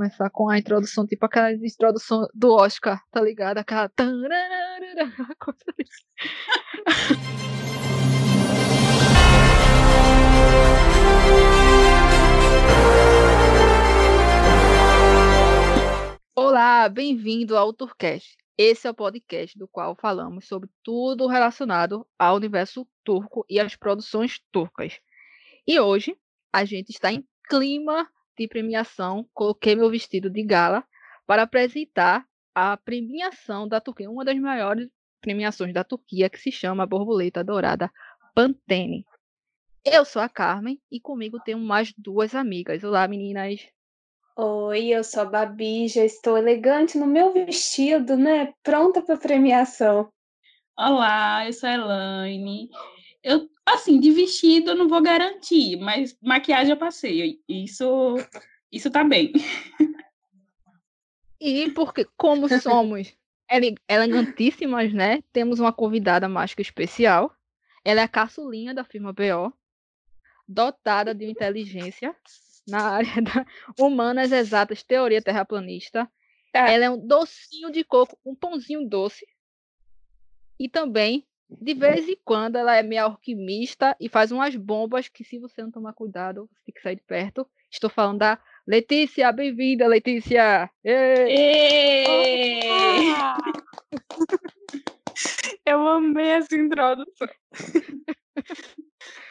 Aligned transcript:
começar 0.00 0.30
com 0.30 0.48
a 0.48 0.58
introdução, 0.58 1.06
tipo 1.06 1.26
aquela 1.26 1.52
introdução 1.52 2.26
do 2.32 2.54
Oscar, 2.54 3.04
tá 3.10 3.20
ligado? 3.20 3.58
Aquela. 3.58 3.86
Coisa 5.38 5.60
Olá, 16.34 16.88
bem-vindo 16.88 17.54
ao 17.54 17.74
Turcast. 17.74 18.38
Esse 18.56 18.86
é 18.86 18.90
o 18.90 18.94
podcast 18.94 19.58
do 19.58 19.68
qual 19.68 19.94
falamos 19.94 20.48
sobre 20.48 20.70
tudo 20.82 21.26
relacionado 21.26 22.06
ao 22.18 22.36
universo 22.36 22.88
turco 23.04 23.44
e 23.50 23.60
às 23.60 23.76
produções 23.76 24.40
turcas. 24.50 24.98
E 25.66 25.78
hoje 25.78 26.16
a 26.50 26.64
gente 26.64 26.88
está 26.88 27.12
em 27.12 27.22
clima 27.50 28.08
de 28.40 28.48
premiação. 28.48 29.28
Coloquei 29.34 29.76
meu 29.76 29.90
vestido 29.90 30.30
de 30.30 30.42
gala 30.42 30.82
para 31.26 31.42
apresentar 31.42 32.24
a 32.54 32.76
premiação 32.76 33.68
da 33.68 33.80
Turquia, 33.80 34.10
uma 34.10 34.24
das 34.24 34.38
maiores 34.38 34.88
premiações 35.20 35.74
da 35.74 35.84
Turquia, 35.84 36.30
que 36.30 36.38
se 36.38 36.50
chama 36.50 36.86
Borboleta 36.86 37.44
Dourada 37.44 37.90
Pantene. 38.34 39.04
Eu 39.84 40.04
sou 40.04 40.22
a 40.22 40.28
Carmen 40.28 40.80
e 40.90 40.98
comigo 40.98 41.38
tenho 41.44 41.58
mais 41.58 41.92
duas 41.96 42.34
amigas. 42.34 42.82
Olá, 42.82 43.06
meninas. 43.06 43.60
Oi, 44.36 44.88
eu 44.88 45.04
sou 45.04 45.22
a 45.22 45.26
Babi, 45.26 45.88
já 45.88 46.04
estou 46.04 46.38
elegante 46.38 46.96
no 46.96 47.06
meu 47.06 47.32
vestido, 47.32 48.16
né? 48.16 48.54
Pronta 48.62 49.02
para 49.02 49.18
premiação. 49.18 50.10
Olá, 50.78 51.46
eu 51.46 51.52
sou 51.52 51.68
a 51.68 51.74
Elaine. 51.74 52.70
Eu, 53.22 53.50
assim, 53.66 54.00
de 54.00 54.10
vestido 54.10 54.70
eu 54.70 54.76
não 54.76 54.88
vou 54.88 55.02
garantir, 55.02 55.76
mas 55.76 56.16
maquiagem 56.22 56.72
eu 56.72 56.78
passei. 56.78 57.40
Isso, 57.48 58.16
isso 58.72 58.90
tá 58.90 59.04
bem. 59.04 59.32
E 61.40 61.70
porque, 61.70 62.06
como 62.16 62.48
somos 62.60 63.16
elegantíssimas, 63.88 64.92
né? 64.92 65.22
Temos 65.32 65.58
uma 65.58 65.72
convidada 65.72 66.28
mágica 66.28 66.62
especial. 66.62 67.34
Ela 67.84 68.02
é 68.02 68.04
a 68.04 68.08
caçulinha 68.08 68.74
da 68.74 68.84
firma 68.84 69.12
BO, 69.12 69.52
dotada 70.46 71.14
de 71.14 71.24
inteligência 71.24 72.14
na 72.68 72.82
área 72.90 73.22
da 73.22 73.46
humanas 73.78 74.32
exatas, 74.32 74.82
teoria 74.82 75.22
terraplanista. 75.22 76.10
Tá. 76.52 76.68
Ela 76.68 76.84
é 76.84 76.90
um 76.90 76.98
docinho 76.98 77.70
de 77.70 77.84
coco, 77.84 78.18
um 78.24 78.34
pãozinho 78.34 78.86
doce. 78.86 79.26
E 80.58 80.68
também, 80.68 81.26
de 81.50 81.74
vez 81.74 82.08
em 82.08 82.16
quando, 82.24 82.56
ela 82.56 82.76
é 82.76 82.82
meio 82.82 83.04
alquimista 83.04 83.96
e 83.98 84.08
faz 84.08 84.30
umas 84.30 84.54
bombas 84.56 85.08
que, 85.08 85.24
se 85.24 85.38
você 85.38 85.62
não 85.62 85.70
tomar 85.70 85.92
cuidado, 85.92 86.48
você 86.52 86.64
tem 86.66 86.74
que 86.74 86.82
sair 86.82 86.96
de 86.96 87.02
perto. 87.02 87.46
Estou 87.70 87.88
falando 87.88 88.18
da 88.18 88.38
Letícia. 88.66 89.32
Bem-vinda, 89.32 89.86
Letícia! 89.86 90.70
Eu 95.64 95.86
amei 95.86 96.28
essa 96.28 96.54
introdução. 96.54 97.28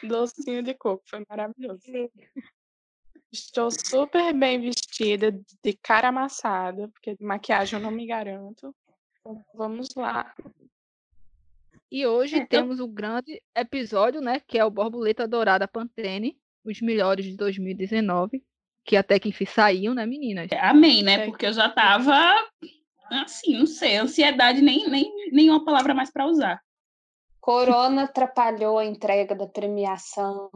Docinho 0.02 0.62
de 0.62 0.74
coco, 0.74 1.02
foi 1.06 1.24
maravilhoso. 1.28 1.82
Estou 3.32 3.70
super 3.70 4.32
bem 4.34 4.60
vestida, 4.60 5.30
de 5.62 5.72
cara 5.82 6.08
amassada, 6.08 6.88
porque 6.88 7.16
maquiagem 7.20 7.78
eu 7.78 7.82
não 7.82 7.90
me 7.90 8.06
garanto. 8.06 8.74
Vamos 9.54 9.94
lá. 9.94 10.34
E 11.90 12.06
hoje 12.06 12.36
é, 12.36 12.46
temos 12.46 12.78
o 12.78 12.84
um 12.84 12.92
grande 12.92 13.42
episódio, 13.54 14.20
né? 14.20 14.40
Que 14.46 14.58
é 14.58 14.64
o 14.64 14.70
Borboleta 14.70 15.26
Dourada 15.26 15.66
Pantene, 15.66 16.38
os 16.64 16.80
melhores 16.80 17.24
de 17.24 17.36
2019, 17.36 18.42
que 18.84 18.96
até 18.96 19.18
que 19.18 19.28
enfim 19.28 19.44
saíam, 19.44 19.92
né, 19.92 20.06
meninas? 20.06 20.48
Amém, 20.60 21.02
né? 21.02 21.26
Porque 21.26 21.46
eu 21.46 21.52
já 21.52 21.68
tava 21.68 22.12
assim, 23.10 23.58
não 23.58 23.66
sei, 23.66 23.96
ansiedade 23.96 24.62
nem, 24.62 24.88
nem 24.88 25.10
nenhuma 25.32 25.64
palavra 25.64 25.92
mais 25.92 26.12
para 26.12 26.26
usar. 26.26 26.60
Corona 27.40 28.04
atrapalhou 28.04 28.78
a 28.78 28.84
entrega 28.84 29.34
da 29.34 29.46
premiação. 29.46 30.48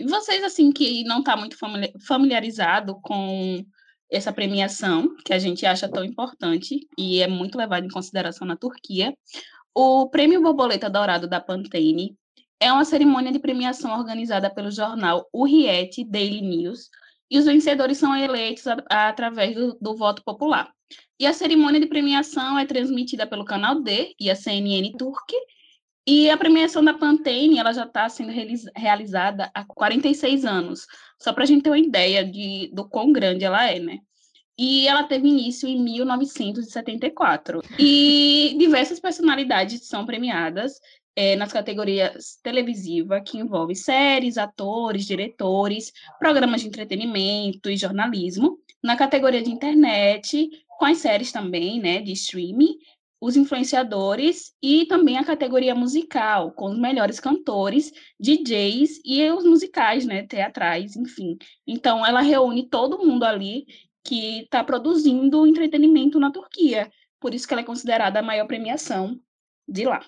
Vocês, 0.00 0.44
assim, 0.44 0.70
que 0.70 1.02
não 1.04 1.20
está 1.20 1.36
muito 1.36 1.56
familiarizado 2.06 3.00
com 3.00 3.64
essa 4.10 4.32
premiação, 4.32 5.16
que 5.24 5.32
a 5.32 5.38
gente 5.38 5.66
acha 5.66 5.88
tão 5.88 6.04
importante 6.04 6.86
e 6.96 7.20
é 7.22 7.26
muito 7.26 7.58
levado 7.58 7.86
em 7.86 7.90
consideração 7.90 8.46
na 8.46 8.56
Turquia, 8.56 9.16
o 9.78 10.08
Prêmio 10.08 10.40
Borboleta 10.40 10.88
Dourado 10.88 11.28
da 11.28 11.38
Pantene 11.38 12.16
é 12.58 12.72
uma 12.72 12.86
cerimônia 12.86 13.30
de 13.30 13.38
premiação 13.38 13.92
organizada 13.98 14.48
pelo 14.48 14.70
jornal 14.70 15.28
Hurriyet 15.30 16.02
Daily 16.02 16.40
News, 16.40 16.88
e 17.30 17.38
os 17.38 17.44
vencedores 17.44 17.98
são 17.98 18.16
eleitos 18.16 18.66
a, 18.66 18.82
a, 18.88 19.08
através 19.08 19.54
do, 19.54 19.76
do, 19.78 19.94
voto 19.94 20.24
popular. 20.24 20.72
E 21.20 21.26
a 21.26 21.34
cerimônia 21.34 21.78
de 21.78 21.86
premiação 21.86 22.58
é 22.58 22.64
transmitida 22.64 23.26
pelo 23.26 23.44
canal 23.44 23.82
D 23.82 24.14
e 24.18 24.30
a 24.30 24.34
CNN 24.34 24.92
Turque, 24.96 25.36
e 26.06 26.30
a 26.30 26.38
premiação 26.38 26.82
da 26.82 26.94
Pantene, 26.94 27.58
ela 27.58 27.74
já 27.74 27.84
está 27.84 28.08
sendo 28.08 28.32
realizada 28.74 29.50
há 29.52 29.62
46 29.62 30.46
anos, 30.46 30.86
só 31.20 31.34
para 31.34 31.42
a 31.42 31.46
gente 31.46 31.62
ter 31.62 31.68
uma 31.68 31.78
ideia 31.78 32.24
de, 32.24 32.70
do 32.72 32.88
quão 32.88 33.12
grande 33.12 33.44
ela 33.44 33.70
é, 33.70 33.78
né? 33.78 33.98
E 34.58 34.88
ela 34.88 35.04
teve 35.04 35.28
início 35.28 35.68
em 35.68 35.82
1974. 35.82 37.60
E 37.78 38.56
diversas 38.58 38.98
personalidades 38.98 39.86
são 39.86 40.06
premiadas 40.06 40.80
é, 41.14 41.34
nas 41.36 41.52
categorias 41.52 42.38
televisiva, 42.42 43.20
que 43.20 43.38
envolve 43.38 43.74
séries, 43.74 44.36
atores, 44.36 45.06
diretores, 45.06 45.92
programas 46.18 46.60
de 46.60 46.68
entretenimento 46.68 47.70
e 47.70 47.76
jornalismo. 47.76 48.58
Na 48.82 48.96
categoria 48.96 49.42
de 49.42 49.50
internet, 49.50 50.48
com 50.78 50.84
as 50.84 50.98
séries 50.98 51.32
também, 51.32 51.80
né, 51.80 52.00
de 52.00 52.12
streaming, 52.12 52.76
os 53.18 53.34
influenciadores 53.34 54.54
e 54.62 54.84
também 54.86 55.16
a 55.16 55.24
categoria 55.24 55.74
musical, 55.74 56.52
com 56.52 56.66
os 56.66 56.78
melhores 56.78 57.18
cantores, 57.18 57.90
DJs 58.20 59.00
e 59.04 59.28
os 59.30 59.44
musicais, 59.44 60.04
né, 60.04 60.26
teatrais, 60.26 60.96
enfim. 60.96 61.38
Então, 61.66 62.04
ela 62.04 62.20
reúne 62.20 62.68
todo 62.68 62.98
mundo 62.98 63.24
ali 63.24 63.66
que 64.06 64.42
está 64.42 64.62
produzindo 64.62 65.46
entretenimento 65.46 66.20
na 66.20 66.30
Turquia. 66.30 66.90
Por 67.20 67.34
isso 67.34 67.46
que 67.46 67.54
ela 67.54 67.62
é 67.62 67.64
considerada 67.64 68.20
a 68.20 68.22
maior 68.22 68.46
premiação 68.46 69.20
de 69.66 69.84
lá. 69.84 70.04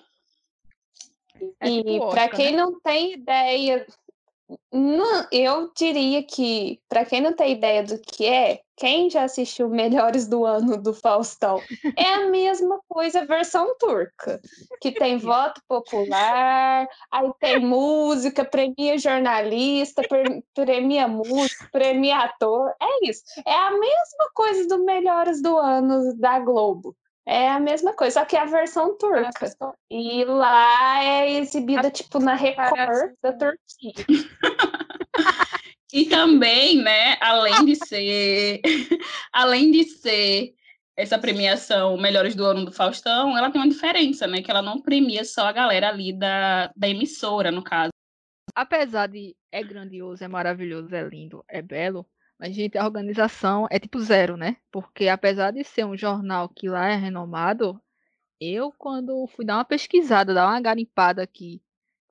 É 1.59 1.69
tipo 1.69 1.89
e 1.89 1.99
para 2.11 2.29
quem 2.29 2.51
né? 2.51 2.57
não 2.57 2.79
tem 2.79 3.13
ideia 3.13 3.85
não, 4.71 5.27
eu 5.31 5.71
diria 5.75 6.23
que, 6.23 6.79
para 6.89 7.05
quem 7.05 7.21
não 7.21 7.33
tem 7.33 7.51
ideia 7.51 7.83
do 7.83 7.99
que 7.99 8.25
é, 8.25 8.61
quem 8.75 9.09
já 9.09 9.23
assistiu 9.23 9.69
Melhores 9.69 10.27
do 10.27 10.45
Ano 10.45 10.81
do 10.81 10.93
Faustão, 10.93 11.61
é 11.95 12.13
a 12.15 12.27
mesma 12.27 12.79
coisa 12.87 13.25
versão 13.25 13.75
turca, 13.77 14.39
que 14.81 14.91
tem 14.91 15.17
voto 15.19 15.61
popular, 15.67 16.87
aí 17.11 17.31
tem 17.39 17.59
música, 17.59 18.43
premia 18.43 18.97
jornalista, 18.97 20.01
premia 20.55 21.07
música, 21.07 21.69
premia 21.71 22.19
ator, 22.19 22.73
é 22.81 23.09
isso. 23.09 23.21
É 23.45 23.53
a 23.53 23.71
mesma 23.71 24.31
coisa 24.33 24.67
do 24.67 24.83
Melhores 24.83 25.41
do 25.41 25.57
Ano 25.57 26.15
da 26.17 26.39
Globo. 26.39 26.95
É 27.31 27.47
a 27.47 27.59
mesma 27.59 27.93
coisa, 27.93 28.19
só 28.19 28.25
que 28.25 28.35
é 28.35 28.41
a 28.41 28.45
versão 28.45 28.97
turca. 28.97 29.31
E 29.87 30.25
lá 30.25 31.03
é 31.03 31.33
exibida, 31.33 31.91
tipo, 31.91 32.17
na 32.17 32.33
Record 32.33 33.13
da 33.21 33.31
Turquia. 33.31 33.93
e 35.93 36.05
também, 36.05 36.81
né, 36.81 37.17
além 37.21 37.65
de 37.65 37.75
ser. 37.75 38.61
além 39.31 39.69
de 39.69 39.83
ser 39.83 40.55
essa 40.97 41.19
premiação 41.19 41.97
Melhores 41.97 42.33
do 42.33 42.43
Ano 42.43 42.65
do 42.65 42.71
Faustão, 42.71 43.37
ela 43.37 43.51
tem 43.51 43.61
uma 43.61 43.69
diferença, 43.69 44.25
né? 44.25 44.41
Que 44.41 44.49
ela 44.49 44.63
não 44.63 44.81
premia 44.81 45.23
só 45.23 45.45
a 45.45 45.51
galera 45.51 45.89
ali 45.89 46.11
da, 46.11 46.71
da 46.75 46.89
emissora, 46.89 47.51
no 47.51 47.63
caso. 47.63 47.91
Apesar 48.55 49.05
de 49.05 49.35
é 49.51 49.61
grandioso, 49.61 50.23
é 50.23 50.27
maravilhoso, 50.27 50.95
é 50.95 51.03
lindo, 51.03 51.45
é 51.47 51.61
belo, 51.61 52.07
mas, 52.39 52.55
gente, 52.55 52.77
a 52.77 52.85
organização 52.85 53.67
é 53.69 53.77
tipo 53.77 53.99
zero, 53.99 54.37
né? 54.37 54.57
Porque 54.71 55.09
apesar 55.09 55.51
de 55.51 55.63
ser 55.63 55.85
um 55.85 55.97
jornal 55.97 56.47
que 56.47 56.69
lá 56.69 56.87
é 56.89 56.95
renomado, 56.95 57.81
eu, 58.39 58.71
quando 58.77 59.27
fui 59.27 59.45
dar 59.45 59.57
uma 59.57 59.65
pesquisada, 59.65 60.33
dar 60.33 60.47
uma 60.47 60.61
garimpada 60.61 61.21
aqui 61.21 61.61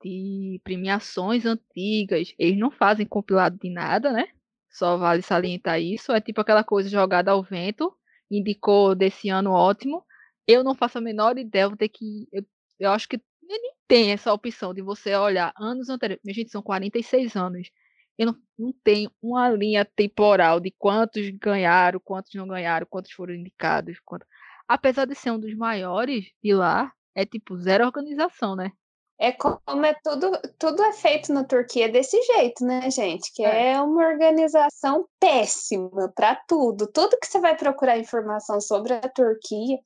de 0.04 0.60
premiações 0.62 1.46
antigas, 1.46 2.34
eles 2.38 2.58
não 2.58 2.70
fazem 2.70 3.06
compilado 3.06 3.58
de 3.58 3.70
nada, 3.70 4.12
né? 4.12 4.28
Só 4.70 4.98
vale 4.98 5.22
salientar 5.22 5.80
isso. 5.80 6.12
É 6.12 6.20
tipo 6.20 6.40
aquela 6.40 6.62
coisa 6.62 6.90
jogada 6.90 7.30
ao 7.30 7.42
vento, 7.42 7.96
indicou 8.30 8.94
desse 8.94 9.30
ano 9.30 9.52
ótimo. 9.52 10.04
Eu 10.46 10.62
não 10.62 10.74
faço 10.74 10.98
a 10.98 11.00
menor 11.00 11.38
ideia, 11.38 11.68
vou 11.68 11.76
ter 11.76 11.88
que. 11.88 12.28
Eu, 12.32 12.44
eu 12.78 12.90
acho 12.92 13.08
que 13.08 13.20
nem 13.42 13.72
tem 13.88 14.12
essa 14.12 14.32
opção 14.32 14.74
de 14.74 14.82
você 14.82 15.14
olhar 15.16 15.52
anos 15.58 15.88
anteriores. 15.88 16.22
Minha 16.22 16.34
gente, 16.34 16.50
são 16.50 16.62
46 16.62 17.34
anos 17.36 17.70
eu 18.18 18.26
não, 18.26 18.36
não 18.58 18.74
tenho 18.82 19.10
uma 19.22 19.48
linha 19.48 19.84
temporal 19.84 20.58
de 20.58 20.74
quantos 20.76 21.30
ganharam, 21.30 22.00
quantos 22.04 22.34
não 22.34 22.48
ganharam, 22.48 22.86
quantos 22.90 23.12
foram 23.12 23.32
indicados. 23.32 23.98
Quantos... 24.04 24.26
Apesar 24.66 25.06
de 25.06 25.14
ser 25.14 25.30
um 25.30 25.38
dos 25.38 25.54
maiores 25.54 26.26
de 26.42 26.52
lá, 26.52 26.92
é 27.14 27.24
tipo 27.24 27.56
zero 27.56 27.86
organização, 27.86 28.56
né? 28.56 28.72
É 29.20 29.32
como 29.32 29.84
é 29.84 29.94
tudo, 30.04 30.30
tudo 30.58 30.80
é 30.82 30.92
feito 30.92 31.32
na 31.32 31.42
Turquia 31.42 31.88
desse 31.88 32.20
jeito, 32.22 32.64
né, 32.64 32.88
gente? 32.88 33.32
Que 33.34 33.44
é, 33.44 33.72
é 33.72 33.80
uma 33.80 34.06
organização 34.06 35.08
péssima 35.18 36.08
para 36.14 36.36
tudo. 36.46 36.86
Tudo 36.86 37.18
que 37.18 37.26
você 37.26 37.40
vai 37.40 37.56
procurar 37.56 37.98
informação 37.98 38.60
sobre 38.60 38.92
a 38.92 39.00
Turquia 39.00 39.78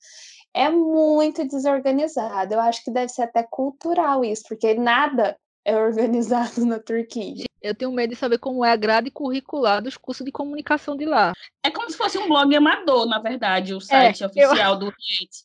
é 0.52 0.68
muito 0.68 1.46
desorganizado. 1.46 2.52
Eu 2.52 2.60
acho 2.60 2.84
que 2.84 2.90
deve 2.90 3.08
ser 3.08 3.22
até 3.22 3.42
cultural 3.42 4.22
isso, 4.22 4.42
porque 4.46 4.74
nada 4.74 5.34
é 5.64 5.76
organizado 5.80 6.66
na 6.66 6.78
Turquia. 6.78 7.46
Eu 7.62 7.74
tenho 7.74 7.92
medo 7.92 8.10
de 8.10 8.16
saber 8.16 8.38
como 8.38 8.64
é 8.64 8.72
a 8.72 8.76
grade 8.76 9.10
curricular 9.10 9.80
dos 9.80 9.96
cursos 9.96 10.24
de 10.24 10.32
comunicação 10.32 10.96
de 10.96 11.04
lá. 11.04 11.32
É 11.62 11.70
como 11.70 11.88
se 11.88 11.96
fosse 11.96 12.18
um 12.18 12.28
blog 12.28 12.54
amador, 12.54 13.06
na 13.06 13.20
verdade, 13.20 13.72
o 13.72 13.80
site 13.80 14.22
é, 14.22 14.26
oficial 14.26 14.74
eu... 14.74 14.78
do 14.78 14.86
Oriente. 14.92 15.44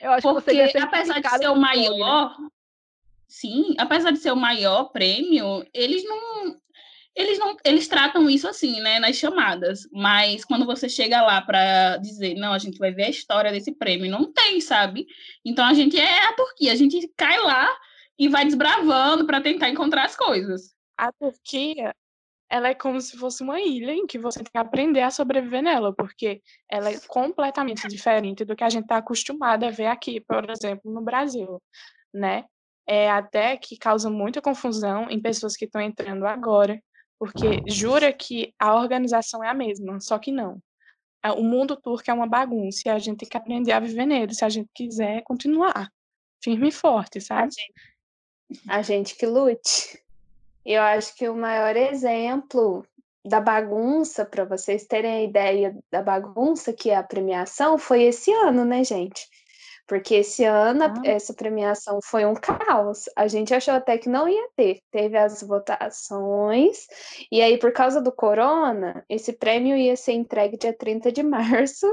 Eu 0.00 0.10
acho 0.10 0.22
Porque, 0.28 0.68
que 0.68 0.78
apesar 0.78 1.20
de 1.20 1.28
ser 1.28 1.48
o 1.48 1.54
maior, 1.54 2.40
né? 2.40 2.48
sim, 3.28 3.74
apesar 3.78 4.10
de 4.10 4.18
ser 4.18 4.32
o 4.32 4.36
maior 4.36 4.86
prêmio, 4.86 5.64
eles 5.72 6.02
não 6.04 6.60
eles 7.14 7.38
não 7.38 7.56
eles 7.64 7.86
tratam 7.86 8.28
isso 8.28 8.48
assim, 8.48 8.80
né, 8.80 8.98
nas 8.98 9.16
chamadas, 9.16 9.86
mas 9.92 10.44
quando 10.44 10.66
você 10.66 10.88
chega 10.88 11.22
lá 11.22 11.40
para 11.40 11.98
dizer, 11.98 12.34
não, 12.34 12.52
a 12.52 12.58
gente 12.58 12.78
vai 12.78 12.90
ver 12.90 13.04
a 13.04 13.10
história 13.10 13.52
desse 13.52 13.70
prêmio, 13.70 14.10
não 14.10 14.32
tem, 14.32 14.60
sabe? 14.60 15.06
Então 15.44 15.64
a 15.64 15.74
gente 15.74 15.96
é 15.96 16.26
a 16.26 16.32
Turquia, 16.32 16.72
a 16.72 16.76
gente 16.76 17.06
cai 17.16 17.38
lá 17.38 17.70
e 18.18 18.28
vai 18.28 18.44
desbravando 18.44 19.24
para 19.24 19.40
tentar 19.40 19.68
encontrar 19.68 20.04
as 20.04 20.16
coisas. 20.16 20.74
A 20.96 21.12
Turquia, 21.12 21.94
ela 22.48 22.68
é 22.68 22.74
como 22.74 23.00
se 23.00 23.16
fosse 23.16 23.42
uma 23.42 23.60
ilha 23.60 23.92
em 23.92 24.06
que 24.06 24.18
você 24.18 24.40
tem 24.40 24.52
que 24.52 24.58
aprender 24.58 25.00
a 25.00 25.10
sobreviver 25.10 25.62
nela, 25.62 25.94
porque 25.94 26.42
ela 26.68 26.90
é 26.90 27.00
completamente 27.06 27.88
diferente 27.88 28.44
do 28.44 28.54
que 28.54 28.62
a 28.62 28.68
gente 28.68 28.82
está 28.84 28.98
acostumado 28.98 29.64
a 29.64 29.70
ver 29.70 29.86
aqui, 29.86 30.20
por 30.20 30.50
exemplo, 30.50 30.92
no 30.92 31.00
Brasil, 31.00 31.62
né? 32.12 32.44
É 32.86 33.10
até 33.10 33.56
que 33.56 33.78
causa 33.78 34.10
muita 34.10 34.42
confusão 34.42 35.08
em 35.08 35.20
pessoas 35.20 35.56
que 35.56 35.64
estão 35.64 35.80
entrando 35.80 36.26
agora, 36.26 36.78
porque 37.18 37.62
jura 37.66 38.12
que 38.12 38.52
a 38.58 38.74
organização 38.74 39.42
é 39.42 39.48
a 39.48 39.54
mesma, 39.54 40.00
só 40.00 40.18
que 40.18 40.32
não. 40.32 40.60
O 41.36 41.42
mundo 41.42 41.76
turco 41.76 42.10
é 42.10 42.12
uma 42.12 42.26
bagunça 42.26 42.82
e 42.84 42.90
a 42.90 42.98
gente 42.98 43.18
tem 43.18 43.28
que 43.28 43.36
aprender 43.36 43.72
a 43.72 43.80
viver 43.80 44.04
nele 44.04 44.34
se 44.34 44.44
a 44.44 44.48
gente 44.48 44.68
quiser 44.74 45.22
continuar 45.22 45.88
firme 46.42 46.68
e 46.68 46.72
forte, 46.72 47.20
sabe? 47.20 47.42
A 47.42 47.44
gente, 47.44 47.72
a 48.68 48.82
gente 48.82 49.16
que 49.16 49.24
lute. 49.24 50.02
Eu 50.64 50.82
acho 50.82 51.14
que 51.16 51.28
o 51.28 51.34
maior 51.34 51.76
exemplo 51.76 52.84
da 53.24 53.40
bagunça, 53.40 54.24
para 54.24 54.44
vocês 54.44 54.84
terem 54.84 55.12
a 55.12 55.22
ideia 55.22 55.76
da 55.90 56.02
bagunça 56.02 56.72
que 56.72 56.90
é 56.90 56.96
a 56.96 57.02
premiação, 57.02 57.78
foi 57.78 58.02
esse 58.02 58.32
ano, 58.32 58.64
né, 58.64 58.82
gente? 58.82 59.28
Porque 59.86 60.14
esse 60.16 60.44
ano 60.44 60.84
ah. 60.84 60.94
essa 61.04 61.34
premiação 61.34 61.98
foi 62.02 62.24
um 62.24 62.34
caos. 62.34 63.04
A 63.16 63.26
gente 63.28 63.54
achou 63.54 63.74
até 63.74 63.98
que 63.98 64.08
não 64.08 64.28
ia 64.28 64.48
ter. 64.56 64.80
Teve 64.90 65.18
as 65.18 65.42
votações, 65.42 66.86
e 67.30 67.42
aí, 67.42 67.58
por 67.58 67.72
causa 67.72 68.00
do 68.00 68.12
corona, 68.12 69.04
esse 69.08 69.32
prêmio 69.32 69.76
ia 69.76 69.96
ser 69.96 70.12
entregue 70.12 70.56
dia 70.56 70.72
30 70.72 71.12
de 71.12 71.22
março. 71.22 71.86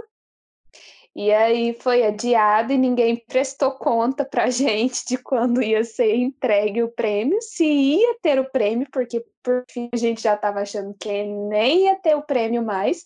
E 1.16 1.32
aí 1.34 1.74
foi 1.74 2.06
adiado 2.06 2.72
e 2.72 2.78
ninguém 2.78 3.18
prestou 3.28 3.72
conta 3.72 4.24
pra 4.24 4.50
gente 4.52 5.06
de 5.06 5.18
quando 5.18 5.62
ia 5.62 5.84
ser 5.84 6.16
entregue 6.16 6.84
o 6.84 6.90
prêmio, 6.90 7.42
se 7.42 7.66
ia 7.66 8.18
ter 8.22 8.40
o 8.40 8.50
prêmio, 8.50 8.88
porque 8.92 9.26
por 9.44 9.66
fim 9.70 9.90
a 9.94 9.98
gente 9.98 10.22
já 10.22 10.36
estava 10.36 10.62
achando 10.62 10.96
que 11.00 11.24
nem 11.24 11.86
ia 11.86 11.96
ter 11.96 12.16
o 12.16 12.22
prêmio 12.22 12.64
mais. 12.64 13.04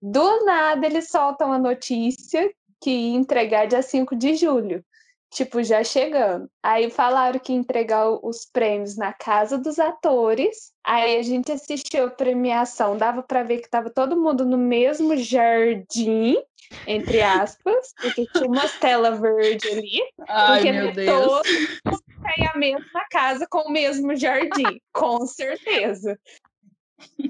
Do 0.00 0.44
nada 0.44 0.86
eles 0.86 1.08
soltam 1.08 1.52
a 1.52 1.58
notícia 1.58 2.50
que 2.80 2.90
ia 2.90 3.16
entregar 3.16 3.66
dia 3.66 3.82
5 3.82 4.16
de 4.16 4.34
julho. 4.34 4.84
Tipo, 5.30 5.62
já 5.62 5.82
chegando. 5.82 6.46
Aí 6.62 6.90
falaram 6.90 7.38
que 7.38 7.52
ia 7.52 7.58
entregar 7.58 8.06
os 8.22 8.44
prêmios 8.44 8.98
na 8.98 9.14
casa 9.14 9.56
dos 9.56 9.78
atores. 9.78 10.72
Aí 10.84 11.16
a 11.16 11.22
gente 11.22 11.50
assistiu 11.50 12.04
a 12.04 12.10
premiação, 12.10 12.98
dava 12.98 13.22
para 13.22 13.42
ver 13.42 13.60
que 13.62 13.70
tava 13.70 13.88
todo 13.88 14.20
mundo 14.20 14.44
no 14.44 14.58
mesmo 14.58 15.16
jardim, 15.16 16.36
entre 16.86 17.22
aspas, 17.22 17.94
porque 18.00 18.26
tinha 18.26 18.46
uma 18.46 18.68
tela 18.68 19.12
verde 19.12 19.68
ali. 19.68 20.00
Ai, 20.28 20.56
porque 20.56 20.72
meu 20.72 20.92
Deus. 20.92 21.24
todo 21.24 21.42
mundo 21.86 22.02
tem 22.36 22.46
a 22.46 22.58
mesma 22.58 23.04
casa 23.10 23.46
com 23.48 23.68
o 23.68 23.72
mesmo 23.72 24.14
jardim, 24.16 24.80
com 24.92 25.26
certeza. 25.26 26.18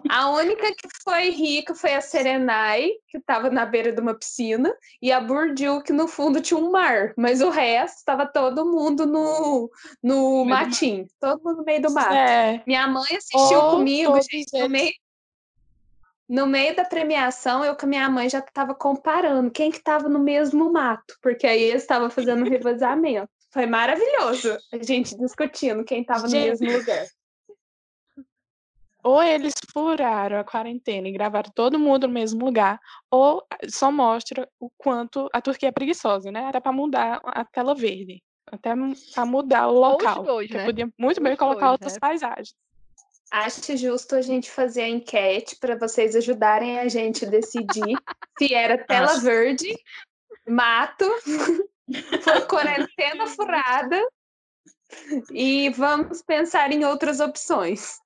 A 0.09 0.31
única 0.31 0.67
que 0.75 0.89
foi 1.03 1.31
rica 1.31 1.75
foi 1.75 1.95
a 1.95 2.01
Serenai, 2.01 2.91
que 3.09 3.19
estava 3.19 3.51
na 3.51 3.65
beira 3.65 3.93
de 3.93 4.01
uma 4.01 4.15
piscina, 4.15 4.75
e 5.01 5.11
a 5.11 5.21
Burdiu, 5.21 5.83
que 5.83 5.93
no 5.93 6.07
fundo 6.07 6.41
tinha 6.41 6.59
um 6.59 6.71
mar, 6.71 7.13
mas 7.17 7.41
o 7.41 7.51
resto 7.51 7.99
estava 7.99 8.27
todo 8.27 8.67
mundo 8.67 9.07
no, 9.07 9.71
no 10.03 10.45
matinho, 10.45 11.07
todo 11.21 11.43
mundo 11.43 11.59
no 11.59 11.65
meio 11.65 11.83
do 11.83 11.93
mato. 11.93 12.13
É. 12.13 12.63
Minha 12.67 12.87
mãe 12.87 13.17
assistiu 13.17 13.59
oh, 13.59 13.71
comigo, 13.77 14.21
gente, 14.21 14.59
no 14.59 14.69
meio, 14.69 14.93
no 16.33 16.47
meio 16.47 16.75
da 16.75 16.83
premiação, 16.83 17.63
eu 17.63 17.77
com 17.77 17.85
a 17.85 17.89
minha 17.91 18.09
mãe 18.09 18.27
já 18.27 18.39
estava 18.39 18.75
comparando 18.75 19.51
quem 19.51 19.71
que 19.71 19.77
estava 19.77 20.09
no 20.09 20.19
mesmo 20.19 20.73
mato, 20.73 21.15
porque 21.21 21.47
aí 21.47 21.63
eles 21.63 21.83
estavam 21.83 22.09
fazendo 22.09 22.49
revezamento. 22.49 23.29
Foi 23.51 23.67
maravilhoso 23.67 24.57
a 24.73 24.83
gente 24.83 25.15
discutindo 25.15 25.85
quem 25.85 26.01
estava 26.01 26.27
no 26.27 26.33
mesmo 26.33 26.73
lugar 26.73 27.07
ou 29.03 29.23
eles 29.23 29.53
furaram 29.73 30.39
a 30.39 30.45
quarentena 30.45 31.09
e 31.09 31.13
gravaram 31.13 31.51
todo 31.55 31.79
mundo 31.79 32.07
no 32.07 32.15
mesmo 32.15 32.45
lugar, 32.45 32.79
ou 33.11 33.45
só 33.69 33.91
mostra 33.91 34.49
o 34.61 34.71
quanto 34.79 35.29
a 35.33 35.41
Turquia 35.41 35.71
é 35.71 35.73
preguiçosa, 35.73 36.31
né? 36.31 36.45
Era 36.45 36.61
para 36.61 36.73
mudar 36.73 37.21
a 37.25 37.45
tela 37.45 37.75
verde, 37.75 38.23
até 38.47 38.73
para 39.13 39.27
mudar 39.27 39.67
o 39.67 39.73
local. 39.73 40.23
Dois, 40.23 40.49
né? 40.49 40.65
Podia 40.65 40.89
muito 40.97 41.21
bem 41.21 41.37
colocar 41.37 41.67
dois, 41.67 41.73
outras 41.73 41.95
né? 41.95 41.99
paisagens. 41.99 42.55
Acho 43.33 43.75
justo 43.79 44.15
a 44.15 44.21
gente 44.21 44.51
fazer 44.51 44.83
a 44.83 44.89
enquete 44.91 45.57
para 45.57 45.75
vocês 45.75 46.15
ajudarem 46.15 46.79
a 46.79 46.87
gente 46.87 47.25
a 47.25 47.31
decidir 47.31 47.97
se 48.39 48.53
era 48.53 48.77
tela 48.77 49.13
Acho. 49.13 49.23
verde, 49.23 49.75
mato, 50.47 51.11
quarentena 52.47 53.27
furada 53.29 54.07
e 55.33 55.71
vamos 55.71 56.21
pensar 56.21 56.73
em 56.73 56.85
outras 56.85 57.21
opções. 57.21 57.99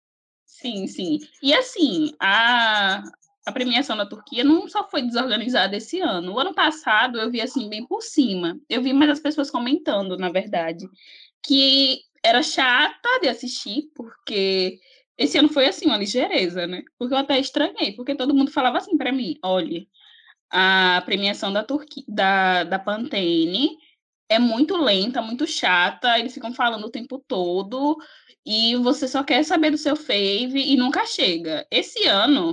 Sim, 0.44 0.86
sim. 0.86 1.18
E 1.42 1.52
assim, 1.52 2.14
a, 2.20 3.02
a 3.44 3.52
premiação 3.52 3.96
da 3.96 4.06
Turquia 4.06 4.44
não 4.44 4.68
só 4.68 4.88
foi 4.88 5.02
desorganizada 5.02 5.76
esse 5.76 5.98
ano. 5.98 6.34
O 6.34 6.38
ano 6.38 6.54
passado 6.54 7.18
eu 7.18 7.32
vi 7.32 7.40
assim 7.40 7.68
bem 7.68 7.84
por 7.84 8.00
cima. 8.00 8.60
Eu 8.68 8.80
vi 8.80 8.92
mais 8.92 9.10
as 9.10 9.20
pessoas 9.20 9.50
comentando, 9.50 10.16
na 10.16 10.30
verdade, 10.30 10.88
que 11.42 12.02
era 12.22 12.44
chata 12.44 13.20
de 13.20 13.28
assistir, 13.28 13.90
porque 13.92 14.78
esse 15.18 15.38
ano 15.38 15.48
foi 15.48 15.66
assim 15.66 15.86
uma 15.86 15.96
ligeireza, 15.96 16.66
né? 16.66 16.82
Porque 16.98 17.14
eu 17.14 17.18
até 17.18 17.38
estranhei, 17.38 17.92
porque 17.92 18.14
todo 18.14 18.34
mundo 18.34 18.50
falava 18.50 18.78
assim 18.78 18.96
para 18.96 19.12
mim, 19.12 19.38
olha, 19.42 19.86
a 20.50 21.02
premiação 21.04 21.52
da 21.52 21.64
Turquia 21.64 22.04
da, 22.08 22.64
da 22.64 22.78
Pantene 22.78 23.76
é 24.28 24.38
muito 24.38 24.76
lenta, 24.76 25.22
muito 25.22 25.46
chata, 25.46 26.18
eles 26.18 26.34
ficam 26.34 26.52
falando 26.52 26.84
o 26.86 26.90
tempo 26.90 27.22
todo 27.26 27.96
e 28.44 28.76
você 28.76 29.08
só 29.08 29.22
quer 29.24 29.44
saber 29.44 29.70
do 29.70 29.78
seu 29.78 29.96
fave 29.96 30.60
e 30.60 30.76
nunca 30.76 31.06
chega. 31.06 31.66
Esse 31.70 32.06
ano, 32.06 32.52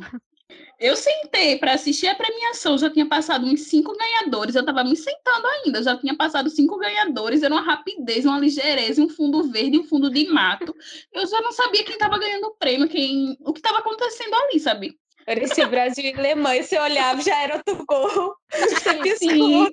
eu 0.79 0.95
sentei 0.95 1.57
para 1.57 1.74
assistir 1.74 2.07
a 2.07 2.15
premiação, 2.15 2.77
já 2.77 2.89
tinha 2.89 3.07
passado 3.07 3.45
uns 3.45 3.62
cinco 3.62 3.95
ganhadores, 3.95 4.55
eu 4.55 4.62
estava 4.62 4.83
me 4.83 4.95
sentando 4.98 5.48
ainda, 5.48 5.81
já 5.81 5.95
tinha 5.98 6.15
passado 6.15 6.50
cinco 6.50 6.77
ganhadores, 6.77 7.41
era 7.41 7.53
uma 7.53 7.62
rapidez, 7.62 8.25
uma 8.25 8.39
ligeireza, 8.39 9.01
um 9.01 9.10
fundo 9.10 9.43
verde, 9.43 9.79
um 9.79 9.83
fundo 9.83 10.10
de 10.10 10.27
mato. 10.27 10.75
Eu 11.13 11.25
já 11.25 11.39
não 11.41 11.51
sabia 11.51 11.83
quem 11.83 11.93
estava 11.93 12.17
ganhando 12.19 12.48
o 12.48 12.55
prêmio, 12.55 12.89
quem, 12.89 13.38
o 13.41 13.53
que 13.53 13.60
estava 13.60 13.79
acontecendo 13.79 14.33
ali, 14.33 14.60
sabe? 14.60 14.98
Parecia 15.25 15.67
Brasil 15.67 16.03
e 16.03 16.13
Alemanha, 16.13 16.63
você 16.63 16.77
olhava, 16.77 17.22
já 17.22 17.41
era 17.41 17.55
outro 17.55 17.86
gol. 17.86 18.36
Você 18.51 18.95
piscou. 18.95 19.72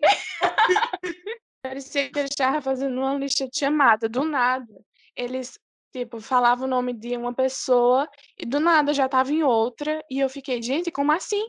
Parecia 1.62 2.08
que 2.08 2.18
eles 2.18 2.30
estavam 2.30 2.62
fazendo 2.62 2.96
uma 2.96 3.14
lista 3.14 3.48
de 3.48 3.58
chamada, 3.58 4.08
do 4.08 4.24
nada. 4.24 4.72
Eles 5.16 5.58
Tipo, 5.92 6.20
falava 6.20 6.64
o 6.64 6.68
nome 6.68 6.92
de 6.92 7.16
uma 7.16 7.34
pessoa 7.34 8.08
e 8.38 8.46
do 8.46 8.60
nada 8.60 8.94
já 8.94 9.06
estava 9.06 9.32
em 9.32 9.42
outra, 9.42 10.04
e 10.10 10.20
eu 10.20 10.28
fiquei, 10.28 10.62
gente, 10.62 10.90
como 10.90 11.10
assim? 11.12 11.48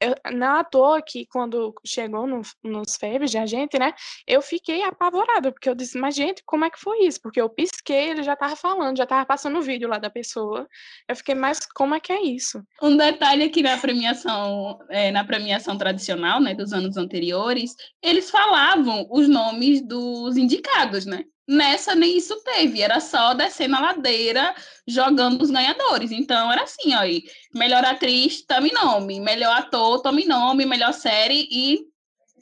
Eu, 0.00 0.14
não 0.32 0.56
à 0.56 0.64
toa 0.64 1.02
que 1.02 1.26
quando 1.26 1.74
chegou 1.84 2.26
no, 2.26 2.40
nos 2.62 2.96
febres 2.96 3.30
de 3.30 3.38
a 3.38 3.46
gente, 3.46 3.78
né, 3.78 3.92
eu 4.26 4.40
fiquei 4.40 4.82
apavorada, 4.82 5.50
porque 5.50 5.68
eu 5.68 5.74
disse, 5.74 5.98
mas 5.98 6.14
gente, 6.14 6.42
como 6.46 6.64
é 6.64 6.70
que 6.70 6.78
foi 6.78 7.04
isso? 7.04 7.20
Porque 7.20 7.40
eu 7.40 7.48
pisquei, 7.50 8.10
ele 8.10 8.22
já 8.22 8.36
tava 8.36 8.54
falando, 8.54 8.96
já 8.96 9.06
tava 9.06 9.26
passando 9.26 9.58
o 9.58 9.62
vídeo 9.62 9.88
lá 9.88 9.98
da 9.98 10.08
pessoa. 10.08 10.68
Eu 11.08 11.16
fiquei, 11.16 11.34
mas 11.34 11.60
como 11.74 11.94
é 11.94 12.00
que 12.00 12.12
é 12.12 12.22
isso? 12.22 12.62
Um 12.80 12.96
detalhe 12.96 13.44
aqui 13.44 13.62
na 13.62 13.76
premiação, 13.76 14.78
é, 14.88 15.10
na 15.10 15.24
premiação 15.24 15.76
tradicional, 15.76 16.40
né, 16.40 16.54
dos 16.54 16.72
anos 16.72 16.96
anteriores, 16.96 17.74
eles 18.02 18.30
falavam 18.30 19.06
os 19.10 19.28
nomes 19.28 19.82
dos 19.82 20.36
indicados, 20.36 21.06
né? 21.06 21.24
Nessa 21.48 21.94
nem 21.94 22.18
isso 22.18 22.36
teve, 22.42 22.82
era 22.82 23.00
só 23.00 23.32
descer 23.32 23.68
na 23.68 23.80
ladeira 23.80 24.54
jogando 24.86 25.40
os 25.40 25.50
ganhadores. 25.50 26.12
Então 26.12 26.52
era 26.52 26.64
assim, 26.64 26.94
ó, 26.94 26.98
aí, 26.98 27.24
melhor 27.54 27.82
atriz, 27.84 28.42
tome 28.42 28.70
nome, 28.70 29.18
melhor 29.18 29.56
ator, 29.56 30.02
tome 30.02 30.26
nome, 30.26 30.66
melhor 30.66 30.92
série 30.92 31.48
e 31.50 31.86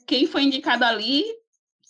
quem 0.07 0.27
foi 0.27 0.43
indicado 0.43 0.85
ali 0.85 1.25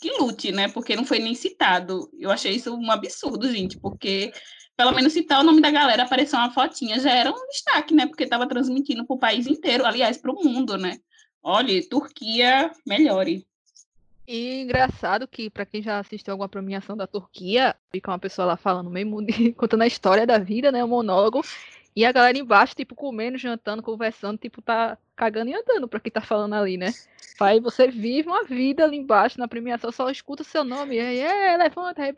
que 0.01 0.11
lute, 0.19 0.53
né? 0.53 0.69
Porque 0.69 0.95
não 0.95 1.07
foi 1.07 1.19
nem 1.19 1.35
citado. 1.35 2.11
Eu 2.19 2.31
achei 2.31 2.53
isso 2.55 2.75
um 2.75 2.91
absurdo, 2.91 3.51
gente, 3.51 3.79
porque 3.79 4.33
pelo 4.77 4.93
menos 4.93 5.15
citar 5.15 5.41
o 5.41 5.45
nome 5.45 5.63
da 5.63 5.71
galera, 5.71 6.03
aparecer 6.03 6.37
uma 6.37 6.53
fotinha, 6.53 7.01
já 7.01 7.11
era 7.11 7.31
um 7.31 7.49
destaque, 7.49 7.95
né? 7.95 8.07
Porque 8.07 8.25
estava 8.25 8.47
transmitindo 8.47 9.07
para 9.07 9.17
o 9.17 9.19
país 9.19 9.47
inteiro, 9.47 9.87
aliás, 9.87 10.19
para 10.19 10.33
o 10.33 10.45
mundo, 10.45 10.77
né? 10.77 10.99
Olha, 11.43 11.89
Turquia, 11.89 12.71
melhore. 12.87 13.47
E 14.27 14.63
engraçado 14.63 15.29
que, 15.29 15.49
para 15.49 15.65
quem 15.65 15.83
já 15.83 15.99
assistiu 15.99 16.33
alguma 16.33 16.49
premiação 16.49 16.97
da 16.97 17.07
Turquia, 17.07 17.77
fica 17.93 18.11
uma 18.11 18.19
pessoa 18.19 18.47
lá 18.47 18.57
falando 18.57 18.91
mesmo, 18.91 19.25
de, 19.25 19.53
contando 19.55 19.83
a 19.83 19.87
história 19.87 20.27
da 20.27 20.39
vida, 20.39 20.73
né? 20.73 20.85
Um 20.85 20.89
monólogo. 20.89 21.43
E 21.95 22.05
a 22.05 22.13
galera 22.13 22.37
embaixo, 22.37 22.75
tipo, 22.75 22.95
comendo, 22.95 23.39
jantando, 23.39 23.83
conversando, 23.83 24.39
tipo, 24.39 24.61
tá 24.61 24.99
cagando 25.17 25.51
e 25.51 25.55
andando 25.55 25.89
pra 25.89 25.99
quem 25.99 26.13
tá 26.13 26.21
falando 26.21 26.55
ali, 26.55 26.77
né? 26.77 26.93
Aí 27.41 27.61
você 27.61 27.89
vive 27.89 28.29
uma 28.29 28.45
vida 28.45 28.85
ali 28.85 28.97
embaixo 28.97 29.39
na 29.39 29.49
premiação, 29.49 29.93
só 29.93 30.09
escuta 30.09 30.43
o 30.43 30.47
seu 30.47 30.65
nome, 30.65 30.97
e 30.97 31.01
aí, 31.01 31.21
é, 31.21 31.57
levanta, 31.57 32.03
aí, 32.03 32.15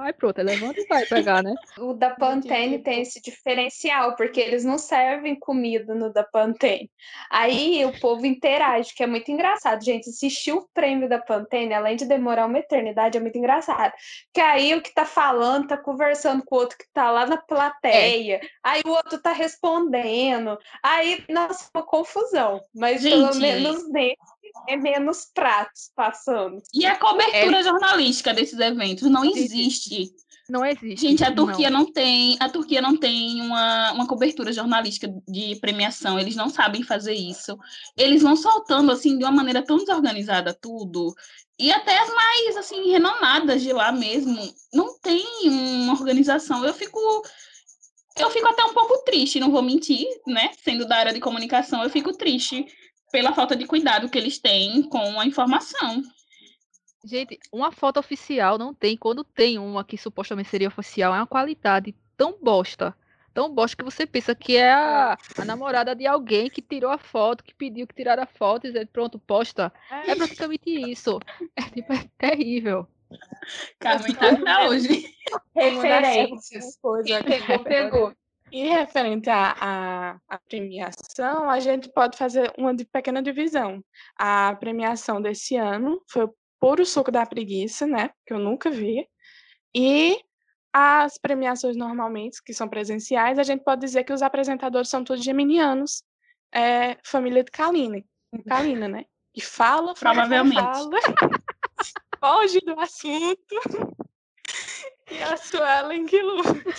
aí 0.00 0.12
pronto, 0.12 0.38
aí 0.38 0.44
levanta 0.44 0.80
e 0.80 0.86
vai 0.86 1.06
pegar, 1.06 1.42
né? 1.42 1.54
O 1.78 1.94
da 1.94 2.10
Pantene 2.10 2.78
tem 2.78 3.00
esse 3.00 3.22
diferencial, 3.22 4.16
porque 4.16 4.40
eles 4.40 4.62
não 4.62 4.76
servem 4.76 5.34
comida 5.34 5.94
no 5.94 6.12
da 6.12 6.22
Pantene. 6.22 6.90
Aí 7.30 7.84
o 7.86 7.98
povo 8.00 8.26
interage, 8.26 8.94
que 8.94 9.02
é 9.02 9.06
muito 9.06 9.30
engraçado, 9.30 9.82
gente. 9.82 10.10
Assistir 10.10 10.52
o 10.52 10.68
prêmio 10.74 11.08
da 11.08 11.18
Pantene, 11.18 11.72
além 11.72 11.96
de 11.96 12.04
demorar 12.04 12.46
uma 12.46 12.58
eternidade, 12.58 13.16
é 13.16 13.20
muito 13.20 13.38
engraçado. 13.38 13.94
Que 14.32 14.40
aí 14.40 14.74
o 14.74 14.82
que 14.82 14.92
tá 14.92 15.06
falando, 15.06 15.68
tá 15.68 15.76
conversando 15.78 16.44
com 16.44 16.54
o 16.54 16.58
outro 16.58 16.76
que 16.76 16.86
tá 16.92 17.10
lá 17.10 17.26
na 17.26 17.38
plateia, 17.38 18.40
é. 18.42 18.48
aí 18.62 18.82
o 18.84 18.90
outro 18.90 19.18
tá 19.18 19.32
respondendo, 19.32 20.58
aí, 20.82 21.24
nossa, 21.30 21.70
uma 21.74 21.82
confusão. 21.82 22.13
Mas 22.74 23.02
gente, 23.02 23.14
pelo 23.14 23.40
menos 23.40 23.88
nesse 23.88 24.16
é 24.68 24.76
menos 24.76 25.26
pratos 25.34 25.90
passando. 25.94 26.62
E 26.72 26.86
a 26.86 26.96
cobertura 26.96 27.60
é... 27.60 27.62
jornalística 27.62 28.32
desses 28.32 28.58
eventos 28.58 29.10
não 29.10 29.24
existe. 29.24 30.14
Não 30.48 30.64
existe. 30.64 31.06
Gente, 31.06 31.24
a 31.24 31.34
Turquia 31.34 31.70
não, 31.70 31.80
não 31.80 31.92
tem, 31.92 32.36
a 32.38 32.48
Turquia 32.48 32.80
não 32.80 32.96
tem 32.96 33.40
uma, 33.40 33.92
uma 33.92 34.06
cobertura 34.06 34.52
jornalística 34.52 35.12
de 35.26 35.56
premiação, 35.56 36.18
eles 36.18 36.36
não 36.36 36.50
sabem 36.50 36.82
fazer 36.82 37.14
isso. 37.14 37.56
Eles 37.96 38.22
vão 38.22 38.36
soltando 38.36 38.92
assim 38.92 39.16
de 39.16 39.24
uma 39.24 39.32
maneira 39.32 39.62
tão 39.62 39.78
desorganizada 39.78 40.52
tudo. 40.52 41.14
E 41.58 41.72
até 41.72 41.98
as 41.98 42.12
mais 42.12 42.56
assim 42.56 42.90
renomadas 42.90 43.62
de 43.62 43.72
lá 43.72 43.90
mesmo 43.90 44.36
não 44.72 44.98
tem 44.98 45.24
uma 45.46 45.92
organização. 45.92 46.64
Eu 46.64 46.74
fico 46.74 47.00
eu 48.16 48.30
fico 48.30 48.46
até 48.46 48.64
um 48.64 48.72
pouco 48.72 49.02
triste, 49.04 49.40
não 49.40 49.50
vou 49.50 49.62
mentir, 49.62 50.06
né? 50.26 50.50
Sendo 50.62 50.86
da 50.86 50.96
área 50.96 51.12
de 51.12 51.20
comunicação, 51.20 51.82
eu 51.82 51.90
fico 51.90 52.12
triste 52.12 52.66
pela 53.10 53.32
falta 53.32 53.56
de 53.56 53.66
cuidado 53.66 54.08
que 54.08 54.18
eles 54.18 54.38
têm 54.38 54.82
com 54.82 55.20
a 55.20 55.26
informação. 55.26 56.02
Gente, 57.04 57.38
uma 57.52 57.70
foto 57.70 58.00
oficial 58.00 58.56
não 58.56 58.72
tem. 58.72 58.96
Quando 58.96 59.22
tem 59.22 59.58
uma 59.58 59.84
que 59.84 59.98
supostamente 59.98 60.48
seria 60.48 60.68
oficial, 60.68 61.14
é 61.14 61.18
uma 61.18 61.26
qualidade 61.26 61.94
tão 62.16 62.38
bosta. 62.40 62.96
Tão 63.34 63.52
bosta 63.52 63.76
que 63.76 63.84
você 63.84 64.06
pensa 64.06 64.34
que 64.34 64.56
é 64.56 64.72
a, 64.72 65.18
a 65.38 65.44
namorada 65.44 65.94
de 65.94 66.06
alguém 66.06 66.48
que 66.48 66.62
tirou 66.62 66.90
a 66.90 66.98
foto, 66.98 67.42
que 67.42 67.52
pediu 67.52 67.86
que 67.86 67.94
tirasse 67.94 68.22
a 68.22 68.26
foto 68.26 68.68
e 68.68 68.86
pronto, 68.86 69.18
posta. 69.18 69.72
É, 69.90 70.12
é 70.12 70.16
praticamente 70.16 70.70
isso. 70.70 71.18
É, 71.56 71.62
tipo, 71.62 71.92
é 71.92 72.08
terrível. 72.16 72.86
Carmen 73.78 74.14
tá 74.14 74.28
até 74.30 74.68
hoje. 74.68 75.04
Referências. 75.54 76.76
Coisa 76.80 77.22
pegou, 77.22 77.58
pegou. 77.64 78.12
E 78.52 78.68
referente 78.68 79.28
à, 79.28 80.20
à, 80.28 80.38
premiação, 80.48 81.50
a 81.50 81.58
gente 81.58 81.88
pode 81.88 82.16
fazer 82.16 82.52
uma 82.56 82.72
de 82.74 82.84
pequena 82.84 83.20
divisão. 83.20 83.82
A 84.16 84.54
premiação 84.60 85.20
desse 85.20 85.56
ano 85.56 86.00
foi 86.08 86.24
o 86.24 86.34
Puro 86.60 86.86
Suco 86.86 87.10
da 87.10 87.26
Preguiça, 87.26 87.86
né? 87.86 88.10
Que 88.24 88.32
eu 88.32 88.38
nunca 88.38 88.70
vi. 88.70 89.08
E 89.74 90.20
as 90.72 91.18
premiações 91.18 91.76
normalmente, 91.76 92.42
que 92.44 92.54
são 92.54 92.68
presenciais, 92.68 93.38
a 93.38 93.42
gente 93.42 93.64
pode 93.64 93.80
dizer 93.80 94.04
que 94.04 94.12
os 94.12 94.22
apresentadores 94.22 94.88
são 94.88 95.02
todos 95.02 95.24
geminianos, 95.24 96.02
é, 96.52 96.96
família 97.04 97.42
de 97.42 97.50
Kaline, 97.50 98.06
Kalina, 98.46 98.88
né? 98.88 99.04
Que 99.32 99.40
fala, 99.40 99.94
fala, 99.96 100.14
Provavelmente. 100.14 100.60
fala, 100.60 100.90
foge 102.24 102.60
do 102.60 102.80
assunto. 102.80 103.54
E 105.10 105.22
a 105.22 105.36
Suelen 105.36 106.06
que 106.06 106.20
luta. 106.22 106.74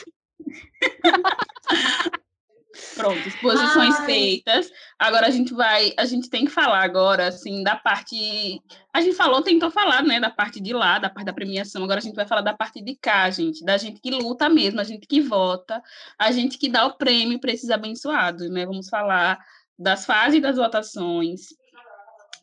Pronto, 2.95 3.27
exposições 3.27 3.95
Ai. 3.99 4.05
feitas. 4.05 4.71
Agora 4.97 5.27
a 5.27 5.29
gente 5.29 5.53
vai, 5.53 5.93
a 5.95 6.05
gente 6.05 6.27
tem 6.27 6.45
que 6.45 6.51
falar 6.51 6.83
agora, 6.83 7.27
assim, 7.27 7.61
da 7.61 7.75
parte. 7.75 8.59
A 8.91 8.99
gente 8.99 9.15
falou, 9.15 9.43
tentou 9.43 9.69
falar, 9.69 10.01
né, 10.01 10.19
da 10.19 10.31
parte 10.31 10.59
de 10.59 10.73
lá, 10.73 10.97
da 10.97 11.07
parte 11.07 11.27
da 11.27 11.33
premiação. 11.33 11.83
Agora 11.83 11.99
a 11.99 12.01
gente 12.01 12.15
vai 12.15 12.25
falar 12.25 12.41
da 12.41 12.53
parte 12.53 12.81
de 12.81 12.95
cá, 12.95 13.29
gente, 13.29 13.63
da 13.63 13.77
gente 13.77 14.01
que 14.01 14.09
luta 14.09 14.49
mesmo, 14.49 14.81
a 14.81 14.83
gente 14.83 15.05
que 15.05 15.21
vota, 15.21 15.81
a 16.17 16.31
gente 16.31 16.57
que 16.57 16.67
dá 16.67 16.87
o 16.87 16.97
prêmio 16.97 17.39
para 17.39 17.51
esses 17.51 17.69
abençoados, 17.69 18.49
né? 18.49 18.65
Vamos 18.65 18.89
falar 18.89 19.39
das 19.77 20.03
fases 20.03 20.41
das 20.41 20.55
votações, 20.55 21.49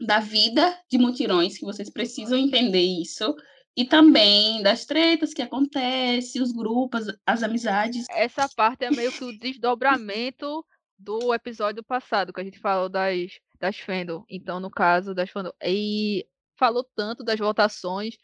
da 0.07 0.19
vida 0.19 0.79
de 0.91 0.99
mutirões, 0.99 1.59
que 1.59 1.65
vocês 1.65 1.91
precisam 1.91 2.39
entender 2.39 2.83
isso 2.83 3.35
e 3.77 3.85
também 3.85 4.63
das 4.63 4.85
tretas 4.85 5.33
que 5.33 5.43
acontecem, 5.43 6.43
os 6.43 6.53
grupos, 6.53 7.07
as 7.27 7.43
amizades. 7.43 8.07
Essa 8.11 8.49
parte 8.49 8.85
é 8.85 8.91
meio 8.91 9.11
que 9.13 9.25
o 9.25 9.39
desdobramento 9.39 10.65
do 10.99 11.33
episódio 11.33 11.83
passado, 11.83 12.33
que 12.33 12.41
a 12.41 12.45
gente 12.45 12.59
falou 12.59 12.89
das, 12.89 13.33
das 13.59 13.79
fandom. 13.79 14.25
Então, 14.29 14.61
no 14.61 14.71
caso 14.71 15.15
das 15.15 15.31
fandom. 15.31 15.53
E 15.65 16.27
falou 16.57 16.85
tanto 16.95 17.25
das 17.25 17.39
votações, 17.39 18.17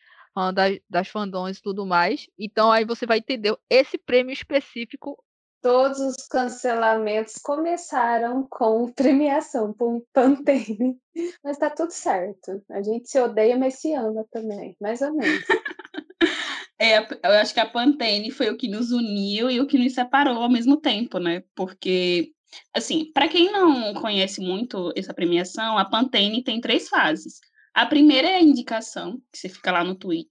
das, 0.55 0.79
das 0.89 1.09
fandons 1.09 1.59
e 1.59 1.63
tudo 1.63 1.87
mais. 1.87 2.29
Então, 2.39 2.71
aí 2.71 2.85
você 2.85 3.07
vai 3.07 3.19
entender 3.19 3.57
esse 3.69 3.99
prêmio 3.99 4.33
específico 4.33 5.17
todos 5.61 6.01
os 6.01 6.17
cancelamentos 6.29 7.35
começaram 7.43 8.47
com 8.49 8.93
premiação 8.93 9.73
por 9.73 10.03
Pantene. 10.13 10.97
Mas 11.43 11.59
tá 11.59 11.71
tudo 11.71 11.91
certo. 11.91 12.63
A 12.71 12.83
gente 12.83 13.09
se 13.11 13.21
odeia, 13.21 13.57
mas 13.57 13.75
se 13.75 13.93
ama 13.93 14.25
também, 14.31 14.77
mais 14.81 15.01
ou 15.01 15.13
menos. 15.13 15.45
É, 16.81 17.01
eu 17.01 17.33
acho 17.41 17.53
que 17.53 17.59
a 17.59 17.67
Pantene 17.67 18.31
foi 18.31 18.51
o 18.51 18.57
que 18.57 18.69
nos 18.69 18.93
uniu 18.93 19.51
e 19.51 19.61
o 19.61 19.67
que 19.67 19.77
nos 19.77 19.95
separou 19.95 20.41
ao 20.41 20.49
mesmo 20.49 20.77
tempo, 20.77 21.19
né? 21.19 21.43
Porque, 21.53 22.31
assim, 22.73 23.11
para 23.13 23.27
quem 23.27 23.51
não 23.51 23.93
conhece 23.95 24.41
muito 24.41 24.93
essa 24.95 25.13
premiação, 25.13 25.77
a 25.77 25.85
Pantene 25.85 26.45
tem 26.45 26.61
três 26.61 26.89
fases. 26.89 27.41
A 27.75 27.87
primeira 27.87 28.29
é 28.29 28.37
a 28.37 28.43
indicação, 28.43 29.21
que 29.33 29.39
você 29.39 29.49
fica 29.49 29.71
lá 29.71 29.85
no 29.85 29.95
tweet. 29.95 30.29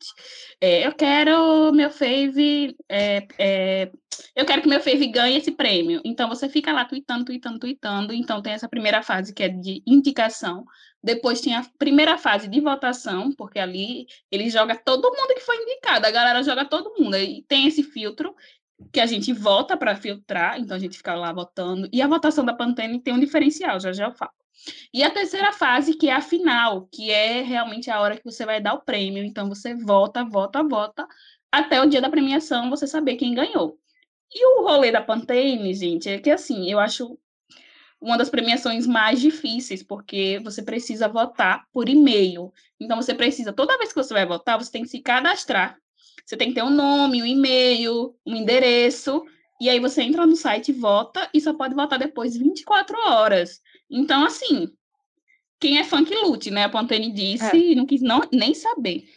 É, 0.60 0.86
eu 0.86 0.94
quero 0.94 1.72
meu 1.72 1.90
fave, 1.90 2.76
é, 2.90 3.28
é, 3.40 3.92
eu 4.36 4.46
quero 4.46 4.62
que 4.62 4.68
meu 4.68 4.80
fave 4.80 5.08
ganhe 5.08 5.38
esse 5.38 5.52
prêmio. 5.52 6.02
Então 6.04 6.28
você 6.28 6.50
fica 6.50 6.72
lá 6.72 6.86
tweetando, 6.86 7.26
tweetando, 7.26 7.60
tweetando. 7.60 8.14
Então 8.14 8.42
tem 8.42 8.54
essa 8.54 8.68
primeira 8.68 9.02
fase 9.02 9.34
que 9.34 9.44
é 9.44 9.50
de 9.50 9.82
indicação. 9.86 10.66
Depois 11.04 11.40
tem 11.40 11.56
a 11.56 11.66
primeira 11.78 12.18
fase 12.18 12.48
de 12.48 12.60
votação, 12.60 13.32
porque 13.32 13.60
ali 13.60 14.08
ele 14.32 14.50
joga 14.50 14.76
todo 14.76 15.10
mundo 15.16 15.34
que 15.34 15.42
foi 15.42 15.56
indicado. 15.58 16.06
A 16.06 16.12
galera 16.12 16.44
joga 16.44 16.66
todo 16.66 16.94
mundo. 17.00 17.16
E 17.18 17.44
tem 17.48 17.68
esse 17.68 17.84
filtro 17.84 18.36
que 18.92 19.00
a 19.00 19.06
gente 19.06 19.34
vota 19.34 19.76
para 19.78 19.96
filtrar, 19.96 20.60
então 20.60 20.76
a 20.76 20.80
gente 20.80 20.98
fica 20.98 21.16
lá 21.16 21.32
votando. 21.32 21.88
E 21.92 22.02
a 22.02 22.08
votação 22.08 22.46
da 22.46 22.54
Pantene 22.54 23.02
tem 23.02 23.14
um 23.14 23.20
diferencial, 23.20 23.80
já 23.80 23.92
já 23.92 24.06
eu 24.06 24.14
falo. 24.14 24.32
E 24.94 25.04
a 25.04 25.10
terceira 25.10 25.52
fase, 25.54 25.94
que 25.94 26.10
é 26.10 26.14
a 26.14 26.22
final, 26.22 26.88
que 26.92 27.12
é 27.12 27.42
realmente 27.42 27.90
a 27.90 28.00
hora 28.00 28.18
que 28.18 28.24
você 28.24 28.46
vai 28.46 28.62
dar 28.62 28.74
o 28.74 28.82
prêmio. 28.82 29.24
Então 29.24 29.48
você 29.50 29.74
vota, 29.76 30.24
vota, 30.24 30.64
vota, 30.64 31.08
até 31.52 31.82
o 31.82 31.88
dia 31.88 32.02
da 32.02 32.10
premiação 32.10 32.70
você 32.70 32.88
saber 32.88 33.16
quem 33.16 33.34
ganhou. 33.34 33.80
E 34.34 34.46
o 34.46 34.64
rolê 34.64 34.92
da 34.92 35.02
Pantene, 35.02 35.74
gente, 35.74 36.10
é 36.10 36.20
que 36.20 36.30
assim, 36.30 36.70
eu 36.70 36.80
acho 36.80 37.18
uma 38.00 38.18
das 38.18 38.30
premiações 38.30 38.86
mais 38.86 39.20
difíceis, 39.20 39.82
porque 39.82 40.40
você 40.44 40.62
precisa 40.62 41.08
votar 41.08 41.66
por 41.74 41.90
e-mail. 41.90 42.54
Então 42.80 43.02
você 43.02 43.14
precisa, 43.14 43.52
toda 43.52 43.78
vez 43.78 43.90
que 43.90 43.96
você 43.96 44.14
vai 44.14 44.26
votar, 44.26 44.58
você 44.58 44.72
tem 44.72 44.84
que 44.84 44.90
se 44.90 45.00
cadastrar. 45.00 45.78
Você 46.26 46.36
tem 46.36 46.50
que 46.50 46.56
ter 46.56 46.64
um 46.64 46.70
nome, 46.70 47.22
um 47.22 47.26
e-mail, 47.26 48.16
um 48.26 48.36
endereço, 48.36 49.24
e 49.60 49.70
aí 49.70 49.80
você 49.80 50.04
entra 50.04 50.26
no 50.26 50.36
site, 50.36 50.72
vota 50.72 51.28
e 51.34 51.42
só 51.42 51.54
pode 51.54 51.74
votar 51.74 51.98
depois 51.98 52.34
de 52.34 52.40
24 52.40 52.96
horas. 53.08 53.62
Então, 53.90 54.26
assim, 54.26 54.72
quem 55.60 55.80
é 55.80 55.84
que 55.84 56.16
lute, 56.16 56.52
né? 56.52 56.66
A 56.66 56.70
Pantene 56.70 57.12
disse 57.12 57.56
é. 57.56 57.72
e 57.72 57.76
não 57.76 57.86
quis 57.86 58.02
não, 58.02 58.22
nem 58.32 58.54
saber. 58.54 59.10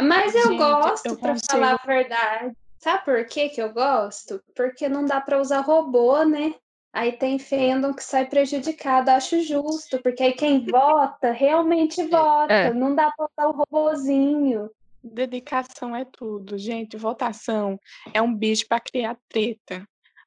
Mas 0.00 0.34
eu 0.34 0.48
Gente, 0.48 0.58
gosto, 0.58 1.16
para 1.16 1.36
falar 1.38 1.80
a 1.82 1.86
verdade. 1.86 2.54
Sabe 2.78 3.04
por 3.04 3.24
que 3.24 3.48
que 3.48 3.60
eu 3.60 3.72
gosto? 3.72 4.40
Porque 4.54 4.88
não 4.88 5.04
dá 5.04 5.20
para 5.20 5.40
usar 5.40 5.60
robô, 5.60 6.22
né? 6.24 6.54
Aí 6.92 7.12
tem 7.12 7.38
fandom 7.38 7.92
que 7.92 8.02
sai 8.02 8.26
prejudicado, 8.26 9.10
acho 9.10 9.42
justo, 9.42 10.00
porque 10.02 10.22
aí 10.22 10.32
quem 10.32 10.64
vota 10.70 11.30
realmente 11.30 12.00
é. 12.00 12.06
vota, 12.06 12.52
é. 12.52 12.72
não 12.72 12.94
dá 12.94 13.10
para 13.10 13.26
usar 13.26 13.48
o 13.48 13.52
robozinho. 13.52 14.70
Dedicação 15.02 15.94
é 15.94 16.04
tudo, 16.04 16.58
gente. 16.58 16.96
Votação 16.96 17.78
é 18.12 18.20
um 18.20 18.34
bicho 18.34 18.66
para 18.68 18.80
criar 18.80 19.16
treta. 19.28 19.86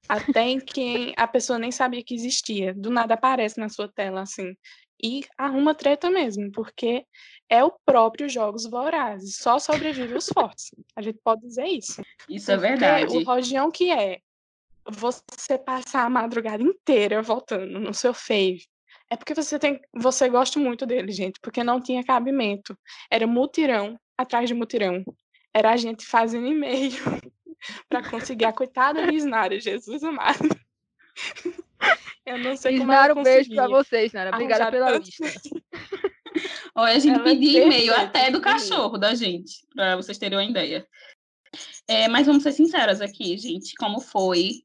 Até 0.10 0.42
em 0.42 0.60
quem 0.60 1.13
a 1.16 1.28
pessoa 1.28 1.60
nem 1.60 1.72
sabia 1.72 2.04
que 2.04 2.16
existia. 2.16 2.74
Do 2.74 2.89
nada 2.89 3.13
aparece 3.13 3.60
na 3.60 3.70
sua 3.70 3.88
tela, 3.88 4.22
assim. 4.22 4.56
E 5.01 5.22
arruma 5.38 5.75
treta 5.75 6.10
mesmo, 6.10 6.51
porque 6.51 7.06
é 7.48 7.63
o 7.63 7.72
próprio 7.86 8.28
Jogos 8.28 8.66
Vorazes. 8.66 9.38
Só 9.38 9.60
sobrevive 9.60 10.16
os 10.16 10.28
fortes. 10.28 10.72
A 10.96 11.01
gente 11.01 11.20
pode 11.24 11.42
dizer 11.42 11.68
isso. 11.68 12.01
Isso 12.28 12.51
é 12.51 12.58
verdade. 12.58 13.16
O 13.16 13.24
Rogião 13.24 13.72
que 13.72 13.92
é 13.92 14.20
você 14.89 15.58
passar 15.58 16.06
a 16.06 16.10
madrugada 16.10 16.63
inteira 16.63 17.22
voltando 17.22 17.80
no 17.80 17.94
seu 17.94 18.13
fave. 18.13 18.66
É 19.10 19.16
porque 19.16 19.34
você 19.34 19.58
tem, 19.58 19.80
você 19.94 20.30
gosta 20.30 20.60
muito 20.60 20.86
dele, 20.86 21.12
gente, 21.12 21.39
porque 21.42 21.63
não 21.63 21.82
tinha 21.82 22.04
cabimento. 22.04 22.78
Era 23.10 23.25
mutirão 23.25 24.00
atrás 24.18 24.48
de 24.48 24.54
mutirão. 24.54 25.04
Era 25.54 25.72
a 25.72 25.78
gente 25.78 26.06
fazendo 26.06 26.46
e-mail 26.48 26.92
para 27.88 28.08
conseguir 28.10 28.46
a 28.46 28.54
coitada 28.54 29.08
de 29.08 29.16
Isnara, 29.16 29.60
Jesus 29.60 30.04
amado. 30.04 30.50
Eu 32.25 32.38
não 32.38 32.56
sei 32.56 32.75
Isnara, 32.75 33.13
como 33.13 33.18
ela 33.18 33.20
um 33.20 33.24
beijo 33.24 33.56
para 33.56 33.68
vocês, 33.68 34.13
Nara. 34.13 34.32
Obrigada 34.32 34.72
pela 34.72 34.98
lista. 34.98 35.24
Olha, 36.75 36.96
a 36.96 37.00
gente 37.00 37.16
ela 37.16 37.24
pedia 37.24 37.63
e-mail 37.63 37.94
até 37.94 38.30
do 38.30 38.39
cachorro 38.39 38.98
da 38.98 39.16
gente, 39.16 39.66
para 39.74 39.96
vocês 39.96 40.18
terem 40.18 40.38
uma 40.38 40.44
ideia. 40.44 40.88
É, 41.88 42.08
mas 42.08 42.28
vamos 42.28 42.44
ser 42.44 42.51
sinceras 42.51 43.01
aqui, 43.01 43.38
gente. 43.38 43.74
Como 43.75 44.00
foi 44.00 44.62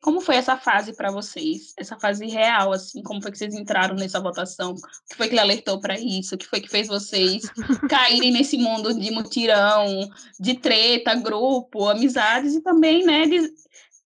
como 0.00 0.20
foi 0.20 0.36
essa 0.36 0.56
fase 0.56 0.94
para 0.94 1.10
vocês? 1.10 1.74
Essa 1.76 1.98
fase 1.98 2.26
real, 2.26 2.72
assim, 2.72 3.02
como 3.02 3.20
foi 3.20 3.32
que 3.32 3.38
vocês 3.38 3.54
entraram 3.54 3.96
nessa 3.96 4.20
votação? 4.20 4.72
O 4.72 4.74
que 5.08 5.16
foi 5.16 5.26
que 5.26 5.34
ele 5.34 5.40
alertou 5.40 5.80
para 5.80 5.98
isso? 5.98 6.34
O 6.34 6.38
que 6.38 6.46
foi 6.46 6.60
que 6.60 6.68
fez 6.68 6.86
vocês 6.86 7.42
caírem 7.90 8.30
nesse 8.30 8.56
mundo 8.56 8.94
de 8.98 9.10
mutirão, 9.10 10.08
de 10.38 10.54
treta, 10.54 11.14
grupo, 11.14 11.88
amizades 11.88 12.54
e 12.54 12.62
também, 12.62 13.04
né, 13.04 13.26
de 13.26 13.52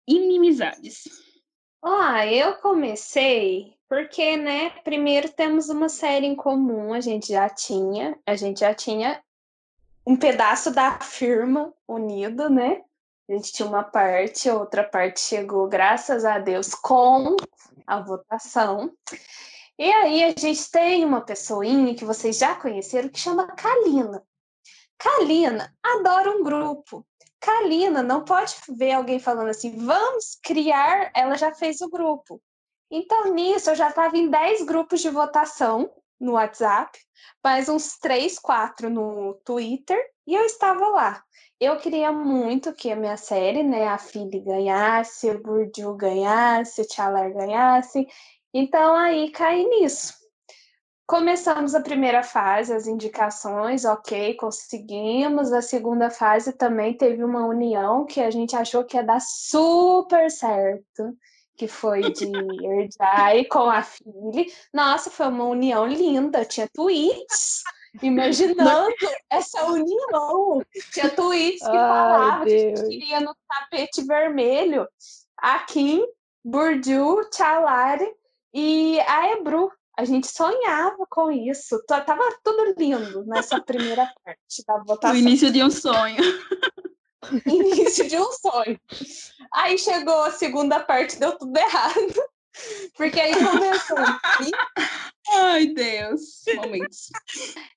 inimizades? 0.08 1.04
Ah, 1.84 2.26
eu 2.26 2.56
comecei 2.56 3.74
porque, 3.90 4.36
né, 4.38 4.72
primeiro 4.84 5.30
temos 5.30 5.70
uma 5.70 5.88
série 5.88 6.26
em 6.26 6.36
comum, 6.36 6.94
a 6.94 7.00
gente 7.00 7.28
já 7.28 7.48
tinha, 7.48 8.18
a 8.26 8.36
gente 8.36 8.62
já 8.62 8.74
tinha 8.74 9.22
um 10.04 10.16
pedaço 10.16 10.72
da 10.72 11.00
firma 11.00 11.72
unido, 11.88 12.50
né? 12.50 12.82
A 13.34 13.36
gente 13.36 13.52
tinha 13.52 13.68
uma 13.68 13.84
parte, 13.84 14.48
outra 14.48 14.84
parte 14.84 15.20
chegou, 15.20 15.68
graças 15.68 16.24
a 16.24 16.38
Deus, 16.38 16.76
com 16.76 17.36
a 17.88 18.00
votação. 18.00 18.94
E 19.76 19.92
aí 19.92 20.24
a 20.24 20.30
gente 20.38 20.70
tem 20.70 21.04
uma 21.04 21.20
pessoinha 21.20 21.96
que 21.96 22.06
vocês 22.06 22.38
já 22.38 22.54
conheceram 22.54 23.10
que 23.10 23.20
chama 23.20 23.48
Kalina. 23.56 24.24
Kalina 25.00 25.76
adora 25.82 26.30
um 26.30 26.44
grupo. 26.44 27.04
Kalina 27.40 28.04
não 28.04 28.24
pode 28.24 28.56
ver 28.70 28.92
alguém 28.92 29.18
falando 29.18 29.50
assim, 29.50 29.84
vamos 29.84 30.38
criar, 30.44 31.12
ela 31.16 31.36
já 31.36 31.52
fez 31.56 31.82
o 31.82 31.90
grupo. 31.90 32.40
Então, 32.92 33.34
nisso, 33.34 33.72
eu 33.72 33.76
já 33.76 33.90
estava 33.90 34.16
em 34.16 34.30
10 34.30 34.64
grupos 34.64 35.02
de 35.02 35.10
votação 35.10 35.92
no 36.24 36.34
WhatsApp, 36.34 36.98
mais 37.44 37.68
uns 37.68 37.98
3, 38.00 38.40
4 38.40 38.90
no 38.90 39.36
Twitter, 39.46 40.00
e 40.26 40.34
eu 40.34 40.46
estava 40.46 40.88
lá. 40.88 41.24
Eu 41.60 41.78
queria 41.78 42.12
muito 42.12 42.74
que 42.74 42.92
a 42.92 42.96
minha 42.96 43.18
série, 43.18 43.62
né, 43.62 43.88
a 43.88 43.98
Philly 43.98 44.40
ganhasse, 44.40 45.30
o 45.30 45.42
Burju 45.42 45.94
ganhasse, 45.96 46.82
o 46.82 46.94
Chalar 46.94 47.32
ganhasse. 47.34 48.08
Então 48.54 48.96
aí 48.96 49.30
caí 49.32 49.66
nisso. 49.66 50.14
Começamos 51.06 51.76
a 51.76 51.82
primeira 51.82 52.24
fase, 52.24 52.74
as 52.74 52.88
indicações, 52.88 53.84
ok, 53.84 54.36
conseguimos. 54.36 55.52
A 55.52 55.62
segunda 55.62 56.10
fase 56.10 56.54
também 56.54 56.96
teve 56.96 57.24
uma 57.24 57.46
união 57.46 58.06
que 58.06 58.22
a 58.22 58.32
gente 58.32 58.56
achou 58.56 58.86
que 58.86 58.96
ia 58.96 59.04
dar 59.04 59.20
super 59.20 60.32
certo, 60.32 61.18
que 61.56 61.68
foi 61.68 62.12
de 62.12 62.26
Erdai 62.66 63.46
com 63.46 63.70
a 63.70 63.82
Philly. 63.82 64.52
Nossa, 64.74 65.10
foi 65.10 65.28
uma 65.28 65.46
união 65.46 65.88
linda, 65.88 66.46
tinha 66.46 66.68
tweets 66.74 67.64
imaginando 68.02 68.94
essa 69.30 69.66
união. 69.66 70.64
Tinha 70.92 71.10
tweets 71.10 71.60
que 71.60 71.66
falavam 71.66 72.46
que 72.46 72.56
a 72.56 72.58
gente 72.58 72.88
queria 72.88 73.20
no 73.20 73.36
tapete 73.48 74.04
vermelho 74.04 74.88
a 75.38 75.60
Kim, 75.60 76.04
Burju, 76.44 77.30
Chalari 77.34 78.10
e 78.54 79.00
a 79.02 79.34
Ebru. 79.34 79.72
A 79.96 80.06
gente 80.06 80.26
sonhava 80.28 81.06
com 81.08 81.32
isso. 81.32 81.80
Tava 81.86 82.24
tudo 82.44 82.74
lindo 82.78 83.24
nessa 83.26 83.62
primeira 83.62 84.12
parte 84.24 84.64
da 84.68 84.78
votação. 84.80 85.16
O 85.16 85.20
início 85.20 85.52
de 85.52 85.64
um 85.64 85.70
sonho. 85.70 86.18
início 87.46 88.08
de 88.08 88.18
um 88.18 88.32
sonho. 88.32 88.80
Aí 89.54 89.78
chegou 89.78 90.24
a 90.24 90.32
segunda 90.32 90.80
parte, 90.80 91.20
deu 91.20 91.38
tudo 91.38 91.58
errado. 91.58 92.24
Porque 92.96 93.20
aí 93.20 93.34
começou. 93.34 93.98
Ai, 95.32 95.68
Deus. 95.68 96.44
Momentos. 96.56 97.10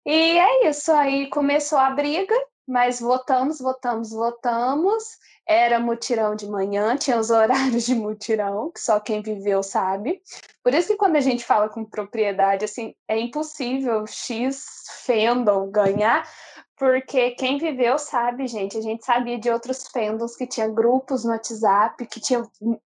E 0.05 0.39
é 0.39 0.69
isso. 0.69 0.93
Aí 0.93 1.29
começou 1.31 1.79
a 1.79 1.91
briga, 1.91 2.35
mas 2.67 3.01
votamos, 3.01 3.61
votamos, 3.61 4.11
votamos. 4.11 5.19
Era 5.47 5.79
mutirão 5.79 6.35
de 6.35 6.47
manhã, 6.49 6.97
tinha 6.99 7.19
os 7.19 7.31
horários 7.31 7.85
de 7.85 7.95
mutirão, 7.95 8.71
que 8.73 8.81
só 8.81 8.99
quem 8.99 9.23
viveu 9.23 9.63
sabe. 9.63 10.21
Por 10.63 10.75
isso 10.75 10.89
que 10.89 10.97
quando 10.97 11.17
a 11.17 11.21
gente 11.21 11.45
fala 11.45 11.69
com 11.69 11.85
propriedade, 11.85 12.65
assim, 12.65 12.95
é 13.07 13.19
impossível 13.19 14.07
X 14.07 14.65
fandom 15.07 15.71
ganhar, 15.71 16.29
porque 16.77 17.31
quem 17.33 17.59
viveu 17.59 17.99
sabe, 17.99 18.47
gente. 18.47 18.77
A 18.77 18.83
gente 18.83 19.05
sabia 19.05 19.39
de 19.39 19.49
outros 19.49 19.87
fandoms 19.87 20.37
que 20.37 20.47
tinha 20.47 20.69
grupos 20.69 21.25
no 21.25 21.31
WhatsApp, 21.31 22.05
que 22.07 22.21
tinha 22.21 22.43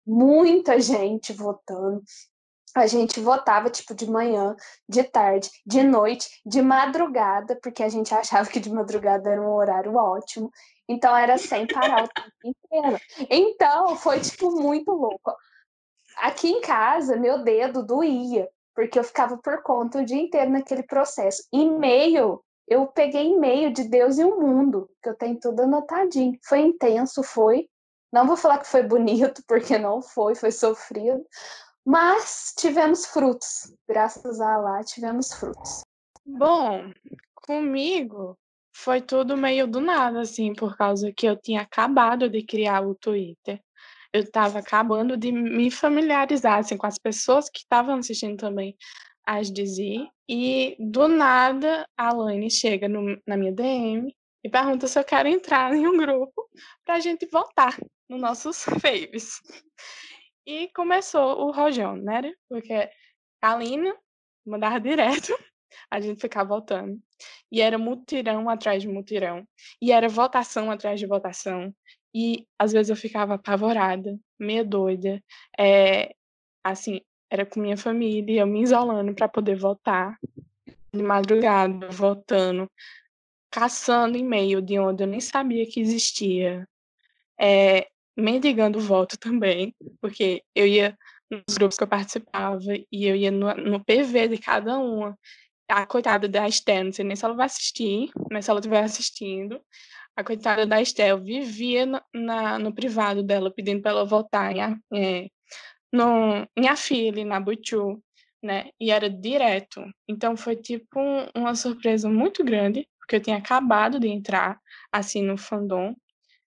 muita 0.06 0.80
gente 0.80 1.32
votando. 1.34 2.04
A 2.76 2.88
gente 2.88 3.20
votava 3.20 3.70
tipo 3.70 3.94
de 3.94 4.10
manhã, 4.10 4.56
de 4.88 5.04
tarde, 5.04 5.50
de 5.66 5.84
noite, 5.84 6.30
de 6.46 6.62
madrugada, 6.62 7.60
porque 7.62 7.84
a 7.84 7.90
gente 7.90 8.14
achava 8.16 8.50
que 8.50 8.60
de 8.60 8.72
madrugada 8.72 9.30
era 9.30 9.42
um 9.42 9.54
horário 9.54 9.96
ótimo. 9.96 10.52
Então 10.88 11.16
era 11.16 11.38
sem 11.38 11.68
parar 11.68 12.04
o 12.04 12.10
tempo 12.10 12.32
inteiro. 12.44 13.00
Então 13.30 13.96
foi 13.96 14.20
tipo 14.20 14.52
muito 14.52 14.92
louco. 14.92 15.36
Aqui 16.18 16.50
em 16.50 16.62
casa, 16.62 17.16
meu 17.16 17.44
dedo 17.44 17.86
doía, 17.86 18.50
porque 18.76 19.00
eu 19.00 19.04
ficava 19.04 19.38
por 19.38 19.62
conta 19.64 20.00
o 20.00 20.06
dia 20.06 20.22
inteiro 20.22 20.52
naquele 20.52 20.84
processo. 20.84 21.44
E-mail, 21.52 22.44
eu 22.68 22.88
peguei 22.88 23.32
e-mail 23.32 23.72
de 23.72 23.84
Deus 23.84 24.18
e 24.18 24.24
o 24.24 24.40
mundo, 24.40 24.90
que 25.02 25.10
eu 25.10 25.16
tenho 25.16 25.40
tudo 25.40 25.62
anotadinho. 25.62 26.38
Foi 26.44 26.60
intenso, 26.60 27.24
foi, 27.24 27.68
não 28.12 28.28
vou 28.28 28.36
falar 28.36 28.60
que 28.60 28.68
foi 28.68 28.84
bonito, 28.84 29.42
porque 29.48 29.78
não 29.78 30.02
foi, 30.02 30.36
foi 30.36 30.52
sofrido, 30.52 31.26
mas 31.86 32.54
tivemos 32.58 33.06
frutos. 33.06 33.74
Graças 33.88 34.40
a 34.40 34.56
Allah, 34.56 34.84
tivemos 34.84 35.34
frutos. 35.34 35.82
Bom, 36.26 36.92
comigo 37.36 38.38
foi 38.74 39.02
tudo 39.02 39.36
meio 39.36 39.68
do 39.68 39.82
nada, 39.82 40.22
assim, 40.22 40.54
por 40.54 40.78
causa 40.78 41.12
que 41.12 41.28
eu 41.28 41.36
tinha 41.36 41.62
acabado 41.62 42.30
de 42.30 42.44
criar 42.44 42.82
o 42.82 42.96
Twitter. 42.96 43.62
Eu 44.14 44.24
estava 44.24 44.60
acabando 44.60 45.16
de 45.16 45.32
me 45.32 45.72
familiarizar 45.72 46.60
assim, 46.60 46.78
com 46.78 46.86
as 46.86 46.98
pessoas 46.98 47.50
que 47.50 47.60
estavam 47.60 47.96
assistindo 47.96 48.38
também 48.38 48.76
as 49.26 49.52
Dizzy. 49.52 50.08
E 50.28 50.76
do 50.80 51.08
nada 51.08 51.88
a 51.98 52.14
Laine 52.14 52.50
chega 52.50 52.88
no, 52.88 53.22
na 53.28 53.38
minha 53.38 53.52
DM 53.52 54.14
e 54.44 54.50
pergunta 54.50 54.88
se 54.88 54.98
eu 54.98 55.04
quero 55.04 55.28
entrar 55.28 55.74
em 55.74 55.88
um 55.88 55.98
grupo 55.98 56.50
para 56.86 56.96
a 56.96 57.00
gente 57.00 57.26
votar 57.28 57.78
nos 58.10 58.20
nossos 58.20 58.64
faves. 58.82 59.42
E 60.52 60.68
começou 60.76 61.48
o 61.48 61.52
rojão, 61.52 61.96
né? 61.96 62.34
Porque 62.50 62.90
a 63.42 63.56
Lina 63.56 63.96
mandava 64.46 64.82
direto, 64.82 65.34
a 65.90 66.02
gente 66.02 66.20
ficava 66.20 66.50
votando. 66.50 67.02
E 67.50 67.62
era 67.62 67.78
mutirão 67.78 68.50
atrás 68.50 68.82
de 68.82 68.90
mutirão. 68.90 69.48
E 69.82 69.94
era 69.94 70.10
votação 70.10 70.70
atrás 70.70 71.00
de 71.00 71.08
votação. 71.08 71.74
E 72.14 72.46
às 72.60 72.74
vezes 72.74 72.90
eu 72.90 72.98
ficava 72.98 73.36
apavorada, 73.36 74.20
meio 74.38 74.68
doida. 74.68 75.24
É, 75.58 76.14
assim, 76.62 77.00
era 77.30 77.46
com 77.46 77.62
minha 77.62 77.78
família, 77.78 78.42
eu 78.42 78.48
me 78.48 78.62
isolando 78.62 79.16
para 79.16 79.30
poder 79.30 79.56
votar. 79.56 80.20
De 80.94 81.02
madrugada, 81.02 81.88
votando, 81.88 82.70
caçando 83.50 84.18
e-mail 84.18 84.62
de 84.62 84.78
onde 84.78 85.04
eu 85.04 85.08
nem 85.08 85.22
sabia 85.22 85.66
que 85.66 85.80
existia. 85.80 86.68
É, 87.40 87.88
mendigando 88.18 88.80
voto 88.80 89.18
também, 89.18 89.76
porque 90.00 90.44
eu 90.56 90.68
ia 90.68 90.98
nos 91.30 91.58
grupos 91.58 91.78
que 91.78 91.84
eu 91.84 91.88
participava 91.88 92.74
e 92.92 93.06
eu 93.06 93.16
ia 93.16 93.32
no, 93.32 93.54
no 93.56 93.84
PV 93.84 94.28
de 94.30 94.38
cada 94.38 94.78
uma. 94.78 95.18
A 95.70 95.86
coitada 95.86 96.28
da 96.28 96.48
Esté, 96.48 96.84
não 96.84 96.92
sei 96.92 97.06
nem 97.06 97.16
se 97.16 97.24
ela 97.24 97.34
vai 97.34 97.46
assistir, 97.46 98.12
mas 98.30 98.46
se 98.46 98.52
ela 98.52 98.60
estiver 98.60 98.84
assistindo, 98.84 99.62
a 100.16 100.24
coitada 100.24 100.66
da 100.66 100.82
Esté, 100.82 101.16
vivia 101.16 101.86
no, 101.86 102.02
na, 102.14 102.60
no 102.60 102.74
privado 102.74 103.24
dela 103.24 103.54
pedindo 103.54 103.82
para 103.82 103.92
ela 103.92 104.06
votar 104.06 104.54
em, 104.54 104.60
é, 104.94 105.30
no, 105.92 106.48
em 106.58 106.68
Afile, 106.68 107.24
na 107.24 107.40
Buchu, 107.40 108.04
né? 108.44 108.70
E 108.80 108.92
era 108.92 109.10
direto. 109.10 109.84
Então 110.08 110.36
foi 110.36 110.56
tipo 110.58 111.00
um, 111.00 111.28
uma 111.36 111.56
surpresa 111.56 112.10
muito 112.10 112.44
grande, 112.44 112.88
porque 113.00 113.16
eu 113.16 113.22
tinha 113.22 113.38
acabado 113.38 114.00
de 114.00 114.08
entrar 114.08 114.60
assim 114.92 115.22
no 115.22 115.38
fandom 115.38 115.96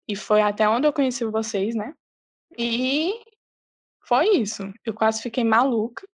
e 0.08 0.16
foi 0.16 0.42
até 0.42 0.68
onde 0.68 0.88
eu 0.88 0.94
conheci 0.94 1.26
vocês, 1.26 1.76
né? 1.76 1.94
E 2.58 3.14
foi 4.08 4.38
isso. 4.38 4.64
Eu 4.86 4.94
quase 4.94 5.22
fiquei 5.22 5.44
maluca, 5.44 6.08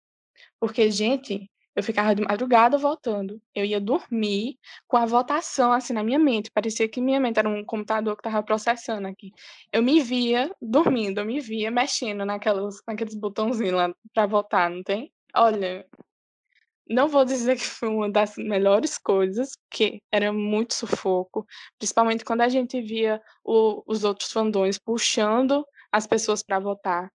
porque, 0.60 0.90
gente, 0.90 1.50
eu 1.76 1.82
ficava 1.82 2.14
de 2.14 2.22
madrugada 2.22 2.78
votando. 2.78 3.40
Eu 3.54 3.64
ia 3.64 3.80
dormir 3.80 4.58
com 4.86 4.96
a 4.96 5.06
votação 5.06 5.72
assim 5.72 5.92
na 5.92 6.04
minha 6.04 6.18
mente. 6.18 6.50
Parecia 6.50 6.88
que 6.88 7.00
minha 7.00 7.20
mente 7.20 7.38
era 7.38 7.48
um 7.48 7.64
computador 7.64 8.16
que 8.16 8.20
estava 8.26 8.42
processando 8.44 9.08
aqui. 9.08 9.32
Eu 9.72 9.82
me 9.82 10.00
via 10.00 10.54
dormindo, 10.62 11.20
eu 11.20 11.24
me 11.24 11.40
via 11.40 11.70
mexendo 11.70 12.24
naquelas, 12.24 12.76
naqueles 12.86 13.14
botãozinhos 13.14 13.74
lá 13.74 13.94
para 14.12 14.26
votar, 14.26 14.70
não 14.70 14.82
tem? 14.82 15.12
Olha, 15.36 15.86
não 16.88 17.08
vou 17.08 17.24
dizer 17.24 17.56
que 17.56 17.64
foi 17.64 17.88
uma 17.88 18.10
das 18.10 18.36
melhores 18.36 18.98
coisas, 18.98 19.50
porque 19.68 20.02
era 20.12 20.32
muito 20.32 20.74
sufoco, 20.74 21.46
principalmente 21.78 22.24
quando 22.24 22.42
a 22.42 22.48
gente 22.48 22.80
via 22.80 23.20
o, 23.42 23.82
os 23.86 24.04
outros 24.04 24.30
fandões 24.30 24.78
puxando 24.78 25.66
as 25.90 26.06
pessoas 26.06 26.42
para 26.42 26.58
votar. 26.58 27.10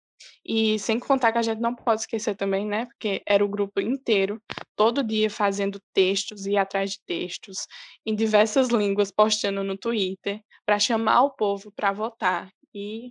E 0.45 0.79
sem 0.79 0.99
contar 0.99 1.33
que 1.33 1.39
a 1.39 1.43
gente 1.43 1.61
não 1.61 1.75
pode 1.75 2.01
esquecer 2.01 2.35
também, 2.35 2.67
né? 2.67 2.87
Porque 2.87 3.23
era 3.27 3.45
o 3.45 3.49
grupo 3.49 3.81
inteiro, 3.81 4.43
todo 4.75 5.05
dia 5.05 5.31
fazendo 5.31 5.81
textos 5.93 6.47
e 6.47 6.57
atrás 6.57 6.93
de 6.93 7.01
textos, 7.07 7.67
em 8.05 8.15
diversas 8.15 8.69
línguas, 8.69 9.13
postando 9.13 9.63
no 9.63 9.77
Twitter, 9.77 10.41
para 10.67 10.79
chamar 10.79 11.23
o 11.23 11.31
povo 11.31 11.73
para 11.73 11.93
votar. 11.93 12.51
E 12.75 13.11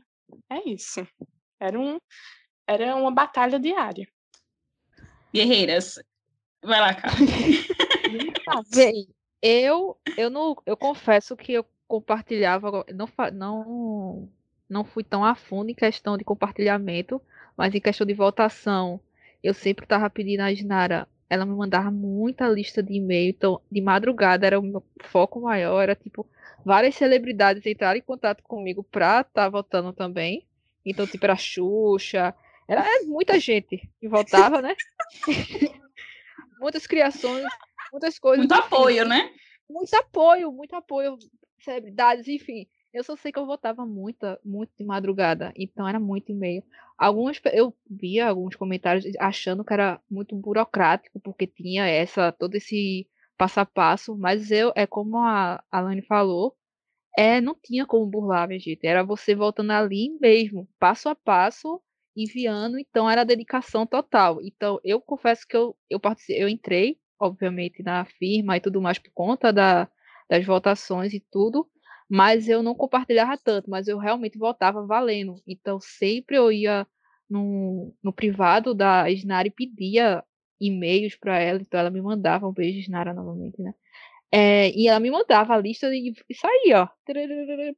é 0.50 0.70
isso. 0.70 1.08
Era, 1.60 1.80
um, 1.80 1.98
era 2.68 2.96
uma 2.96 3.12
batalha 3.12 3.60
diária. 3.60 4.08
Guerreiras, 5.34 6.00
vai 6.64 6.80
lá, 6.80 6.94
cara. 6.94 7.16
Bem, 8.74 9.08
eu, 9.42 9.98
eu, 10.18 10.30
não, 10.30 10.56
eu 10.66 10.78
confesso 10.78 11.36
que 11.36 11.54
eu 11.54 11.66
compartilhava, 11.88 12.86
não, 12.94 13.10
não 13.34 14.30
não 14.70 14.84
fui 14.84 15.04
tão 15.04 15.24
a 15.24 15.34
fundo 15.34 15.70
em 15.70 15.74
questão 15.74 16.18
de 16.18 16.26
compartilhamento, 16.26 17.22
mas 17.56 17.74
em 17.74 17.80
questão 17.80 18.06
de 18.06 18.14
votação, 18.14 19.00
eu 19.42 19.54
sempre 19.54 19.86
estava 19.86 20.10
pedindo 20.10 20.42
a 20.42 20.52
Isnara, 20.52 21.08
ela 21.30 21.46
me 21.46 21.56
mandava 21.56 21.90
muita 21.90 22.50
lista 22.50 22.84
de 22.84 22.94
e-mail, 22.94 23.30
então 23.30 23.62
de 23.72 23.82
madrugada 23.82 24.46
era 24.46 24.60
o 24.60 24.64
meu 24.64 24.84
foco 25.04 25.42
maior, 25.42 25.82
era 25.82 25.96
tipo 25.96 26.28
várias 26.66 26.96
celebridades 26.96 27.66
entraram 27.66 27.98
em 27.98 28.02
contato 28.02 28.44
comigo 28.44 28.84
pra 28.84 29.22
estar 29.22 29.44
tá 29.44 29.50
votando 29.50 29.94
também. 29.94 30.46
Então, 30.86 31.08
tipo, 31.08 31.26
era 31.26 31.36
Xuxa, 31.36 32.34
era 32.68 32.82
é, 32.82 33.04
muita 33.04 33.40
gente 33.40 33.90
que 34.00 34.08
votava, 34.08 34.62
né? 34.62 34.76
Muitas 36.60 36.88
criações, 36.88 37.46
muitas 37.92 38.18
coisas. 38.20 38.40
Muito 38.46 38.54
apoio, 38.54 39.06
né? 39.06 39.32
Muito 39.70 39.94
apoio, 39.96 40.52
muito 40.52 40.76
apoio, 40.76 41.18
celebridades, 41.60 42.28
enfim. 42.28 42.68
Eu 42.94 43.04
só 43.04 43.16
sei 43.16 43.32
que 43.32 43.38
eu 43.38 43.46
votava 43.46 43.86
muito, 43.86 44.26
muito 44.44 44.72
de 44.78 44.84
madrugada, 44.84 45.54
então 45.56 45.88
era 45.88 46.00
muito 46.00 46.32
e-mail. 46.32 46.64
Alguns 46.98 47.40
eu 47.54 47.76
via 47.90 48.28
alguns 48.28 48.56
comentários 48.56 49.06
achando 49.20 49.64
que 49.64 49.74
era 49.74 50.02
muito 50.10 50.36
burocrático 50.36 51.20
porque 51.20 51.46
tinha 51.46 51.86
essa 51.86 52.32
todo 52.32 52.56
esse 52.56 53.08
passo 53.38 53.60
a 53.60 53.66
passo, 53.66 54.18
mas 54.18 54.50
eu 54.50 54.72
é 54.76 54.88
como 54.88 55.18
a 55.20 55.64
Alane 55.72 56.02
falou, 56.02 56.56
é 57.16 57.40
não 57.40 57.56
tinha 57.56 57.86
como 57.86 58.06
burlar, 58.06 58.48
minha 58.48 58.60
gente. 58.60 58.86
Era 58.86 59.04
você 59.04 59.36
voltando 59.36 59.72
ali 59.72 60.18
mesmo, 60.20 60.68
passo 60.80 61.10
a 61.10 61.16
passo, 61.16 61.82
enviando, 62.18 62.80
então 62.80 63.10
era 63.10 63.24
dedicação 63.24 63.86
total. 63.86 64.40
Então 64.42 64.80
eu 64.84 65.00
confesso 65.02 65.48
que 65.48 65.56
eu 65.58 65.76
eu 65.90 66.00
participei, 66.00 66.44
eu 66.44 66.50
entrei, 66.50 66.98
obviamente, 67.20 67.84
na 67.84 68.06
firma 68.06 68.58
e 68.58 68.62
tudo 68.62 68.82
mais 68.82 68.98
por 69.00 69.12
conta 69.14 69.54
da, 69.54 69.88
das 70.30 70.46
votações 70.46 71.14
e 71.14 71.20
tudo, 71.32 71.68
mas 72.10 72.50
eu 72.50 72.64
não 72.64 72.76
compartilhava 72.76 73.38
tanto, 73.38 73.70
mas 73.70 73.88
eu 73.88 73.98
realmente 73.98 74.38
votava 74.38 74.86
valendo. 74.86 75.36
Então 75.48 75.80
sempre 75.80 76.38
eu 76.38 76.52
ia 76.52 76.88
no, 77.30 77.94
no 78.04 78.14
privado 78.14 78.74
da 78.74 79.10
Snara 79.12 79.48
e 79.48 79.52
pedia 79.52 80.24
e-mails 80.60 81.16
para 81.16 81.40
ela, 81.40 81.60
então 81.62 81.80
ela 81.80 81.92
me 81.92 82.02
mandava 82.02 82.48
um 82.48 82.54
beijo 82.54 82.80
Snara 82.80 83.14
novamente, 83.14 83.62
né? 83.62 83.74
É, 84.32 84.70
e 84.72 84.88
ela 84.88 85.00
me 85.00 85.10
mandava 85.10 85.54
a 85.54 85.58
lista 85.58 85.88
e, 85.88 86.14
e 86.30 86.36
saía, 86.36 86.84
ó, 86.84 86.88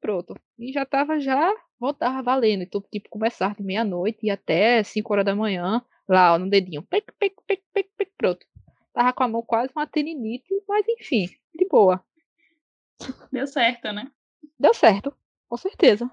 pronto. 0.01 0.35
E 0.57 0.71
já 0.71 0.85
tava 0.85 1.19
já, 1.19 1.53
voltava 1.79 2.21
valendo. 2.23 2.63
Então, 2.63 2.83
tipo, 2.91 3.09
começar 3.09 3.55
de 3.55 3.63
meia-noite 3.63 4.19
e 4.23 4.31
até 4.31 4.83
5 4.83 5.13
horas 5.13 5.25
da 5.25 5.35
manhã, 5.35 5.83
lá 6.07 6.33
ó, 6.33 6.39
no 6.39 6.49
dedinho, 6.49 6.81
pec, 6.83 7.05
pec, 7.19 7.35
pec, 7.45 7.63
pec, 7.73 7.89
pec, 7.95 8.11
pronto. 8.17 8.45
Tava 8.93 9.13
com 9.13 9.23
a 9.23 9.27
mão 9.27 9.41
quase 9.43 9.71
uma 9.75 9.85
tendinite, 9.85 10.47
mas 10.67 10.85
enfim, 10.87 11.29
de 11.53 11.67
boa. 11.67 12.03
Deu 13.31 13.47
certo, 13.47 13.91
né? 13.93 14.11
Deu 14.59 14.73
certo, 14.73 15.13
com 15.47 15.55
certeza. 15.55 16.09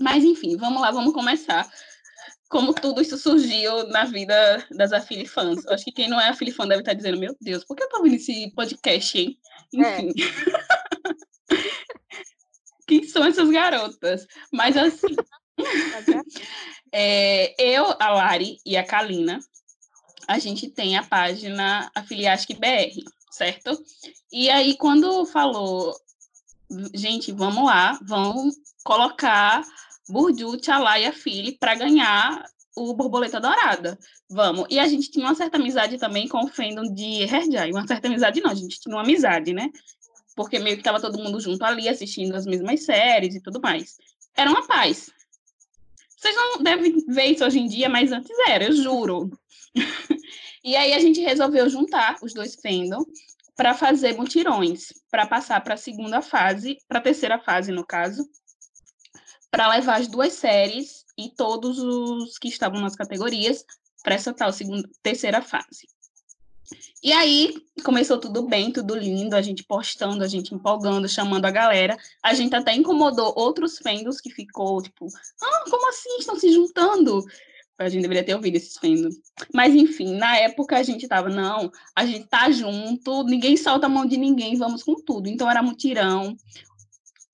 Mas 0.00 0.22
enfim, 0.24 0.56
vamos 0.56 0.80
lá, 0.80 0.90
vamos 0.90 1.12
começar. 1.12 1.68
Como 2.48 2.74
tudo 2.74 3.00
isso 3.00 3.16
surgiu 3.16 3.86
na 3.88 4.04
vida 4.04 4.66
das 4.70 4.92
afilifãs. 4.92 5.66
Acho 5.68 5.84
que 5.84 5.92
quem 5.92 6.08
não 6.08 6.20
é 6.20 6.28
afilifã 6.28 6.66
deve 6.66 6.80
estar 6.80 6.92
dizendo, 6.92 7.18
meu 7.18 7.34
Deus, 7.40 7.64
por 7.64 7.76
que 7.76 7.82
eu 7.82 7.88
tô 7.88 7.98
ouvindo 7.98 8.16
esse 8.16 8.50
podcast, 8.54 9.18
hein? 9.18 9.38
Enfim. 9.72 10.12
É. 11.50 11.56
quem 12.86 13.04
são 13.04 13.24
essas 13.24 13.48
garotas? 13.50 14.26
Mas 14.52 14.76
assim. 14.76 15.16
é, 16.92 17.54
eu, 17.58 17.94
a 17.98 18.10
Lari 18.10 18.58
e 18.66 18.76
a 18.76 18.84
Kalina, 18.84 19.40
a 20.28 20.38
gente 20.38 20.68
tem 20.68 20.96
a 20.96 21.02
página 21.02 21.90
Afiliasque 21.94 22.54
BR, 22.54 23.02
certo? 23.30 23.82
E 24.30 24.50
aí, 24.50 24.76
quando 24.76 25.24
falou 25.26 25.96
gente, 26.94 27.32
vamos 27.32 27.64
lá, 27.64 27.98
vão 28.02 28.50
colocar 28.84 29.62
Burju, 30.08 30.56
Tchalá 30.58 30.98
e 30.98 31.06
a 31.06 31.12
Fili 31.12 31.56
para 31.58 31.74
ganhar 31.74 32.44
o 32.76 32.94
Borboleta 32.94 33.40
Dourada. 33.40 33.98
Vamos. 34.28 34.66
E 34.70 34.78
a 34.78 34.86
gente 34.86 35.10
tinha 35.10 35.26
uma 35.26 35.34
certa 35.34 35.56
amizade 35.56 35.98
também 35.98 36.26
com 36.26 36.44
o 36.44 36.48
fandom 36.48 36.92
de 36.92 37.22
Herjai. 37.22 37.70
Uma 37.70 37.86
certa 37.86 38.08
amizade 38.08 38.40
não, 38.40 38.50
a 38.50 38.54
gente 38.54 38.80
tinha 38.80 38.94
uma 38.94 39.02
amizade, 39.02 39.52
né? 39.52 39.70
Porque 40.34 40.58
meio 40.58 40.76
que 40.76 40.82
tava 40.82 41.00
todo 41.00 41.18
mundo 41.18 41.38
junto 41.38 41.64
ali, 41.64 41.88
assistindo 41.88 42.34
as 42.34 42.46
mesmas 42.46 42.84
séries 42.84 43.34
e 43.34 43.42
tudo 43.42 43.60
mais. 43.60 43.98
Era 44.34 44.50
uma 44.50 44.66
paz. 44.66 45.10
Vocês 46.16 46.34
não 46.34 46.62
devem 46.62 47.04
ver 47.08 47.26
isso 47.26 47.44
hoje 47.44 47.58
em 47.58 47.66
dia, 47.66 47.88
mas 47.88 48.12
antes 48.12 48.30
era, 48.48 48.64
eu 48.64 48.72
juro. 48.72 49.30
e 50.64 50.76
aí 50.76 50.92
a 50.92 51.00
gente 51.00 51.20
resolveu 51.20 51.68
juntar 51.68 52.16
os 52.22 52.32
dois 52.32 52.54
fandom 52.54 53.04
para 53.56 53.74
fazer 53.74 54.16
mutirões, 54.16 54.92
para 55.10 55.26
passar 55.26 55.60
para 55.62 55.74
a 55.74 55.76
segunda 55.76 56.22
fase, 56.22 56.78
para 56.88 56.98
a 56.98 57.02
terceira 57.02 57.38
fase, 57.38 57.70
no 57.70 57.84
caso, 57.84 58.24
para 59.52 59.68
levar 59.68 60.00
as 60.00 60.08
duas 60.08 60.32
séries 60.32 61.04
e 61.16 61.28
todos 61.28 61.78
os 61.78 62.38
que 62.38 62.48
estavam 62.48 62.80
nas 62.80 62.96
categorias 62.96 63.64
para 64.02 64.14
essa 64.14 64.32
tal 64.32 64.50
segunda, 64.50 64.88
terceira 65.02 65.42
fase. 65.42 65.86
E 67.02 67.12
aí 67.12 67.54
começou 67.84 68.18
tudo 68.18 68.48
bem, 68.48 68.72
tudo 68.72 68.96
lindo, 68.96 69.36
a 69.36 69.42
gente 69.42 69.62
postando, 69.62 70.24
a 70.24 70.28
gente 70.28 70.54
empolgando, 70.54 71.06
chamando 71.06 71.44
a 71.44 71.50
galera. 71.50 71.98
A 72.22 72.32
gente 72.32 72.56
até 72.56 72.74
incomodou 72.74 73.34
outros 73.36 73.76
fendos 73.76 74.22
que 74.22 74.30
ficou 74.30 74.80
tipo, 74.80 75.06
ah, 75.42 75.64
como 75.68 75.86
assim 75.90 76.16
estão 76.18 76.38
se 76.38 76.50
juntando? 76.50 77.22
A 77.76 77.88
gente 77.88 78.02
deveria 78.02 78.24
ter 78.24 78.34
ouvido 78.34 78.56
esses 78.56 78.78
fendo. 78.78 79.08
Mas, 79.52 79.74
enfim, 79.74 80.14
na 80.14 80.36
época 80.38 80.78
a 80.78 80.82
gente 80.82 81.06
tava, 81.06 81.28
não, 81.28 81.70
a 81.94 82.06
gente 82.06 82.26
tá 82.26 82.50
junto, 82.50 83.24
ninguém 83.24 83.56
solta 83.56 83.86
a 83.86 83.90
mão 83.90 84.06
de 84.06 84.16
ninguém, 84.16 84.56
vamos 84.56 84.82
com 84.82 84.94
tudo. 84.94 85.28
Então 85.28 85.50
era 85.50 85.62
mutirão. 85.62 86.36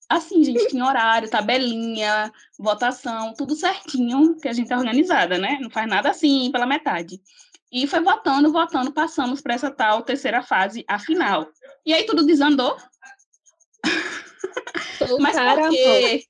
Assim, 0.09 0.43
gente, 0.43 0.69
tinha 0.69 0.83
horário, 0.83 1.29
tabelinha, 1.29 2.33
votação, 2.57 3.31
tudo 3.33 3.55
certinho, 3.55 4.35
que 4.41 4.47
a 4.47 4.53
gente 4.53 4.73
é 4.73 4.77
organizada, 4.77 5.37
né? 5.37 5.59
Não 5.61 5.69
faz 5.69 5.87
nada 5.87 6.09
assim 6.09 6.51
pela 6.51 6.65
metade. 6.65 7.21
E 7.71 7.85
foi 7.85 7.99
votando, 7.99 8.51
votando, 8.51 8.91
passamos 8.91 9.39
para 9.39 9.53
essa 9.53 9.69
tal 9.69 10.01
terceira 10.01 10.41
fase, 10.41 10.83
a 10.87 10.97
final. 10.97 11.47
E 11.85 11.93
aí 11.93 12.05
tudo 12.05 12.25
desandou. 12.25 12.75
Mas 15.19 15.35
porque 15.35 16.25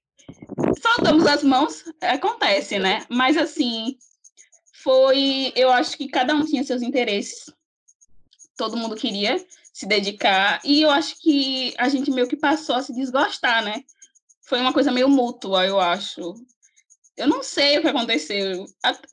soltamos 0.81 1.25
as 1.25 1.43
mãos, 1.43 1.85
acontece, 2.01 2.77
né? 2.77 3.05
Mas 3.09 3.37
assim, 3.37 3.97
foi, 4.83 5.53
eu 5.55 5.71
acho 5.71 5.97
que 5.97 6.07
cada 6.09 6.35
um 6.35 6.45
tinha 6.45 6.63
seus 6.63 6.81
interesses. 6.81 7.45
Todo 8.57 8.77
mundo 8.77 8.95
queria 8.95 9.43
se 9.79 9.85
dedicar 9.85 10.59
e 10.65 10.81
eu 10.81 10.89
acho 10.89 11.17
que 11.21 11.73
a 11.77 11.87
gente 11.87 12.11
meio 12.11 12.27
que 12.27 12.35
passou 12.35 12.75
a 12.75 12.81
se 12.81 12.93
desgostar, 12.93 13.63
né? 13.63 13.85
Foi 14.41 14.59
uma 14.59 14.73
coisa 14.73 14.91
meio 14.91 15.07
mútua, 15.07 15.65
eu 15.65 15.79
acho. 15.79 16.33
Eu 17.15 17.29
não 17.29 17.41
sei 17.41 17.77
o 17.77 17.81
que 17.81 17.87
aconteceu. 17.87 18.65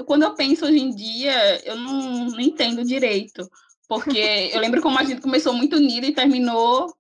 Quando 0.05 0.25
eu 0.25 0.35
penso 0.35 0.65
hoje 0.65 0.81
em 0.81 0.93
dia, 0.93 1.65
eu 1.65 1.77
não, 1.77 2.25
não 2.31 2.41
entendo 2.41 2.85
direito. 2.85 3.49
Porque 3.87 4.19
eu 4.53 4.59
lembro 4.59 4.83
como 4.83 4.99
a 4.99 5.05
gente 5.05 5.21
começou 5.21 5.53
muito 5.53 5.77
unida 5.77 6.05
e 6.05 6.15
terminou 6.15 6.93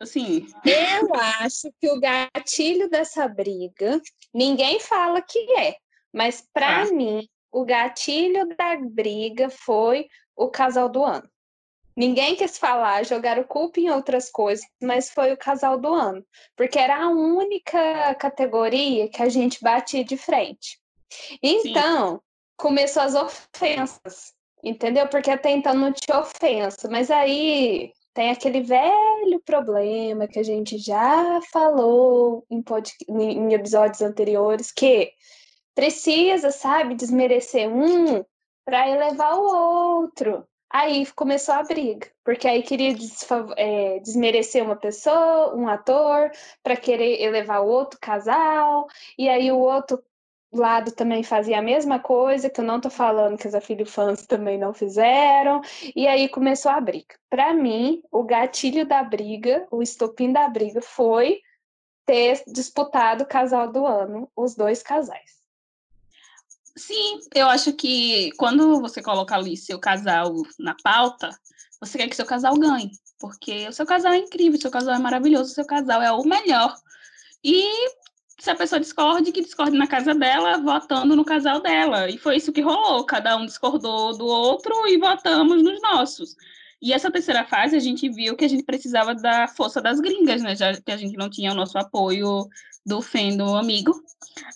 assim. 0.00 0.48
Eu 0.64 1.14
acho 1.14 1.72
que 1.80 1.88
o 1.88 2.00
gatilho 2.00 2.90
dessa 2.90 3.28
briga, 3.28 4.02
ninguém 4.34 4.80
fala 4.80 5.22
que 5.22 5.38
é, 5.56 5.76
mas 6.12 6.44
para 6.52 6.82
ah. 6.82 6.86
mim, 6.86 7.28
o 7.52 7.64
gatilho 7.64 8.48
da 8.56 8.74
briga 8.76 9.50
foi 9.50 10.08
o 10.34 10.48
casal 10.48 10.88
do 10.88 11.04
ano. 11.04 11.30
Ninguém 11.96 12.36
quis 12.36 12.58
falar, 12.58 13.06
jogaram 13.06 13.42
culpa 13.44 13.80
em 13.80 13.88
outras 13.90 14.30
coisas, 14.30 14.66
mas 14.82 15.10
foi 15.10 15.32
o 15.32 15.36
casal 15.36 15.78
do 15.78 15.88
ano, 15.88 16.22
porque 16.54 16.78
era 16.78 17.02
a 17.02 17.08
única 17.08 18.14
categoria 18.16 19.08
que 19.08 19.22
a 19.22 19.30
gente 19.30 19.62
batia 19.62 20.04
de 20.04 20.16
frente. 20.16 20.78
Então, 21.42 22.16
Sim. 22.16 22.20
começou 22.58 23.02
as 23.02 23.14
ofensas, 23.14 24.34
entendeu? 24.62 25.08
Porque 25.08 25.30
até 25.30 25.50
então 25.50 25.72
não 25.72 25.90
tinha 25.90 26.18
ofensa, 26.18 26.86
mas 26.90 27.10
aí 27.10 27.92
tem 28.12 28.30
aquele 28.30 28.60
velho 28.60 29.40
problema 29.44 30.28
que 30.28 30.38
a 30.38 30.42
gente 30.42 30.76
já 30.76 31.40
falou 31.50 32.44
em, 32.50 32.62
pod... 32.62 32.92
em 33.08 33.54
episódios 33.54 34.02
anteriores, 34.02 34.70
que 34.70 35.12
precisa, 35.74 36.50
sabe, 36.50 36.94
desmerecer 36.94 37.68
um 37.68 38.24
para 38.64 38.88
elevar 38.88 39.38
o 39.38 40.00
outro. 40.02 40.46
Aí 40.78 41.06
começou 41.12 41.54
a 41.54 41.62
briga, 41.62 42.06
porque 42.22 42.46
aí 42.46 42.62
queria 42.62 42.94
é, 43.56 43.98
desmerecer 44.00 44.62
uma 44.62 44.76
pessoa, 44.76 45.56
um 45.56 45.66
ator, 45.66 46.30
para 46.62 46.76
querer 46.76 47.22
elevar 47.22 47.62
o 47.62 47.66
outro 47.66 47.98
casal, 47.98 48.86
e 49.16 49.26
aí 49.26 49.50
o 49.50 49.56
outro 49.56 50.04
lado 50.52 50.92
também 50.92 51.22
fazia 51.22 51.60
a 51.60 51.62
mesma 51.62 51.98
coisa, 51.98 52.50
que 52.50 52.60
eu 52.60 52.64
não 52.64 52.78
tô 52.78 52.90
falando 52.90 53.38
que 53.38 53.48
afilho 53.48 53.86
fãs 53.86 54.26
também 54.26 54.58
não 54.58 54.74
fizeram, 54.74 55.62
e 55.94 56.06
aí 56.06 56.28
começou 56.28 56.70
a 56.70 56.78
briga. 56.78 57.14
Para 57.30 57.54
mim, 57.54 58.02
o 58.12 58.22
gatilho 58.22 58.86
da 58.86 59.02
briga, 59.02 59.66
o 59.70 59.82
estopim 59.82 60.30
da 60.30 60.46
briga 60.46 60.82
foi 60.82 61.40
ter 62.04 62.44
disputado 62.46 63.24
o 63.24 63.26
casal 63.26 63.72
do 63.72 63.86
ano, 63.86 64.30
os 64.36 64.54
dois 64.54 64.82
casais. 64.82 65.45
Sim, 66.78 67.20
eu 67.34 67.48
acho 67.48 67.72
que 67.72 68.30
quando 68.36 68.80
você 68.80 69.00
coloca 69.02 69.34
ali 69.34 69.56
seu 69.56 69.78
casal 69.78 70.34
na 70.58 70.74
pauta, 70.82 71.30
você 71.80 71.96
quer 71.96 72.08
que 72.08 72.16
seu 72.16 72.26
casal 72.26 72.54
ganhe, 72.58 72.90
porque 73.18 73.66
o 73.68 73.72
seu 73.72 73.86
casal 73.86 74.12
é 74.12 74.18
incrível, 74.18 74.58
o 74.58 74.60
seu 74.60 74.70
casal 74.70 74.94
é 74.94 74.98
maravilhoso, 74.98 75.50
o 75.50 75.54
seu 75.54 75.66
casal 75.66 76.02
é 76.02 76.12
o 76.12 76.22
melhor. 76.24 76.74
E 77.42 77.64
se 78.38 78.50
a 78.50 78.54
pessoa 78.54 78.78
discorde, 78.78 79.32
que 79.32 79.40
discorde 79.40 79.76
na 79.76 79.86
casa 79.86 80.14
dela, 80.14 80.58
votando 80.58 81.16
no 81.16 81.24
casal 81.24 81.60
dela. 81.60 82.10
E 82.10 82.18
foi 82.18 82.36
isso 82.36 82.52
que 82.52 82.60
rolou, 82.60 83.04
cada 83.04 83.36
um 83.36 83.46
discordou 83.46 84.16
do 84.16 84.26
outro 84.26 84.86
e 84.86 84.98
votamos 84.98 85.62
nos 85.62 85.80
nossos. 85.80 86.36
E 86.80 86.92
essa 86.92 87.10
terceira 87.10 87.44
fase, 87.44 87.74
a 87.74 87.80
gente 87.80 88.08
viu 88.10 88.36
que 88.36 88.44
a 88.44 88.48
gente 88.48 88.62
precisava 88.62 89.14
da 89.14 89.48
força 89.48 89.80
das 89.80 89.98
gringas, 89.98 90.42
né? 90.42 90.54
Já 90.54 90.74
que 90.78 90.92
a 90.92 90.96
gente 90.96 91.16
não 91.16 91.30
tinha 91.30 91.52
o 91.52 91.54
nosso 91.54 91.78
apoio 91.78 92.46
do 92.86 93.02
Fendo 93.02 93.56
amigo, 93.56 94.00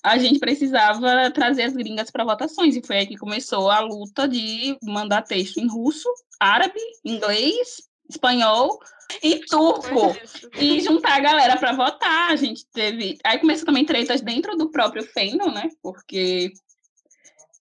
a 0.03 0.17
gente 0.17 0.39
precisava 0.39 1.31
trazer 1.33 1.65
as 1.65 1.73
gringas 1.75 2.11
para 2.11 2.25
votações. 2.25 2.77
E 2.77 2.87
foi 2.87 2.99
aí 2.99 3.07
que 3.07 3.17
começou 3.17 3.69
a 3.69 3.81
luta 3.81 4.29
de 4.29 4.79
mandar 4.85 5.23
texto 5.23 5.59
em 5.59 5.67
russo, 5.67 6.09
árabe, 6.39 6.81
inglês, 7.05 7.83
espanhol 8.09 8.79
e 9.23 9.41
turco. 9.47 10.17
E 10.57 10.81
juntar 10.81 11.17
a 11.17 11.21
galera 11.21 11.57
para 11.59 11.73
votar. 11.73 12.31
A 12.31 12.37
gente 12.37 12.65
teve. 12.73 13.19
Aí 13.25 13.39
começou 13.39 13.67
também 13.67 13.85
tretas 13.85 14.21
dentro 14.21 14.57
do 14.57 14.71
próprio 14.71 15.03
Fendo, 15.03 15.51
né? 15.51 15.69
Porque. 15.83 16.53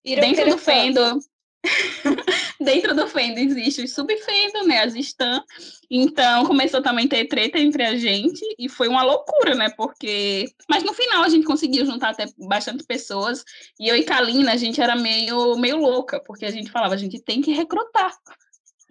dentro 0.03 0.51
do 0.51 0.57
Fendo. 0.57 1.19
dentro 2.59 2.95
do 2.95 3.07
Fendo 3.07 3.39
existe 3.39 3.83
o 3.83 3.87
subfendo, 3.87 4.65
né, 4.65 4.83
as 4.83 4.95
Stan. 4.95 5.43
Então 5.89 6.45
começou 6.45 6.81
também 6.81 7.05
a 7.05 7.09
ter 7.09 7.25
treta 7.25 7.59
entre 7.59 7.83
a 7.83 7.97
gente 7.97 8.41
e 8.57 8.69
foi 8.69 8.87
uma 8.87 9.03
loucura, 9.03 9.55
né, 9.55 9.69
porque... 9.75 10.45
Mas 10.69 10.83
no 10.83 10.93
final 10.93 11.23
a 11.23 11.29
gente 11.29 11.45
conseguiu 11.45 11.85
juntar 11.85 12.09
até 12.09 12.25
bastante 12.37 12.83
pessoas 12.83 13.43
e 13.79 13.87
eu 13.87 13.95
e 13.95 14.03
Kalina, 14.03 14.53
a 14.53 14.57
gente 14.57 14.81
era 14.81 14.95
meio, 14.95 15.55
meio 15.57 15.77
louca, 15.77 16.21
porque 16.25 16.45
a 16.45 16.51
gente 16.51 16.71
falava, 16.71 16.93
a 16.93 16.97
gente 16.97 17.19
tem 17.21 17.41
que 17.41 17.51
recrutar. 17.51 18.13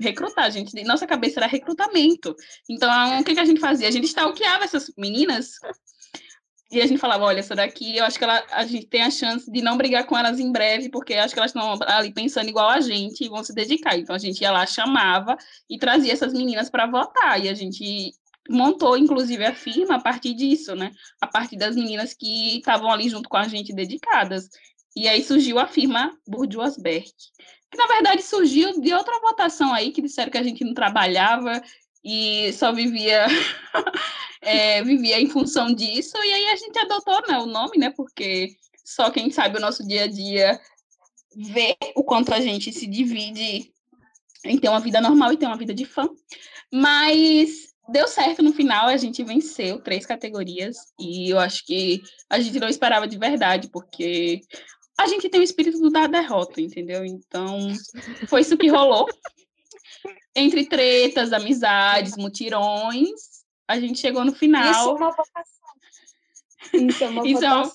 Recrutar, 0.01 0.51
gente. 0.53 0.81
Nossa 0.85 1.09
cabeça 1.09 1.41
era 1.41 1.47
recrutamento. 1.49 2.37
Então, 2.69 3.21
o 3.21 3.25
que, 3.25 3.35
que 3.35 3.41
a 3.41 3.45
gente 3.45 3.61
fazia? 3.61 3.89
A 3.89 3.91
gente 3.91 4.07
stalkeava 4.07 4.63
essas 4.63 4.93
meninas 4.97 5.59
e 6.71 6.83
a 6.83 6.87
gente 6.87 6.99
falava, 6.99 7.25
olha, 7.25 7.41
essa 7.41 7.55
daqui, 7.55 7.97
eu 7.97 8.05
acho 8.05 8.19
que 8.19 8.25
ela, 8.25 8.45
a 8.51 8.65
gente 8.67 8.87
tem 8.87 9.01
a 9.01 9.11
chance 9.11 9.51
de 9.51 9.63
não 9.63 9.79
brigar 9.79 10.05
com 10.05 10.17
elas 10.17 10.39
em 10.39 10.53
breve, 10.53 10.91
porque 10.91 11.15
acho 11.15 11.33
que 11.33 11.41
elas 11.41 11.51
estão 11.51 11.79
ali 11.87 12.13
pensando 12.13 12.49
igual 12.49 12.69
a 12.69 12.81
gente 12.81 13.25
e 13.25 13.29
vão 13.29 13.43
se 13.43 13.55
dedicar. 13.55 13.97
Então 13.97 14.15
a 14.15 14.19
gente 14.19 14.43
ia 14.43 14.51
lá, 14.51 14.67
chamava 14.67 15.37
e 15.69 15.79
trazia 15.79 16.13
essas 16.13 16.35
meninas 16.35 16.69
para 16.69 16.87
votar. 16.87 17.43
E 17.43 17.49
a 17.49 17.55
gente 17.55 18.13
montou, 18.51 18.99
inclusive, 18.99 19.47
a 19.47 19.55
firma 19.55 19.97
a 19.97 20.01
partir 20.01 20.35
disso, 20.35 20.75
né? 20.75 20.93
A 21.23 21.27
partir 21.27 21.57
das 21.57 21.75
meninas 21.75 22.13
que 22.13 22.59
estavam 22.59 22.91
ali 22.91 23.09
junto 23.09 23.31
com 23.31 23.39
a 23.39 23.49
gente 23.49 23.73
dedicadas. 23.73 24.51
E 24.95 25.09
aí 25.09 25.23
surgiu 25.23 25.59
a 25.59 25.67
firma 25.67 26.19
Bourdieuasberg, 26.27 27.07
que 27.71 27.79
na 27.79 27.87
verdade 27.87 28.23
surgiu 28.23 28.79
de 28.79 28.93
outra 28.93 29.19
votação 29.21 29.73
aí, 29.73 29.91
que 29.91 30.03
disseram 30.03 30.31
que 30.31 30.39
a 30.39 30.43
gente 30.43 30.65
não 30.65 30.75
trabalhava 30.75 31.63
e 32.09 32.51
só 32.55 32.73
vivia 32.73 33.27
é, 34.41 34.83
vivia 34.83 35.21
em 35.21 35.29
função 35.29 35.75
disso, 35.75 36.17
e 36.17 36.33
aí 36.33 36.47
a 36.47 36.57
gente 36.57 36.79
adotou 36.79 37.21
né, 37.29 37.39
o 37.39 37.45
nome, 37.45 37.77
né? 37.77 37.91
Porque 37.91 38.57
só 38.83 39.11
quem 39.11 39.31
sabe 39.31 39.59
o 39.59 39.61
nosso 39.61 39.87
dia 39.87 40.05
a 40.05 40.07
dia 40.07 40.59
vê 41.37 41.77
o 41.95 42.03
quanto 42.03 42.33
a 42.33 42.41
gente 42.41 42.73
se 42.73 42.87
divide 42.87 43.71
em 44.43 44.59
ter 44.59 44.69
uma 44.71 44.81
vida 44.81 45.03
normal 45.03 45.35
e 45.35 45.37
ter 45.37 45.45
uma 45.45 45.59
vida 45.59 45.75
de 45.75 45.85
fã. 45.85 46.09
Mas 46.73 47.75
deu 47.91 48.09
certo 48.09 48.43
no 48.43 48.55
final, 48.55 48.89
a 48.89 48.97
gente 48.97 49.23
venceu 49.23 49.79
três 49.79 50.07
categorias, 50.07 50.79
e 50.99 51.31
eu 51.31 51.39
acho 51.39 51.67
que 51.67 52.03
a 52.31 52.41
gente 52.41 52.59
não 52.59 52.69
esperava 52.69 53.07
de 53.07 53.19
verdade, 53.19 53.69
porque 53.69 54.41
a 54.99 55.07
gente 55.07 55.29
tem 55.29 55.41
o 55.41 55.45
espírito 55.45 55.91
da 55.91 56.07
derrota, 56.07 56.61
entendeu? 56.61 57.05
Então, 57.05 57.69
foi 58.27 58.41
isso 58.41 58.57
que 58.57 58.69
rolou. 58.69 59.07
Entre 60.35 60.67
tretas, 60.67 61.33
amizades, 61.33 62.17
mutirões, 62.17 63.11
a 63.67 63.79
gente 63.79 63.99
chegou 63.99 64.25
no 64.25 64.33
final. 64.33 64.71
Isso 64.71 64.89
é 64.89 64.93
uma 64.93 65.11
votação. 65.11 65.69
Isso 66.75 67.05
é 67.05 67.09
uma 67.09 67.29
então. 67.29 67.73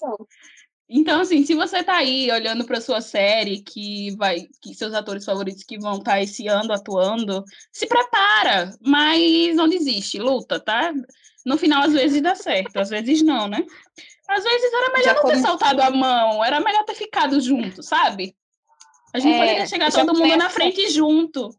Então, 0.95 1.21
assim, 1.21 1.45
se 1.45 1.55
você 1.55 1.81
tá 1.83 1.95
aí 1.95 2.29
olhando 2.31 2.65
para 2.65 2.81
sua 2.81 3.01
série, 3.01 3.61
que 3.61 4.15
vai, 4.15 4.47
que 4.61 4.75
seus 4.75 4.93
atores 4.93 5.25
favoritos 5.25 5.63
que 5.63 5.79
vão 5.79 5.97
estar 5.97 6.11
tá 6.11 6.21
esse 6.21 6.47
ano 6.47 6.73
atuando, 6.73 7.43
se 7.71 7.87
prepara, 7.87 8.77
mas 8.79 9.55
não 9.55 9.67
desiste, 9.67 10.19
luta, 10.19 10.59
tá? 10.59 10.93
No 11.45 11.57
final, 11.57 11.83
às 11.83 11.93
vezes 11.93 12.21
dá 12.21 12.35
certo, 12.35 12.77
às 12.77 12.89
vezes 12.89 13.23
não, 13.23 13.47
né? 13.47 13.65
Às 14.27 14.43
vezes 14.43 14.73
era 14.73 14.93
melhor 14.93 15.03
já 15.03 15.13
não 15.15 15.23
ter 15.23 15.39
soltado 15.39 15.81
a 15.81 15.89
mão, 15.89 16.43
era 16.43 16.59
melhor 16.59 16.83
ter 16.83 16.95
ficado 16.95 17.39
junto, 17.41 17.81
sabe? 17.81 18.35
A 19.13 19.19
gente 19.19 19.33
é, 19.33 19.39
poderia 19.39 19.67
chegar 19.67 19.91
todo 19.91 20.13
mundo 20.13 20.37
na 20.37 20.49
frente 20.49 20.89
junto. 20.89 21.49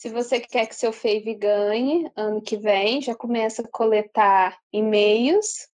Se 0.00 0.08
você 0.08 0.40
quer 0.40 0.66
que 0.66 0.74
seu 0.74 0.94
Fave 0.94 1.34
ganhe 1.34 2.10
ano 2.16 2.40
que 2.40 2.56
vem, 2.56 3.02
já 3.02 3.14
começa 3.14 3.60
a 3.60 3.68
coletar 3.68 4.58
e-mails, 4.72 5.68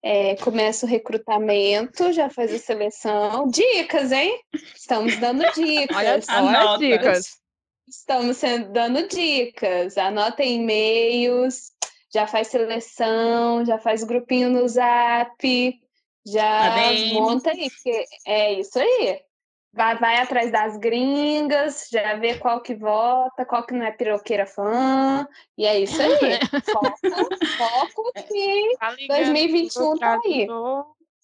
é, 0.00 0.36
começa 0.36 0.86
o 0.86 0.88
recrutamento, 0.88 2.12
já 2.12 2.30
faz 2.30 2.54
a 2.54 2.58
seleção. 2.60 3.48
Dicas, 3.48 4.12
hein? 4.12 4.40
Estamos 4.76 5.16
dando 5.16 5.42
dicas. 5.54 5.96
Olha, 5.96 6.20
olha 6.28 6.78
dicas. 6.78 7.40
Estamos 7.88 8.36
sendo, 8.36 8.70
dando 8.70 9.08
dicas. 9.08 9.98
Anota 9.98 10.44
e-mails, 10.44 11.72
já 12.14 12.28
faz 12.28 12.46
seleção, 12.46 13.66
já 13.66 13.76
faz 13.76 14.04
grupinho 14.04 14.50
no 14.50 14.68
zap, 14.68 15.80
já 16.24 16.76
monta 17.12 17.50
aí, 17.50 17.68
porque 17.68 18.04
é 18.24 18.52
isso 18.52 18.78
aí 18.78 19.20
vai, 19.72 19.98
vai 19.98 20.16
atrás 20.16 20.50
das 20.50 20.76
gringas, 20.76 21.88
já 21.90 22.14
vê 22.16 22.38
qual 22.38 22.60
que 22.60 22.74
vota, 22.74 23.44
qual 23.44 23.64
que 23.64 23.74
não 23.74 23.84
é 23.84 23.90
piroqueira 23.90 24.46
fã, 24.46 25.26
e 25.56 25.64
é 25.64 25.80
isso 25.80 26.00
aí. 26.00 26.10
foco, 26.70 26.92
foco 27.56 28.12
que 28.28 29.06
2021 29.08 29.98
tá 29.98 30.18
aí. 30.24 30.46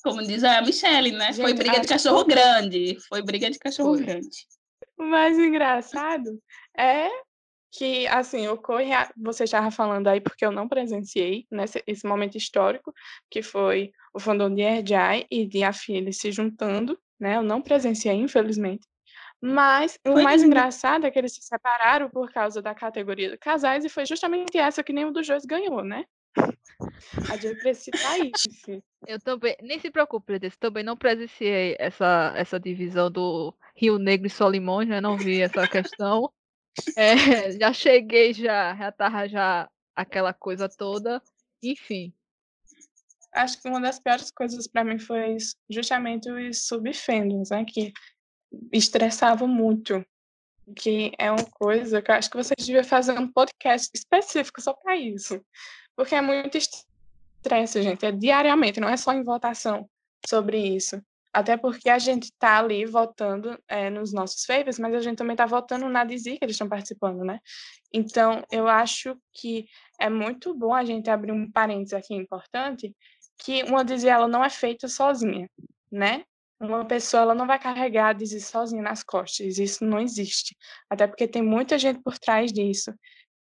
Como 0.03 0.23
diz 0.23 0.45
a 0.45 0.63
Michelle, 0.63 1.13
né? 1.13 1.33
Gente, 1.33 1.43
Foi 1.43 1.55
briga 1.55 1.81
de 1.81 1.89
cachorro 1.89 2.25
que... 2.25 2.31
grande. 2.31 2.97
Foi 3.09 3.21
briga 3.23 3.51
de 3.51 3.59
cachorro 3.59 3.97
Foi. 3.97 4.05
grande. 4.05 4.47
O 4.97 5.03
mais 5.03 5.39
engraçado 5.39 6.41
é 6.77 7.09
que, 7.71 8.07
assim, 8.09 8.49
ocorre, 8.49 8.91
você 9.17 9.45
estava 9.45 9.71
falando 9.71 10.09
aí, 10.09 10.21
porque 10.21 10.45
eu 10.45 10.51
não 10.51 10.69
presenciei 10.69 11.47
nesse 11.51 11.83
esse 11.87 12.07
momento 12.07 12.37
histórico, 12.37 12.93
que 13.31 13.43
foi 13.43 13.93
o 14.15 14.19
fandom 14.19 14.55
de 14.55 14.63
Erjai 14.63 15.27
e 15.31 15.47
de 15.47 15.63
Afili 15.63 16.13
se 16.13 16.33
juntando, 16.33 16.99
né? 17.19 17.37
Eu 17.37 17.43
não 17.43 17.61
presenciei, 17.61 18.15
infelizmente. 18.15 18.87
Mas 19.41 19.99
o 20.05 20.21
mais 20.23 20.43
engraçado 20.43 21.07
é 21.07 21.11
que 21.11 21.19
eles 21.19 21.33
se 21.33 21.43
separaram 21.43 22.11
por 22.11 22.31
causa 22.33 22.61
da 22.61 22.75
categoria 22.75 23.31
de 23.31 23.37
casais 23.39 23.85
e 23.85 23.89
foi 23.89 24.05
justamente 24.05 24.59
essa 24.59 24.83
que 24.83 24.93
nenhum 24.93 25.13
dos 25.13 25.27
dois 25.27 25.45
ganhou, 25.45 25.85
né? 25.85 26.05
A 27.31 27.37
gente 27.37 27.61
isso. 27.61 28.83
Eu 29.07 29.21
também, 29.21 29.57
nem 29.63 29.79
se 29.79 29.91
preocupe, 29.91 30.35
eu 30.35 30.51
também 30.59 30.83
não 30.83 30.97
presenciei 30.97 31.77
essa, 31.79 32.33
essa 32.37 32.59
divisão 32.59 33.11
do 33.11 33.55
Rio 33.75 33.99
Negro 33.99 34.27
e 34.27 34.31
Solimões, 34.31 34.89
né? 34.89 35.01
Não 35.01 35.17
vi 35.17 35.41
essa 35.41 35.67
questão. 35.69 36.33
É, 36.97 37.51
já 37.59 37.73
cheguei, 37.73 38.33
já, 38.33 38.75
já 38.77 38.93
tava 38.93 39.29
já 39.29 39.69
aquela 39.95 40.33
coisa 40.33 40.69
toda. 40.69 41.21
Enfim, 41.63 42.13
acho 43.39 43.61
que 43.61 43.69
uma 43.69 43.81
das 43.81 43.99
piores 43.99 44.31
coisas 44.31 44.67
para 44.67 44.85
mim 44.85 44.99
foi 44.99 45.37
justamente 45.71 46.31
os 46.31 46.67
subfendos, 46.67 47.51
né, 47.51 47.65
que 47.65 47.93
estressavam 48.73 49.47
muito, 49.47 50.05
que 50.77 51.13
é 51.19 51.31
uma 51.31 51.45
coisa 51.45 52.03
que 52.03 52.11
eu 52.11 52.15
acho 52.15 52.31
que 52.31 52.37
vocês 52.37 52.67
deviam 52.67 52.85
fazer 52.85 53.19
um 53.19 53.31
podcast 53.31 53.91
específico 53.95 54.61
só 54.61 54.73
para 54.75 54.97
isso, 54.97 55.41
porque 55.97 56.15
é 56.15 56.21
muito 56.21 56.59
estresse, 56.59 57.83
gente, 57.83 58.05
é 58.05 58.13
diariamente, 58.13 58.81
não 58.81 58.89
é 58.89 58.97
só 58.97 59.13
em 59.13 59.23
votação 59.23 59.89
sobre 60.27 60.59
isso. 60.59 61.01
Até 61.33 61.57
porque 61.57 61.91
a 61.91 61.99
gente 61.99 62.25
está 62.25 62.59
ali 62.59 62.87
votando 62.87 63.59
é, 63.69 63.91
nos 63.91 64.13
nossos 64.13 64.45
favors, 64.45 64.79
mas 64.79 64.95
a 64.95 65.01
gente 65.01 65.19
também 65.19 65.35
está 65.35 65.45
votando 65.45 65.89
na 65.89 66.03
Dizzy 66.03 66.39
que 66.39 66.45
eles 66.45 66.55
estão 66.55 66.69
participando, 66.69 67.23
né? 67.23 67.39
Então, 67.93 68.43
eu 68.51 68.67
acho 68.67 69.17
que 69.33 69.67
é 70.01 70.09
muito 70.09 70.55
bom 70.55 70.75
a 70.75 70.85
gente 70.85 71.11
abrir 71.11 71.33
um 71.33 71.51
parênteses 71.51 71.93
aqui 71.93 72.15
importante, 72.15 72.95
que 73.39 73.63
uma 73.65 73.85
Dizzy 73.85 74.09
ela 74.09 74.27
não 74.27 74.45
é 74.45 74.51
feita 74.51 74.89
sozinha, 74.89 75.49
né? 75.91 76.25
Uma 76.61 76.85
pessoa 76.85 77.23
ela 77.23 77.35
não 77.35 77.47
vai 77.47 77.59
carregar 77.59 78.09
a 78.09 78.13
Dizzy 78.13 78.41
sozinha 78.41 78.83
nas 78.83 79.03
costas, 79.03 79.59
isso 79.59 79.85
não 79.85 80.01
existe. 80.01 80.57
Até 80.91 81.07
porque 81.07 81.29
tem 81.29 81.43
muita 81.43 81.79
gente 81.79 82.01
por 82.03 82.19
trás 82.19 82.53
disso. 82.53 82.93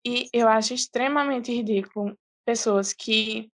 E 0.06 0.28
eu 0.32 0.46
acho 0.46 0.74
extremamente 0.74 1.52
ridículo 1.52 2.16
pessoas 2.44 2.92
que 2.92 3.50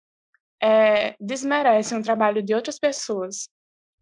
é, 0.61 1.15
desmerecem 1.19 1.99
o 1.99 2.03
trabalho 2.03 2.41
de 2.41 2.53
outras 2.53 2.79
pessoas 2.79 3.49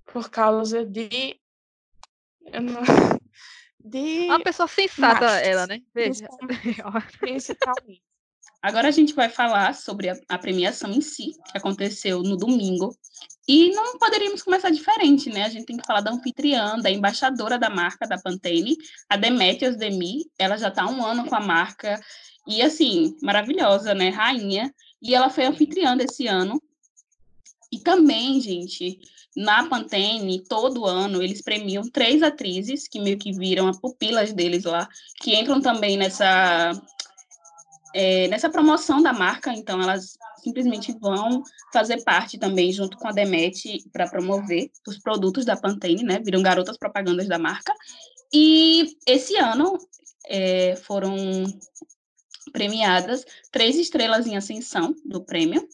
por 0.06 0.30
causa 0.30 0.86
de. 0.86 1.40
Não, 2.42 2.82
de 3.84 4.28
Uma 4.28 4.44
pessoa 4.44 4.68
sensata, 4.68 5.26
ela, 5.40 5.68
né? 5.68 5.82
Veja. 5.94 6.28
Principalmente. 7.20 8.02
Agora 8.62 8.90
a 8.90 8.92
gente 8.92 9.14
vai 9.14 9.28
falar 9.28 9.74
sobre 9.74 10.10
a, 10.10 10.16
a, 10.30 10.38
premiação 10.38 10.92
em 10.92 11.02
si, 11.02 11.32
que 11.52 11.58
aconteceu 11.58 12.22
no 12.22 12.38
domingo. 12.38 12.96
E 13.48 13.72
não 13.72 13.98
poderíamos 13.98 14.44
começar 14.44 14.70
diferente, 14.70 15.30
né? 15.30 15.44
A 15.44 15.50
gente 15.50 15.66
tem 15.66 15.78
que 15.78 15.86
falar 15.86 16.02
da 16.02 16.12
anfitriã, 16.12 16.78
da 16.78 16.92
embaixadora 16.92 17.58
da 17.58 17.70
marca, 17.70 18.08
da 18.08 18.20
Pantene, 18.20 18.78
a 19.10 19.18
Demetrios 19.18 19.76
Demi. 19.76 20.26
Ela 20.38 20.58
já 20.58 20.68
está 20.68 20.84
há 20.84 20.90
um 20.90 21.04
ano 21.04 21.26
com 21.26 21.36
a 21.36 21.40
marca. 21.40 22.00
E, 22.48 22.62
assim, 22.62 23.18
maravilhosa, 23.22 23.96
né? 23.96 24.10
Rainha. 24.10 24.72
E 25.02 25.16
ela 25.16 25.30
foi 25.30 25.46
anfitriã 25.46 25.98
desse 25.98 26.28
ano. 26.28 26.62
E 27.72 27.80
também, 27.80 28.40
gente, 28.40 29.00
na 29.36 29.68
Pantene, 29.68 30.44
todo 30.44 30.86
ano, 30.86 31.22
eles 31.24 31.42
premiam 31.42 31.90
três 31.90 32.22
atrizes, 32.22 32.88
que 32.88 33.00
meio 33.00 33.18
que 33.18 33.32
viram 33.32 33.68
as 33.68 33.80
pupilas 33.80 34.34
deles 34.34 34.66
lá, 34.66 34.88
que 35.22 35.34
entram 35.34 35.62
também 35.62 35.98
nessa, 35.98 36.74
é, 37.94 38.28
nessa 38.28 38.50
promoção 38.50 39.02
da 39.02 39.14
marca, 39.14 39.54
então 39.54 39.82
elas 39.82 40.18
simplesmente 40.44 40.92
vão 41.00 41.44
fazer 41.72 42.04
parte 42.04 42.38
também, 42.38 42.72
junto 42.72 42.98
com 42.98 43.08
a 43.08 43.12
Demet, 43.12 43.84
para 43.92 44.10
promover 44.10 44.72
os 44.88 44.98
produtos 44.98 45.46
da 45.46 45.56
Pantene, 45.56 46.04
né? 46.04 46.20
Viram 46.20 46.42
garotas 46.42 46.78
propagandas 46.78 47.28
da 47.28 47.38
marca. 47.38 47.74
E 48.34 48.98
esse 49.06 49.36
ano 49.38 49.78
é, 50.28 50.76
foram 50.78 51.16
premiadas 52.52 53.26
três 53.52 53.78
estrelas 53.78 54.26
em 54.26 54.36
ascensão 54.36 54.96
do 55.06 55.24
prêmio, 55.24 55.68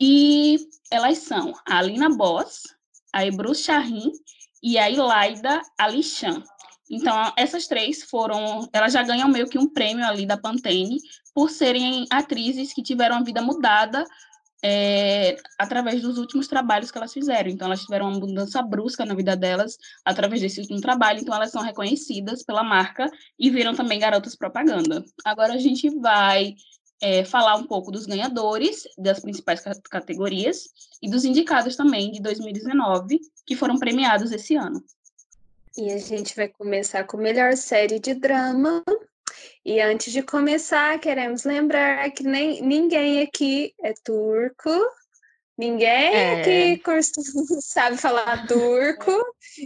e 0.00 0.68
elas 0.90 1.18
são 1.18 1.52
a 1.66 1.78
Alina 1.78 2.10
Boss, 2.10 2.62
a 3.12 3.24
Ebru 3.24 3.54
Shahin 3.54 4.12
e 4.62 4.78
a 4.78 4.90
Ilaida 4.90 5.62
Alichan. 5.78 6.42
Então, 6.90 7.32
essas 7.36 7.66
três 7.66 8.02
foram, 8.04 8.68
elas 8.72 8.92
já 8.92 9.02
ganham 9.02 9.28
meio 9.28 9.48
que 9.48 9.58
um 9.58 9.68
prêmio 9.68 10.06
ali 10.06 10.26
da 10.26 10.36
Pantene 10.36 10.98
por 11.34 11.50
serem 11.50 12.06
atrizes 12.10 12.72
que 12.72 12.82
tiveram 12.82 13.16
a 13.16 13.22
vida 13.22 13.42
mudada 13.42 14.04
é, 14.62 15.36
através 15.58 16.00
dos 16.00 16.18
últimos 16.18 16.48
trabalhos 16.48 16.90
que 16.90 16.98
elas 16.98 17.12
fizeram. 17.12 17.50
Então, 17.50 17.66
elas 17.66 17.82
tiveram 17.82 18.08
uma 18.08 18.18
mudança 18.18 18.62
brusca 18.62 19.04
na 19.04 19.14
vida 19.14 19.36
delas 19.36 19.76
através 20.04 20.40
desse 20.40 20.60
último 20.60 20.80
trabalho. 20.80 21.20
Então, 21.20 21.34
elas 21.34 21.50
são 21.50 21.62
reconhecidas 21.62 22.42
pela 22.42 22.64
marca 22.64 23.10
e 23.38 23.50
viram 23.50 23.74
também 23.74 23.98
garotas 23.98 24.34
propaganda. 24.34 25.04
Agora, 25.24 25.54
a 25.54 25.58
gente 25.58 25.90
vai 25.98 26.54
é, 27.00 27.24
falar 27.24 27.56
um 27.56 27.66
pouco 27.66 27.90
dos 27.90 28.06
ganhadores 28.06 28.88
das 28.96 29.20
principais 29.20 29.62
categorias 29.90 30.68
e 31.02 31.10
dos 31.10 31.24
indicados 31.24 31.76
também 31.76 32.10
de 32.10 32.20
2019, 32.22 33.20
que 33.46 33.56
foram 33.56 33.78
premiados 33.78 34.32
esse 34.32 34.56
ano. 34.56 34.82
E 35.78 35.92
a 35.92 35.98
gente 35.98 36.34
vai 36.34 36.48
começar 36.48 37.04
com 37.04 37.18
melhor 37.18 37.54
série 37.54 37.98
de 37.98 38.14
drama. 38.14 38.82
E 39.62 39.78
antes 39.78 40.10
de 40.10 40.22
começar, 40.22 40.98
queremos 40.98 41.44
lembrar 41.44 42.10
que 42.12 42.22
nem, 42.22 42.62
ninguém 42.62 43.20
aqui 43.20 43.74
é 43.82 43.92
turco, 43.92 44.70
ninguém 45.58 46.14
é. 46.14 46.40
aqui 46.40 46.82
sabe 47.60 47.98
falar 47.98 48.46
turco, 48.46 49.12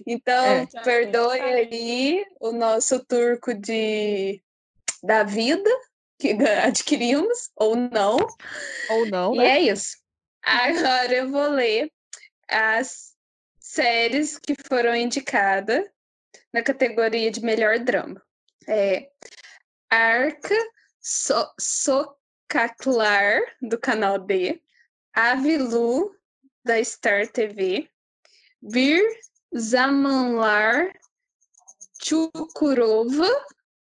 então 0.04 0.44
é. 0.44 0.66
perdoe 0.82 1.40
aí 1.40 2.24
o 2.40 2.50
nosso 2.50 3.04
turco 3.04 3.54
de 3.54 4.42
da 5.02 5.22
vida, 5.22 5.70
que 6.18 6.30
adquirimos, 6.64 7.50
ou 7.54 7.76
não. 7.76 8.18
Ou 8.90 9.06
não, 9.06 9.34
e 9.34 9.38
né? 9.38 9.46
é 9.46 9.60
isso. 9.60 9.96
Agora 10.42 11.14
eu 11.14 11.30
vou 11.30 11.48
ler 11.50 11.92
as 12.48 13.14
séries 13.60 14.38
que 14.38 14.56
foram 14.66 14.96
indicadas 14.96 15.84
na 16.52 16.62
categoria 16.62 17.30
de 17.30 17.42
melhor 17.42 17.78
drama. 17.78 18.22
É 18.66 19.10
Arca 19.90 20.54
so 21.00 21.50
Socaclar, 21.58 23.40
do 23.62 23.78
canal 23.78 24.18
D, 24.18 24.60
Avilu, 25.14 26.14
da 26.64 26.82
Star 26.84 27.26
TV, 27.26 27.88
Vir 28.62 29.02
Zamanlar 29.56 30.92
Chukurova, 32.02 33.28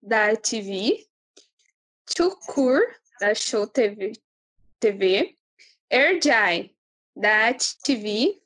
da 0.01 0.35
TV, 0.35 1.07
Chukur, 2.05 2.81
da 3.19 3.33
Show 3.33 3.67
TV, 3.67 4.13
TV 4.79 5.37
Erjai, 5.89 6.75
da 7.15 7.53
TV, 7.83 8.41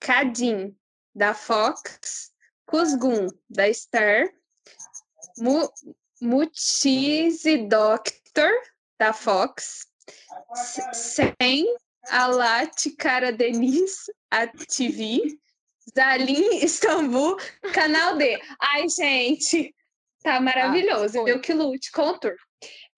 Kadim, 0.00 0.76
da 1.14 1.34
Fox, 1.34 2.29
Kuzgun, 2.70 3.28
da 3.48 3.72
Star, 3.74 4.30
Mu 5.38 5.68
Mutizi 6.22 7.66
Doctor, 7.68 8.52
da 8.96 9.12
Fox, 9.12 9.88
Sem 10.92 11.66
Alat 12.10 12.94
Cara 12.96 13.32
Denis, 13.32 14.08
a 14.30 14.46
TV, 14.46 15.36
Zalim 15.92 16.58
Istambul, 16.62 17.38
Canal 17.74 18.16
D. 18.16 18.40
Ai, 18.60 18.88
gente, 18.88 19.74
tá 20.22 20.36
ah, 20.36 20.40
maravilhoso. 20.40 21.24
Ah, 21.26 21.28
Eu 21.28 21.40
que 21.40 21.52
lute 21.52 21.90
turco. 21.90 22.38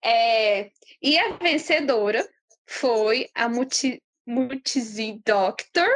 É, 0.05 0.69
e 1.01 1.17
a 1.17 1.37
vencedora 1.37 2.29
foi 2.67 3.27
a 3.33 3.49
Multi, 3.49 4.03
Multizi 4.27 5.19
Doctor, 5.25 5.89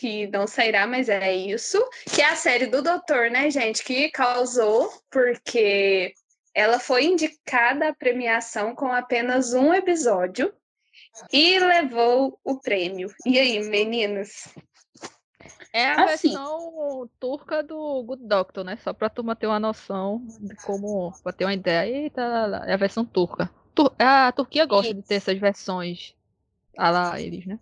que 0.00 0.26
não 0.28 0.46
sairá, 0.46 0.86
mas 0.86 1.10
é 1.10 1.30
isso. 1.30 1.78
Que 2.14 2.22
é 2.22 2.30
a 2.30 2.34
série 2.34 2.66
do 2.66 2.80
Doutor, 2.80 3.30
né, 3.30 3.50
gente? 3.50 3.84
Que 3.84 4.10
causou, 4.10 4.90
porque 5.10 6.14
ela 6.54 6.80
foi 6.80 7.04
indicada 7.04 7.90
à 7.90 7.94
premiação 7.94 8.74
com 8.74 8.86
apenas 8.86 9.52
um 9.52 9.74
episódio 9.74 10.50
e 11.30 11.58
levou 11.58 12.40
o 12.42 12.58
prêmio. 12.58 13.12
E 13.26 13.38
aí, 13.38 13.60
meninas? 13.68 14.48
É 15.70 15.84
a 15.84 16.04
assim, 16.04 16.28
versão 16.30 17.10
turca 17.20 17.62
do 17.62 18.02
Good 18.02 18.26
Doctor, 18.26 18.64
né? 18.64 18.78
Só 18.82 18.94
pra 18.94 19.10
turma 19.10 19.36
ter 19.36 19.48
uma 19.48 19.60
noção 19.60 20.26
de 20.40 20.56
como. 20.64 21.12
pra 21.22 21.30
ter 21.30 21.44
uma 21.44 21.52
ideia. 21.52 21.86
Eita, 21.86 22.22
é 22.66 22.72
a 22.72 22.78
versão 22.78 23.04
turca. 23.04 23.50
Tur 23.74 23.94
a 23.98 24.32
Turquia 24.32 24.64
gosta 24.64 24.94
de 24.94 25.02
ter 25.02 25.16
essas 25.16 25.38
versões. 25.38 26.16
Ah 26.76 26.90
lá, 26.90 27.20
eles, 27.20 27.44
né? 27.44 27.60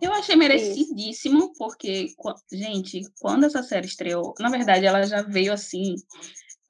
Eu 0.00 0.12
achei 0.12 0.36
merecidíssimo, 0.36 1.52
porque, 1.56 2.08
gente, 2.52 3.02
quando 3.20 3.44
essa 3.44 3.62
série 3.62 3.86
estreou, 3.86 4.34
na 4.38 4.50
verdade, 4.50 4.86
ela 4.86 5.02
já 5.06 5.22
veio 5.22 5.52
assim. 5.52 5.94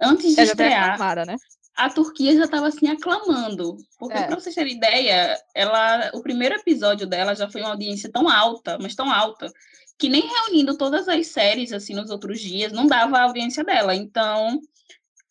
Antes 0.00 0.34
de 0.34 0.42
estrear. 0.42 0.94
Aclamada, 0.94 1.24
né? 1.24 1.36
a 1.76 1.90
Turquia 1.90 2.36
já 2.36 2.44
estava 2.44 2.68
assim 2.68 2.88
aclamando. 2.88 3.76
Porque, 3.98 4.16
é. 4.16 4.26
para 4.26 4.38
vocês 4.38 4.54
terem 4.54 4.76
ideia, 4.76 5.38
ela, 5.54 6.10
o 6.14 6.22
primeiro 6.22 6.54
episódio 6.54 7.06
dela 7.06 7.34
já 7.34 7.50
foi 7.50 7.60
uma 7.60 7.70
audiência 7.70 8.10
tão 8.10 8.28
alta, 8.28 8.78
mas 8.80 8.94
tão 8.94 9.10
alta, 9.10 9.52
que 9.98 10.08
nem 10.08 10.22
reunindo 10.22 10.76
todas 10.76 11.08
as 11.08 11.26
séries 11.28 11.72
assim 11.72 11.94
nos 11.94 12.10
outros 12.10 12.40
dias 12.40 12.72
não 12.72 12.86
dava 12.86 13.18
a 13.18 13.22
audiência 13.24 13.64
dela. 13.64 13.94
Então, 13.94 14.60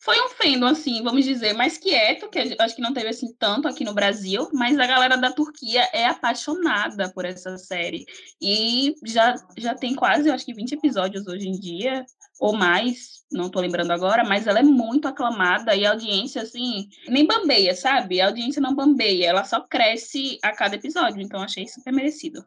foi 0.04 0.20
um 0.20 0.28
fandom 0.28 0.66
assim, 0.66 1.02
vamos 1.02 1.24
dizer, 1.24 1.54
mais 1.54 1.78
quieto, 1.78 2.28
que 2.28 2.54
acho 2.58 2.76
que 2.76 2.82
não 2.82 2.92
teve 2.92 3.08
assim 3.08 3.34
tanto 3.38 3.66
aqui 3.66 3.84
no 3.84 3.94
Brasil, 3.94 4.50
mas 4.52 4.78
a 4.78 4.86
galera 4.86 5.16
da 5.16 5.32
Turquia 5.32 5.88
é 5.94 6.04
apaixonada 6.04 7.10
por 7.10 7.24
essa 7.24 7.56
série. 7.56 8.04
E 8.38 8.94
já 9.02 9.34
já 9.56 9.74
tem 9.74 9.94
quase, 9.94 10.30
acho 10.30 10.44
que 10.44 10.52
20 10.52 10.72
episódios 10.72 11.26
hoje 11.26 11.48
em 11.48 11.58
dia 11.58 12.04
ou 12.38 12.52
mais, 12.52 13.24
não 13.32 13.48
tô 13.48 13.60
lembrando 13.60 13.92
agora, 13.92 14.22
mas 14.22 14.46
ela 14.46 14.58
é 14.58 14.62
muito 14.62 15.08
aclamada 15.08 15.74
e 15.74 15.86
a 15.86 15.92
audiência, 15.92 16.42
assim, 16.42 16.86
nem 17.08 17.26
bambeia, 17.26 17.74
sabe? 17.74 18.20
A 18.20 18.26
audiência 18.26 18.60
não 18.60 18.74
bambeia, 18.74 19.30
ela 19.30 19.44
só 19.44 19.62
cresce 19.62 20.38
a 20.42 20.52
cada 20.52 20.74
episódio, 20.74 21.22
então 21.22 21.40
achei 21.40 21.66
super 21.66 21.94
merecido. 21.94 22.44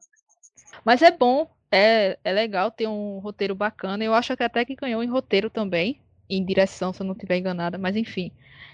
Mas 0.85 1.01
é 1.01 1.09
bom 1.09 1.49
é, 1.71 2.19
é 2.23 2.31
legal 2.31 2.69
ter 2.69 2.87
um 2.87 3.17
roteiro 3.17 3.55
bacana. 3.55 4.03
Eu 4.03 4.13
acho 4.13 4.37
que 4.37 4.43
até 4.43 4.63
que 4.63 4.75
ganhou 4.75 5.03
em 5.03 5.09
roteiro 5.09 5.49
também, 5.49 5.99
em 6.29 6.43
direção, 6.43 6.93
se 6.93 7.01
eu 7.01 7.05
não 7.05 7.13
estiver 7.13 7.37
enganada, 7.37 7.77
mas 7.77 7.95
enfim. 7.95 8.31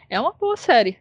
É 0.09 0.19
uma 0.19 0.33
boa 0.33 0.57
série. 0.57 0.97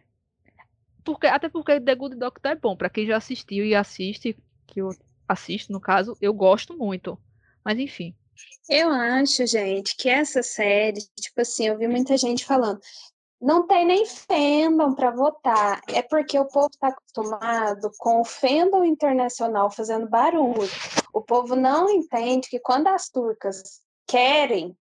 Porque, 1.03 1.27
até 1.27 1.49
porque 1.49 1.79
The 1.81 1.95
Good 1.95 2.15
Doctor 2.15 2.51
é 2.51 2.55
bom. 2.55 2.75
para 2.75 2.89
quem 2.89 3.05
já 3.05 3.17
assistiu 3.17 3.65
e 3.65 3.75
assiste, 3.75 4.37
que 4.65 4.81
eu 4.81 4.89
assisto, 5.27 5.71
no 5.71 5.79
caso, 5.79 6.17
eu 6.21 6.33
gosto 6.33 6.77
muito. 6.77 7.17
Mas 7.63 7.79
enfim, 7.79 8.15
Eu 8.69 8.89
acho, 8.89 9.45
gente, 9.45 9.95
que 9.95 10.09
essa 10.09 10.41
série, 10.41 11.01
tipo 11.19 11.41
assim, 11.41 11.67
eu 11.67 11.77
vi 11.77 11.87
muita 11.87 12.17
gente 12.17 12.45
falando, 12.45 12.79
não 13.43 13.67
tem 13.67 13.85
nem 13.85 14.05
fandom 14.05 14.93
para 14.95 15.11
votar. 15.11 15.81
É 15.89 16.01
porque 16.01 16.39
o 16.39 16.47
povo 16.47 16.69
está 16.71 16.87
acostumado 16.87 17.91
com 17.97 18.21
o 18.21 18.25
fandom 18.25 18.85
internacional 18.85 19.69
fazendo 19.69 20.07
barulho. 20.09 20.69
O 21.13 21.21
povo 21.21 21.55
não 21.55 21.89
entende 21.89 22.47
que 22.49 22.59
quando 22.59 22.87
as 22.87 23.09
turcas 23.09 23.81
querem, 24.07 24.75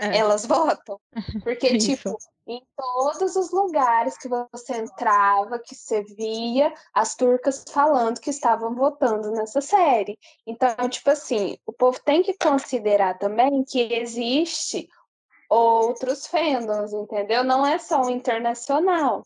é. 0.00 0.18
elas 0.18 0.46
votam. 0.46 1.00
Porque, 1.44 1.76
tipo, 1.78 2.16
em 2.46 2.62
todos 2.76 3.36
os 3.36 3.50
lugares 3.50 4.16
que 4.16 4.28
você 4.28 4.76
entrava, 4.76 5.58
que 5.58 5.74
você 5.74 6.02
via 6.02 6.72
as 6.94 7.14
turcas 7.14 7.64
falando 7.70 8.20
que 8.20 8.30
estavam 8.30 8.74
votando 8.74 9.30
nessa 9.32 9.60
série. 9.60 10.18
Então, 10.46 10.88
tipo 10.88 11.10
assim, 11.10 11.58
o 11.66 11.72
povo 11.72 11.98
tem 12.04 12.22
que 12.22 12.34
considerar 12.34 13.18
também 13.18 13.64
que 13.64 13.92
existe 13.92 14.88
outros 15.48 16.26
fandoms, 16.26 16.92
entendeu? 16.92 17.42
Não 17.42 17.66
é 17.66 17.78
só 17.78 18.02
o 18.02 18.10
internacional. 18.10 19.24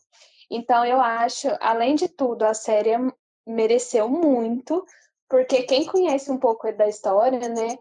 Então, 0.49 0.85
eu 0.85 0.99
acho, 1.01 1.47
além 1.59 1.95
de 1.95 2.07
tudo, 2.07 2.43
a 2.43 2.53
série 2.53 2.91
mereceu 3.45 4.07
muito, 4.07 4.85
porque 5.29 5.63
quem 5.63 5.85
conhece 5.85 6.31
um 6.31 6.37
pouco 6.37 6.71
da 6.73 6.87
história, 6.87 7.49
né, 7.49 7.77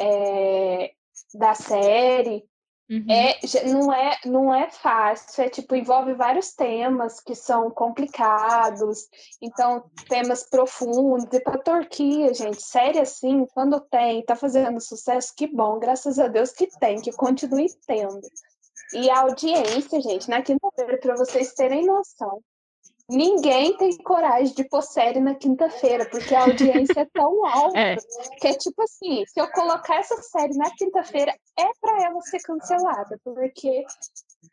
é, 0.00 0.92
da 1.34 1.54
série, 1.54 2.44
Uhum. 2.88 3.04
É, 3.10 3.40
não, 3.64 3.92
é, 3.92 4.18
não 4.24 4.54
é 4.54 4.70
fácil, 4.70 5.42
é 5.42 5.48
tipo, 5.48 5.74
envolve 5.74 6.14
vários 6.14 6.54
temas 6.54 7.18
que 7.18 7.34
são 7.34 7.68
complicados, 7.68 9.08
então 9.42 9.90
temas 10.08 10.44
profundos. 10.44 11.26
E 11.32 11.40
para 11.40 11.58
Turquia, 11.58 12.32
gente, 12.32 12.62
série 12.62 13.00
assim, 13.00 13.44
quando 13.46 13.80
tem, 13.80 14.24
tá 14.24 14.36
fazendo 14.36 14.80
sucesso, 14.80 15.34
que 15.36 15.48
bom, 15.48 15.80
graças 15.80 16.16
a 16.18 16.28
Deus 16.28 16.52
que 16.52 16.68
tem, 16.78 17.00
que 17.00 17.10
continue 17.10 17.66
tendo. 17.88 18.20
E 18.94 19.10
a 19.10 19.22
audiência, 19.22 20.00
gente, 20.00 20.30
na 20.30 20.40
quinta-feira, 20.40 20.96
para 20.98 21.16
vocês 21.16 21.54
terem 21.54 21.84
noção, 21.84 22.40
Ninguém 23.08 23.76
tem 23.76 23.96
coragem 23.98 24.52
de 24.52 24.64
pôr 24.64 24.82
série 24.82 25.20
na 25.20 25.36
quinta-feira, 25.36 26.08
porque 26.10 26.34
a 26.34 26.42
audiência 26.42 27.00
é 27.00 27.08
tão 27.12 27.46
alta 27.46 27.78
é. 27.78 27.96
que 28.40 28.48
é 28.48 28.54
tipo 28.54 28.82
assim: 28.82 29.24
se 29.26 29.40
eu 29.40 29.48
colocar 29.52 29.96
essa 29.96 30.20
série 30.22 30.56
na 30.56 30.70
quinta-feira, 30.76 31.32
é 31.56 31.70
para 31.80 32.02
ela 32.02 32.20
ser 32.22 32.40
cancelada, 32.40 33.20
porque 33.22 33.84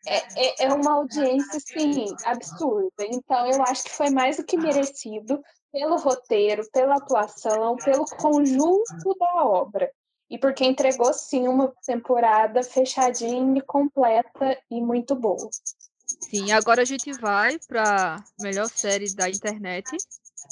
é, 0.07 0.17
é, 0.17 0.65
é, 0.65 0.73
uma 0.73 0.93
audiência 0.93 1.57
assim, 1.57 2.05
absurda. 2.25 3.05
Então, 3.09 3.47
eu 3.47 3.63
acho 3.63 3.85
que 3.85 3.91
foi 3.91 4.11
mais 4.11 4.37
do 4.37 4.43
que 4.43 4.55
merecido 4.55 5.41
pelo 5.71 5.97
roteiro, 5.97 6.63
pela 6.71 6.97
atuação, 6.97 7.75
pelo 7.77 8.05
conjunto 8.05 9.17
da 9.19 9.45
obra. 9.45 9.91
E 10.29 10.37
porque 10.37 10.63
entregou, 10.63 11.11
sim, 11.13 11.47
uma 11.47 11.73
temporada 11.85 12.63
fechadinha, 12.63 13.61
completa 13.63 14.59
e 14.69 14.79
muito 14.81 15.15
boa. 15.15 15.49
Sim, 16.20 16.51
agora 16.51 16.82
a 16.82 16.86
gente 16.86 17.11
vai 17.14 17.57
para 17.68 18.24
melhor 18.39 18.68
série 18.68 19.14
da 19.16 19.30
internet. 19.30 19.95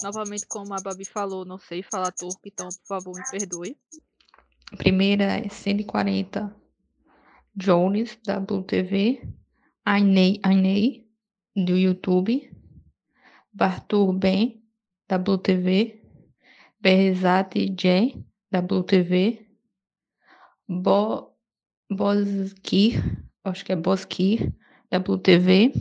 Novamente, 0.04 0.46
como 0.48 0.74
a 0.74 0.82
Babi 0.82 1.06
falou, 1.06 1.46
não 1.46 1.58
sei 1.58 1.84
falar 1.84 2.12
turco, 2.12 2.42
então 2.46 2.70
por 2.70 2.88
favor 2.88 3.16
me 3.16 3.24
perdoe. 3.30 3.78
A 4.72 4.78
primeira 4.78 5.24
é 5.24 5.50
140 5.50 6.56
Jones, 7.56 8.18
da 8.26 8.40
Blue 8.40 8.64
TV. 8.64 9.22
Ainei 9.86 10.40
Ainei, 10.44 11.08
do 11.56 11.78
YouTube. 11.78 12.50
Bartur 13.54 14.14
Ben, 14.14 14.64
da 15.08 15.18
Blue 15.18 15.38
TV. 15.38 16.02
Behzat 16.80 17.54
J, 17.76 18.26
da 18.50 18.62
Blue 18.62 18.84
TV. 18.84 19.46
Bo, 20.68 21.36
Bozkir, 21.92 23.04
acho 23.44 23.66
que 23.66 23.74
é 23.74 23.76
Bozkir, 24.92 25.00
WTV, 25.00 25.72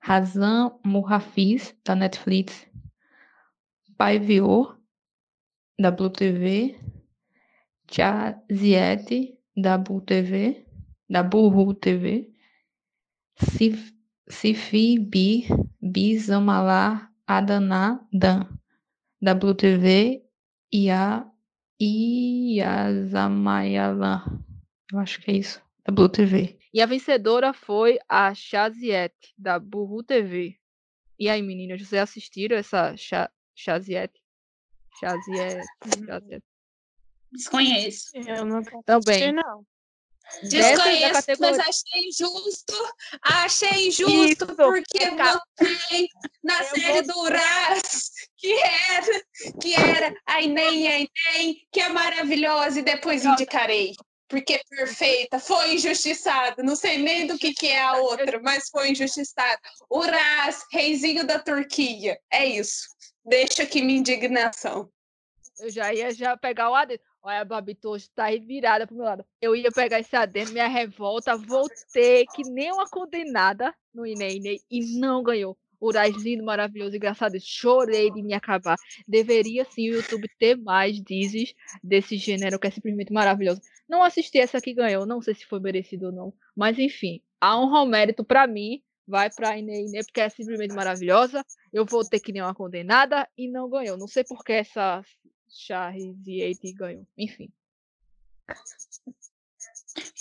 Razan 0.00 0.72
Muhafiz, 0.84 1.74
da 1.84 1.94
Netflix, 1.94 2.66
Paivior, 3.96 4.76
da 5.78 5.90
Blue 5.90 6.10
TV, 6.10 6.76
Chaziette, 7.90 9.38
da 9.56 9.78
Blue 9.78 10.00
TV, 10.00 10.64
da 11.08 11.22
Burru 11.22 11.74
TV, 11.74 12.30
Sif, 13.36 13.92
Sifi 14.28 14.98
Bi, 14.98 15.46
Bizamala 15.80 17.08
Adana 17.26 18.06
Dan, 18.12 18.46
da 19.20 19.34
Blue 19.34 19.54
TV, 19.54 20.22
e 20.72 20.90
a 20.90 21.26
Iazamayalan. 22.58 23.34
Eu 24.90 24.98
acho 24.98 25.20
que 25.20 25.30
é 25.30 25.34
isso, 25.36 25.60
da 25.84 25.92
Blue 25.92 26.08
TV. 26.08 26.61
E 26.72 26.80
a 26.80 26.86
vencedora 26.86 27.52
foi 27.52 27.98
a 28.08 28.34
Chaziette, 28.34 29.34
da 29.36 29.58
Burru 29.58 30.02
TV. 30.02 30.58
E 31.18 31.28
aí, 31.28 31.42
meninas, 31.42 31.80
vocês 31.80 32.00
assistiram 32.00 32.56
essa 32.56 32.96
Cha 32.96 33.30
Chaziette? 33.54 34.20
Chaziette, 34.98 35.66
Chaziette. 36.06 36.46
Desconheço. 37.30 38.10
Eu 38.16 38.44
não 38.44 38.62
Também. 38.84 39.32
não. 39.32 39.66
Desconheço, 40.42 41.40
mas 41.40 41.58
achei 41.58 42.08
injusto. 42.08 42.74
Achei 43.20 43.88
injusto 43.88 44.44
Isso, 44.44 44.46
porque 44.46 45.10
votei 45.10 46.08
na 46.42 46.58
eu 46.58 46.64
série 46.64 47.02
vou... 47.02 47.24
do 47.24 47.32
Raz, 47.34 48.10
que 48.36 48.52
era, 48.52 49.24
que 49.60 49.74
era 49.74 50.14
a 50.26 50.40
Inem, 50.40 50.88
a 50.88 50.98
Inem, 51.00 51.68
que 51.70 51.80
é 51.80 51.88
maravilhosa, 51.90 52.78
e 52.78 52.82
depois 52.82 53.24
indicarei 53.24 53.94
porque 54.32 54.62
perfeita, 54.70 55.38
foi 55.38 55.74
injustiçada. 55.74 56.62
Não 56.62 56.74
sei 56.74 56.96
nem 56.96 57.26
do 57.26 57.36
que, 57.36 57.52
que 57.52 57.66
é 57.66 57.82
a 57.82 57.98
outra, 57.98 58.40
mas 58.40 58.70
foi 58.70 58.90
injustiçada. 58.90 59.60
Uras, 59.92 60.64
reizinho 60.72 61.26
da 61.26 61.38
Turquia. 61.38 62.18
É 62.32 62.46
isso. 62.46 62.88
Deixa 63.22 63.64
aqui 63.64 63.82
minha 63.82 63.98
indignação. 63.98 64.90
Eu 65.60 65.68
já 65.68 65.92
ia 65.92 66.14
já 66.14 66.34
pegar 66.34 66.70
o 66.70 66.74
adendo. 66.74 67.02
Olha, 67.22 67.42
a 67.42 67.44
Babi 67.44 67.78
hoje 67.84 68.08
tá 68.14 68.30
virada 68.30 68.86
pro 68.86 68.96
meu 68.96 69.04
lado. 69.04 69.24
Eu 69.38 69.54
ia 69.54 69.70
pegar 69.70 70.00
esse 70.00 70.16
adendo, 70.16 70.52
minha 70.52 70.66
revolta, 70.66 71.36
voltei 71.36 72.24
que 72.34 72.42
nem 72.42 72.72
uma 72.72 72.88
condenada 72.88 73.74
no 73.92 74.06
Inei 74.06 74.40
e 74.70 74.98
não 74.98 75.22
ganhou. 75.22 75.58
Urais 75.82 76.14
lindo, 76.22 76.44
maravilhoso, 76.44 76.94
engraçado. 76.94 77.36
Chorei 77.40 78.08
de 78.12 78.22
me 78.22 78.34
acabar. 78.34 78.76
Deveria 79.06 79.64
sim 79.64 79.90
o 79.90 79.94
YouTube 79.94 80.28
ter 80.38 80.56
mais 80.56 81.02
dizes 81.02 81.54
desse 81.82 82.16
gênero 82.16 82.58
que 82.58 82.68
é 82.68 82.70
simplesmente 82.70 83.12
maravilhoso. 83.12 83.60
Não 83.88 84.04
assisti 84.04 84.38
essa 84.38 84.60
que 84.60 84.72
ganhou, 84.72 85.04
não 85.04 85.20
sei 85.20 85.34
se 85.34 85.44
foi 85.44 85.58
merecido 85.58 86.06
ou 86.06 86.12
não. 86.12 86.32
Mas 86.54 86.78
enfim, 86.78 87.20
há 87.40 87.58
um 87.58 87.84
mérito 87.84 88.24
para 88.24 88.46
mim. 88.46 88.80
Vai 89.04 89.28
pra 89.28 89.58
Ine 89.58 89.86
Ine 89.86 90.04
porque 90.04 90.20
é 90.20 90.28
simplesmente 90.28 90.72
maravilhosa. 90.72 91.44
Eu 91.72 91.84
vou 91.84 92.08
ter 92.08 92.20
que 92.20 92.32
nem 92.32 92.40
uma 92.40 92.54
condenada 92.54 93.28
e 93.36 93.50
não 93.50 93.68
ganhou. 93.68 93.98
Não 93.98 94.06
sei 94.06 94.22
por 94.22 94.44
que 94.44 94.52
essa 94.52 95.02
Charriziate 95.48 96.72
ganhou. 96.72 97.04
Enfim. 97.18 97.50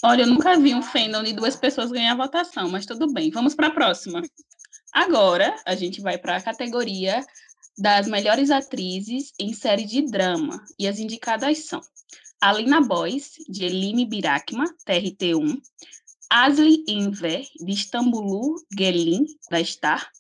Olha, 0.04 0.24
eu 0.24 0.28
nunca 0.28 0.58
vi 0.58 0.74
um 0.74 0.82
fandom 0.82 1.22
de 1.24 1.34
duas 1.34 1.56
pessoas 1.56 1.92
ganhar 1.92 2.14
a 2.14 2.18
votação, 2.18 2.70
mas 2.70 2.88
tudo 2.88 3.14
bem. 3.14 3.30
Vamos 3.30 3.54
para 3.54 3.68
a 3.68 3.72
próxima. 3.72 4.22
Agora, 4.92 5.56
a 5.66 5.76
gente 5.76 6.02
vai 6.02 6.18
para 6.18 6.36
a 6.36 6.42
categoria 6.42 7.26
das 7.78 8.08
melhores 8.08 8.52
atrizes 8.52 9.34
em 9.40 9.54
série 9.54 9.86
de 9.86 10.02
drama. 10.02 10.64
E 10.78 10.88
as 10.88 11.00
indicadas 11.00 11.60
são 11.60 11.82
Alina 12.42 12.82
Boys, 12.82 13.34
de 13.48 13.66
Eline 13.66 14.06
Birakma, 14.06 14.66
TRT1, 14.86 15.62
Asli 16.30 16.84
Enver, 16.88 17.48
de 17.60 17.72
Istambulu 17.72 18.56
Gelin, 18.78 19.26
da 19.50 19.64
Star, 19.64 20.12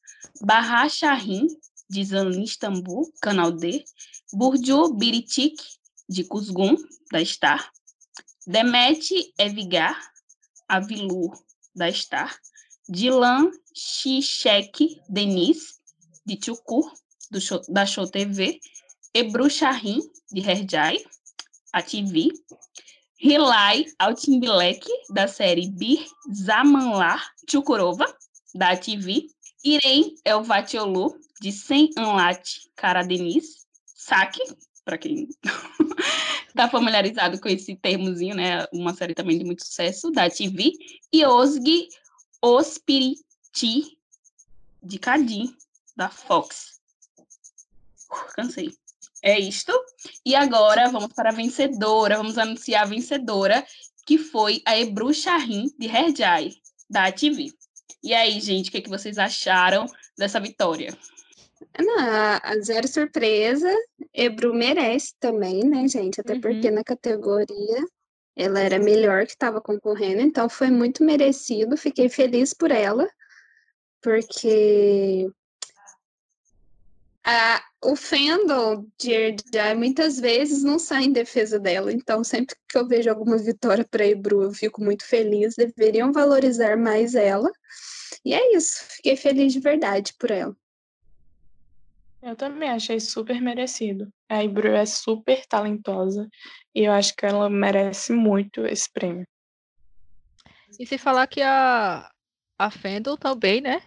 Bahar 0.41 0.89
Shahin, 0.89 1.47
de 1.89 2.05
Zanlin 2.05 2.43
Istambul, 2.43 3.11
Canal 3.21 3.51
D, 3.51 3.83
Burcu 4.33 4.93
Biritik, 4.93 5.61
de 6.07 6.23
Kuzgun, 6.23 6.77
da 7.11 7.23
Star, 7.25 7.71
Demet 8.47 9.33
Evigar, 9.37 9.99
Avilur, 10.67 11.31
da 11.75 11.91
Star, 11.91 12.39
Dilan 12.91 13.51
Shishek 13.73 15.01
Denis, 15.07 15.79
de 16.25 16.35
Tchukur, 16.35 16.91
show, 17.39 17.61
da 17.69 17.85
Show 17.85 18.05
TV, 18.05 18.59
Ebru 19.13 19.49
Shahin, 19.49 20.01
de 20.29 20.41
Herjai, 20.41 20.97
a 21.71 21.81
TV, 21.81 22.29
Hilai 23.17 23.85
Altimbilek, 23.97 24.85
da 25.09 25.27
série 25.27 25.69
Bir 25.69 26.05
Zamanlar 26.33 27.31
Chukurova, 27.49 28.05
da 28.53 28.75
TV, 28.75 29.27
Irene 29.63 30.15
Elvatiolu, 30.25 31.15
de 31.39 31.51
Sem 31.51 31.91
Anlat 31.97 32.59
Cara 32.75 33.03
Denis, 33.03 33.65
Saque, 33.85 34.41
para 34.83 34.97
quem 34.97 35.29
está 36.49 36.67
familiarizado 36.69 37.39
com 37.39 37.47
esse 37.47 37.75
termozinho, 37.77 38.35
né? 38.35 38.65
Uma 38.73 38.93
série 38.93 39.13
também 39.13 39.37
de 39.37 39.45
muito 39.45 39.63
sucesso, 39.63 40.11
da 40.11 40.29
TV, 40.29 40.73
e 41.13 41.25
Osgi 41.25 41.87
Ospiriti, 42.41 43.97
de 44.81 44.97
Cadim, 44.97 45.55
da 45.95 46.09
Fox. 46.09 46.79
cansei. 48.35 48.73
é 49.21 49.39
isto. 49.39 49.71
E 50.25 50.35
agora 50.35 50.89
vamos 50.89 51.13
para 51.13 51.29
a 51.29 51.33
vencedora, 51.33 52.17
vamos 52.17 52.37
anunciar 52.37 52.83
a 52.83 52.89
vencedora, 52.89 53.63
que 54.05 54.17
foi 54.17 54.61
a 54.65 54.77
Ebru 54.77 55.13
Shahin, 55.13 55.71
de 55.77 55.87
Herjai, 55.87 56.51
da 56.89 57.11
TV. 57.11 57.53
E 58.03 58.13
aí, 58.13 58.39
gente, 58.39 58.69
o 58.69 58.71
que, 58.71 58.79
é 58.79 58.81
que 58.81 58.89
vocês 58.89 59.19
acharam 59.19 59.85
dessa 60.17 60.39
vitória? 60.39 60.97
Não, 61.79 62.63
zero 62.63 62.87
surpresa, 62.87 63.71
Ebru 64.11 64.53
merece 64.53 65.13
também, 65.19 65.63
né, 65.63 65.87
gente? 65.87 66.19
Até 66.19 66.33
uhum. 66.33 66.41
porque 66.41 66.71
na 66.71 66.83
categoria 66.83 67.85
ela 68.35 68.59
era 68.59 68.79
melhor 68.79 69.25
que 69.25 69.33
estava 69.33 69.61
concorrendo, 69.61 70.21
então 70.21 70.49
foi 70.49 70.69
muito 70.71 71.03
merecido. 71.03 71.77
Fiquei 71.77 72.09
feliz 72.09 72.53
por 72.53 72.71
ela, 72.71 73.07
porque 74.01 75.29
a, 77.23 77.63
o 77.83 77.95
fandom 77.95 78.85
de 78.97 79.11
Erdia 79.11 79.75
muitas 79.75 80.19
vezes 80.19 80.63
não 80.63 80.79
sai 80.79 81.03
em 81.03 81.11
defesa 81.11 81.59
dela, 81.59 81.91
então 81.91 82.23
sempre 82.23 82.55
que 82.67 82.77
eu 82.77 82.87
vejo 82.87 83.09
alguma 83.09 83.37
vitória 83.37 83.85
para 83.89 84.07
Ebru, 84.07 84.43
eu 84.43 84.53
fico 84.53 84.81
muito 84.83 85.05
feliz. 85.05 85.55
Deveriam 85.55 86.11
valorizar 86.11 86.77
mais 86.77 87.15
ela. 87.15 87.51
E 88.25 88.33
é 88.33 88.55
isso, 88.55 88.83
fiquei 88.89 89.15
feliz 89.15 89.53
de 89.53 89.59
verdade 89.59 90.13
por 90.17 90.31
ela. 90.31 90.55
Eu 92.21 92.35
também 92.35 92.69
achei 92.69 92.99
super 92.99 93.41
merecido. 93.41 94.11
A 94.29 94.43
Ebru 94.43 94.69
é 94.69 94.85
super 94.85 95.45
talentosa 95.47 96.29
e 96.73 96.83
eu 96.83 96.91
acho 96.91 97.15
que 97.15 97.25
ela 97.25 97.49
merece 97.49 98.13
muito 98.13 98.65
esse 98.65 98.91
prêmio. 98.91 99.25
E 100.79 100.85
se 100.85 100.97
falar 100.97 101.27
que 101.27 101.41
a, 101.41 102.09
a 102.57 102.71
Fendel 102.71 103.17
também, 103.17 103.59
né? 103.59 103.81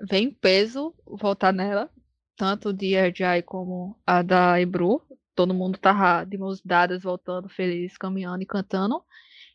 Vem 0.00 0.26
em 0.26 0.30
peso 0.30 0.94
votar 1.06 1.52
nela, 1.52 1.90
tanto 2.36 2.72
de 2.72 2.94
RJ 2.94 3.42
como 3.44 3.98
a 4.06 4.22
da 4.22 4.60
Ebru. 4.60 5.02
Todo 5.34 5.54
mundo 5.54 5.78
tá 5.78 6.24
de 6.24 6.36
mãos 6.36 6.60
dadas, 6.60 7.02
voltando 7.02 7.48
feliz, 7.48 7.96
caminhando 7.96 8.42
e 8.42 8.46
cantando. 8.46 9.02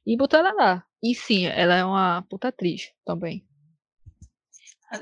E 0.05 0.15
botando 0.15 0.47
ela 0.47 0.55
lá. 0.55 0.85
E 1.01 1.13
sim, 1.13 1.45
ela 1.45 1.75
é 1.75 1.83
uma 1.83 2.21
puta 2.29 2.47
atriz 2.47 2.91
também. 3.05 3.45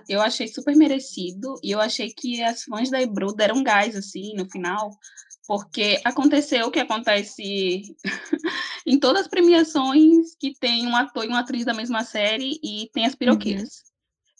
Eu 0.07 0.21
achei 0.21 0.47
super 0.47 0.75
merecido 0.75 1.59
e 1.63 1.71
eu 1.71 1.79
achei 1.79 2.11
que 2.11 2.41
as 2.43 2.63
fãs 2.63 2.89
da 2.89 3.01
Ebru 3.01 3.33
deram 3.33 3.63
gás 3.63 3.95
assim 3.95 4.33
no 4.35 4.49
final, 4.49 4.91
porque 5.47 5.99
aconteceu 6.03 6.67
o 6.67 6.71
que 6.71 6.79
acontece 6.79 7.81
em 8.85 8.99
todas 8.99 9.23
as 9.23 9.27
premiações 9.27 10.35
que 10.39 10.53
tem 10.59 10.87
um 10.87 10.95
ator 10.95 11.25
e 11.25 11.27
uma 11.27 11.39
atriz 11.39 11.65
da 11.65 11.73
mesma 11.73 12.03
série 12.03 12.59
e 12.63 12.89
tem 12.93 13.05
as 13.05 13.15
piroqueiras. 13.15 13.83
Uhum 13.83 13.91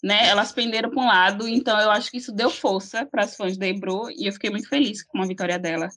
né? 0.04 0.28
Elas 0.28 0.52
penderam 0.52 0.89
para 0.89 1.02
um 1.02 1.08
lado, 1.08 1.47
então 1.47 1.80
eu 1.80 1.91
acho 1.91 2.10
que 2.10 2.18
isso 2.18 2.32
deu 2.32 2.49
força 2.49 3.06
para 3.06 3.24
as 3.24 3.36
fãs 3.36 3.58
da 3.58 3.68
Ebro 3.68 4.10
e 4.10 4.28
eu 4.28 4.34
fiquei 4.34 4.49
muito 4.49 4.68
feliz 4.68 5.04
com 5.04 5.22
a 5.22 5.28
vitória 5.28 5.60
dela. 5.60 5.89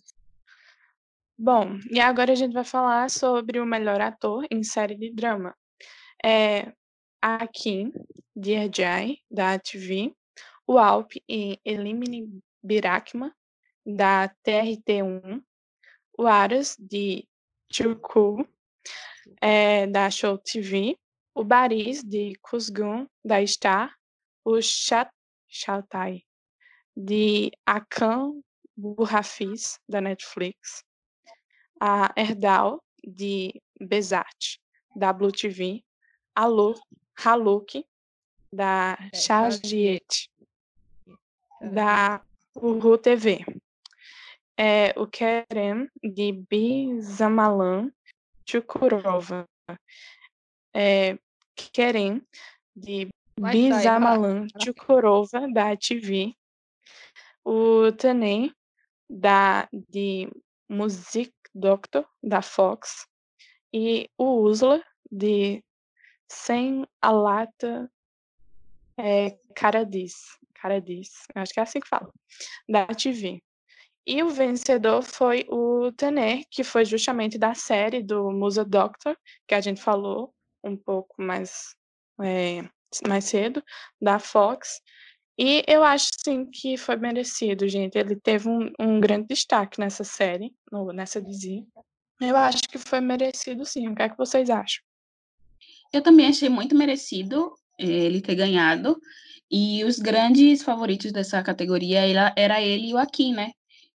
Bom, 1.36 1.78
e 1.90 1.98
agora 1.98 2.32
a 2.32 2.36
gente 2.36 2.52
vai 2.52 2.64
falar 2.64 3.10
sobre 3.10 3.58
o 3.58 3.66
melhor 3.66 4.00
ator 4.00 4.46
em 4.50 4.62
série 4.62 4.94
de 4.94 5.12
drama. 5.12 5.54
É 6.24 6.72
a 7.26 7.48
Kim, 7.48 7.90
de 8.36 8.52
Erjai, 8.52 9.18
da 9.30 9.58
TV, 9.58 10.14
o 10.66 10.76
Alp 10.76 11.12
e 11.26 11.58
Elimine 11.64 12.38
Birakma, 12.62 13.34
da 13.86 14.28
TRT1, 14.46 15.42
o 16.18 16.26
Aras, 16.26 16.76
de 16.78 17.26
Chuku, 17.72 18.46
é, 19.40 19.86
da 19.86 20.10
Show 20.10 20.36
TV, 20.36 20.98
o 21.34 21.42
Baris, 21.42 22.04
de 22.04 22.34
Kuzgun, 22.42 23.06
da 23.24 23.44
Star, 23.46 23.96
o 24.44 24.60
Chat 24.60 25.10
de 26.94 27.50
Akan 27.64 28.42
Burrafis, 28.76 29.80
da 29.88 30.02
Netflix, 30.02 30.84
a 31.80 32.12
Erdal, 32.18 32.84
de 33.02 33.62
Bezat, 33.80 34.58
da 34.94 35.10
Blue 35.10 35.32
TV, 35.32 35.82
a 36.34 36.44
Lu, 36.44 36.74
Haluk, 37.16 37.86
da 38.52 38.98
é, 39.12 39.16
Chagiet, 39.16 40.30
da 41.60 42.22
Uru 42.54 42.98
TV, 42.98 43.44
é, 44.56 44.92
o 44.96 45.06
Kerem, 45.06 45.88
de 46.02 46.32
Bizamalan 46.32 47.90
Chukurova, 48.46 49.48
é, 50.72 51.18
Kerem, 51.72 52.22
de 52.76 53.08
Bizamalan 53.40 54.46
Chukurova, 54.62 55.48
da 55.52 55.76
TV, 55.76 56.34
o 57.44 57.90
Tanem, 57.92 58.54
da, 59.10 59.68
de 59.72 60.30
Music 60.68 61.32
Doctor, 61.54 62.06
da 62.22 62.42
Fox, 62.42 63.06
e 63.72 64.08
o 64.16 64.40
Usla, 64.40 64.82
de 65.10 65.62
Sem 66.34 66.84
Alata 67.00 67.88
é, 68.98 69.38
Caradis, 69.54 70.14
Caradis, 70.54 71.10
acho 71.34 71.52
que 71.52 71.60
é 71.60 71.62
assim 71.62 71.80
que 71.80 71.88
fala, 71.88 72.12
da 72.68 72.86
TV. 72.86 73.40
E 74.06 74.22
o 74.22 74.28
vencedor 74.28 75.02
foi 75.02 75.46
o 75.48 75.90
Tener, 75.92 76.42
que 76.50 76.62
foi 76.62 76.84
justamente 76.84 77.38
da 77.38 77.54
série 77.54 78.02
do 78.02 78.30
Musa 78.30 78.64
Doctor, 78.64 79.16
que 79.46 79.54
a 79.54 79.60
gente 79.60 79.80
falou, 79.80 80.34
um 80.62 80.76
pouco 80.76 81.14
mais, 81.22 81.74
é, 82.20 82.68
mais 83.06 83.24
cedo, 83.24 83.62
da 84.00 84.18
Fox. 84.18 84.82
E 85.38 85.64
eu 85.66 85.82
acho, 85.82 86.10
sim, 86.22 86.50
que 86.50 86.76
foi 86.76 86.96
merecido, 86.96 87.66
gente. 87.68 87.96
Ele 87.96 88.16
teve 88.16 88.48
um, 88.48 88.70
um 88.78 89.00
grande 89.00 89.28
destaque 89.28 89.80
nessa 89.80 90.04
série, 90.04 90.54
no, 90.70 90.92
nessa 90.92 91.22
dizia. 91.22 91.64
Eu 92.20 92.36
acho 92.36 92.62
que 92.68 92.78
foi 92.78 93.00
merecido, 93.00 93.64
sim. 93.64 93.88
O 93.88 93.94
que 93.94 94.02
é 94.02 94.08
que 94.08 94.18
vocês 94.18 94.50
acham? 94.50 94.84
Eu 95.94 96.02
também 96.02 96.26
achei 96.26 96.48
muito 96.48 96.74
merecido 96.74 97.54
eh, 97.78 97.86
ele 97.86 98.20
ter 98.20 98.34
ganhado. 98.34 99.00
E 99.48 99.84
os 99.84 100.00
grandes 100.00 100.60
favoritos 100.60 101.12
dessa 101.12 101.40
categoria 101.40 102.00
era, 102.36 102.60
ele 102.60 102.88
e 102.88 102.94
o 102.94 102.98
Akin, 102.98 103.32
né? 103.32 103.52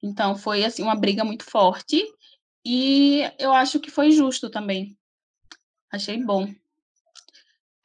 Então 0.04 0.36
foi 0.36 0.66
assim 0.66 0.84
uma 0.84 0.96
briga 0.96 1.24
muito 1.24 1.46
forte 1.46 2.06
e 2.66 3.22
eu 3.40 3.54
acho 3.54 3.80
que 3.80 3.90
foi 3.90 4.12
justo 4.12 4.50
também. 4.50 4.98
Achei 5.90 6.22
bom. 6.22 6.54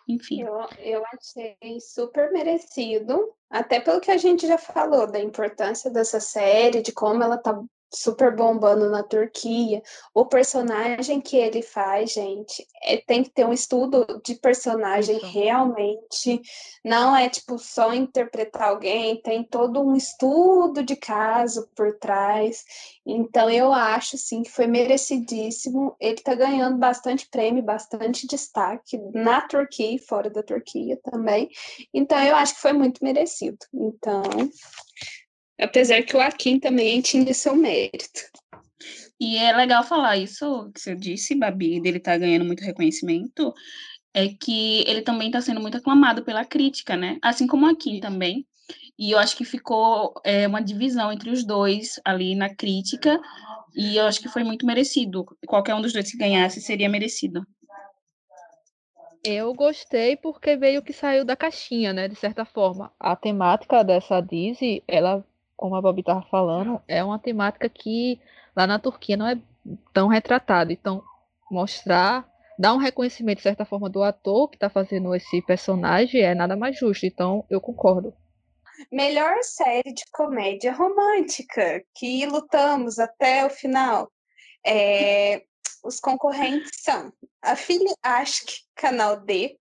Enfim. 0.08 0.42
Eu, 0.42 0.68
eu 0.80 1.04
achei 1.14 1.80
super 1.80 2.32
merecido, 2.32 3.32
até 3.48 3.78
pelo 3.78 4.00
que 4.00 4.10
a 4.10 4.16
gente 4.16 4.44
já 4.44 4.58
falou, 4.58 5.06
da 5.06 5.20
importância 5.20 5.88
dessa 5.88 6.18
série, 6.18 6.82
de 6.82 6.90
como 6.90 7.22
ela 7.22 7.38
tá 7.38 7.62
super 7.92 8.34
bombando 8.34 8.88
na 8.88 9.02
Turquia. 9.02 9.82
O 10.14 10.24
personagem 10.24 11.20
que 11.20 11.36
ele 11.36 11.62
faz, 11.62 12.12
gente, 12.12 12.66
é, 12.82 12.96
tem 12.98 13.22
que 13.22 13.30
ter 13.30 13.44
um 13.44 13.52
estudo 13.52 14.20
de 14.24 14.34
personagem 14.36 15.16
Isso. 15.16 15.26
realmente. 15.26 16.40
Não 16.84 17.14
é 17.14 17.28
tipo 17.28 17.58
só 17.58 17.92
interpretar 17.92 18.68
alguém, 18.68 19.20
tem 19.20 19.42
todo 19.42 19.80
um 19.80 19.96
estudo 19.96 20.82
de 20.82 20.96
caso 20.96 21.68
por 21.74 21.98
trás. 21.98 22.64
Então 23.04 23.50
eu 23.50 23.72
acho 23.72 24.16
sim 24.16 24.42
que 24.42 24.50
foi 24.50 24.66
merecidíssimo. 24.66 25.96
Ele 26.00 26.20
tá 26.20 26.34
ganhando 26.34 26.78
bastante 26.78 27.28
prêmio, 27.28 27.62
bastante 27.62 28.26
destaque 28.26 28.98
na 29.12 29.40
Turquia 29.42 29.94
e 29.94 29.98
fora 29.98 30.30
da 30.30 30.42
Turquia 30.42 30.98
também. 31.02 31.50
Então 31.92 32.18
eu 32.22 32.36
acho 32.36 32.54
que 32.54 32.60
foi 32.60 32.72
muito 32.72 33.02
merecido. 33.02 33.58
Então, 33.74 34.22
Apesar 35.60 36.02
que 36.02 36.16
o 36.16 36.20
Akin 36.20 36.58
também 36.58 37.00
tinha 37.00 37.34
seu 37.34 37.54
mérito. 37.54 38.20
E 39.20 39.36
é 39.36 39.52
legal 39.52 39.84
falar 39.84 40.16
isso 40.16 40.70
que 40.72 40.80
você 40.80 40.94
disse, 40.94 41.34
Babi, 41.34 41.80
dele 41.80 41.98
estar 41.98 42.12
tá 42.12 42.18
ganhando 42.18 42.44
muito 42.44 42.64
reconhecimento, 42.64 43.52
é 44.14 44.28
que 44.28 44.82
ele 44.88 45.02
também 45.02 45.28
está 45.28 45.40
sendo 45.42 45.60
muito 45.60 45.76
aclamado 45.76 46.24
pela 46.24 46.44
crítica, 46.44 46.96
né? 46.96 47.18
Assim 47.22 47.46
como 47.46 47.66
o 47.66 47.68
Akin 47.68 48.00
também. 48.00 48.46
E 48.98 49.10
eu 49.10 49.18
acho 49.18 49.36
que 49.36 49.44
ficou 49.44 50.14
é, 50.24 50.46
uma 50.46 50.62
divisão 50.62 51.12
entre 51.12 51.30
os 51.30 51.44
dois 51.44 52.00
ali 52.04 52.34
na 52.34 52.54
crítica, 52.54 53.20
e 53.74 53.96
eu 53.96 54.06
acho 54.06 54.20
que 54.20 54.28
foi 54.28 54.42
muito 54.42 54.64
merecido. 54.66 55.26
Qualquer 55.46 55.74
um 55.74 55.82
dos 55.82 55.92
dois 55.92 56.10
que 56.10 56.16
ganhasse 56.16 56.60
seria 56.60 56.88
merecido. 56.88 57.46
Eu 59.22 59.52
gostei 59.52 60.16
porque 60.16 60.56
veio 60.56 60.82
que 60.82 60.94
saiu 60.94 61.26
da 61.26 61.36
caixinha, 61.36 61.92
né? 61.92 62.08
De 62.08 62.14
certa 62.14 62.44
forma. 62.46 62.90
A 62.98 63.14
temática 63.14 63.84
dessa 63.84 64.20
Dizzy, 64.20 64.82
ela 64.88 65.24
como 65.60 65.76
a 65.76 65.82
Bobi 65.82 66.00
estava 66.00 66.22
falando, 66.22 66.80
é 66.88 67.04
uma 67.04 67.18
temática 67.18 67.68
que 67.68 68.18
lá 68.56 68.66
na 68.66 68.78
Turquia 68.78 69.14
não 69.14 69.28
é 69.28 69.38
tão 69.92 70.08
retratada. 70.08 70.72
Então, 70.72 71.04
mostrar, 71.50 72.26
dar 72.58 72.72
um 72.72 72.78
reconhecimento, 72.78 73.36
de 73.36 73.42
certa 73.42 73.66
forma, 73.66 73.90
do 73.90 74.02
ator 74.02 74.48
que 74.48 74.56
está 74.56 74.70
fazendo 74.70 75.14
esse 75.14 75.42
personagem 75.42 76.22
é 76.22 76.34
nada 76.34 76.56
mais 76.56 76.78
justo. 76.78 77.04
Então, 77.04 77.44
eu 77.50 77.60
concordo. 77.60 78.14
Melhor 78.90 79.36
série 79.42 79.92
de 79.92 80.02
comédia 80.10 80.72
romântica 80.72 81.84
que 81.94 82.24
lutamos 82.24 82.98
até 82.98 83.44
o 83.44 83.50
final. 83.50 84.10
É, 84.66 85.42
os 85.84 86.00
concorrentes 86.00 86.70
são 86.82 87.12
a 87.42 87.54
Filha 87.54 87.92
Aşk, 88.02 88.62
Canal 88.74 89.20
D, 89.20 89.58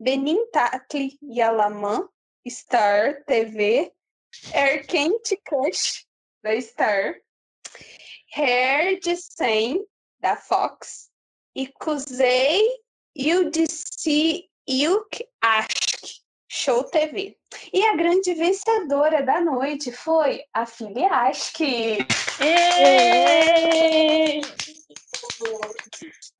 Benim 0.00 0.46
Tatli 0.50 1.18
Yalaman, 1.22 2.08
Star 2.48 3.22
TV, 3.26 3.92
Erkent 4.52 5.28
Kush, 5.48 6.06
da 6.42 6.60
Star, 6.60 7.16
Hair 8.34 9.00
de 9.00 9.16
100 9.16 9.84
da 10.20 10.36
Fox 10.36 11.10
e 11.54 11.66
Kuzei 11.66 12.62
UDC 13.16 14.48
Yuk 14.68 15.24
Ashk, 15.42 16.22
Show 16.48 16.84
TV. 16.84 17.36
E 17.72 17.84
a 17.84 17.96
grande 17.96 18.32
vencedora 18.34 19.22
da 19.22 19.40
noite 19.40 19.92
foi 19.92 20.42
a 20.54 20.64
Filha 20.64 21.08
Ashk. 21.08 21.60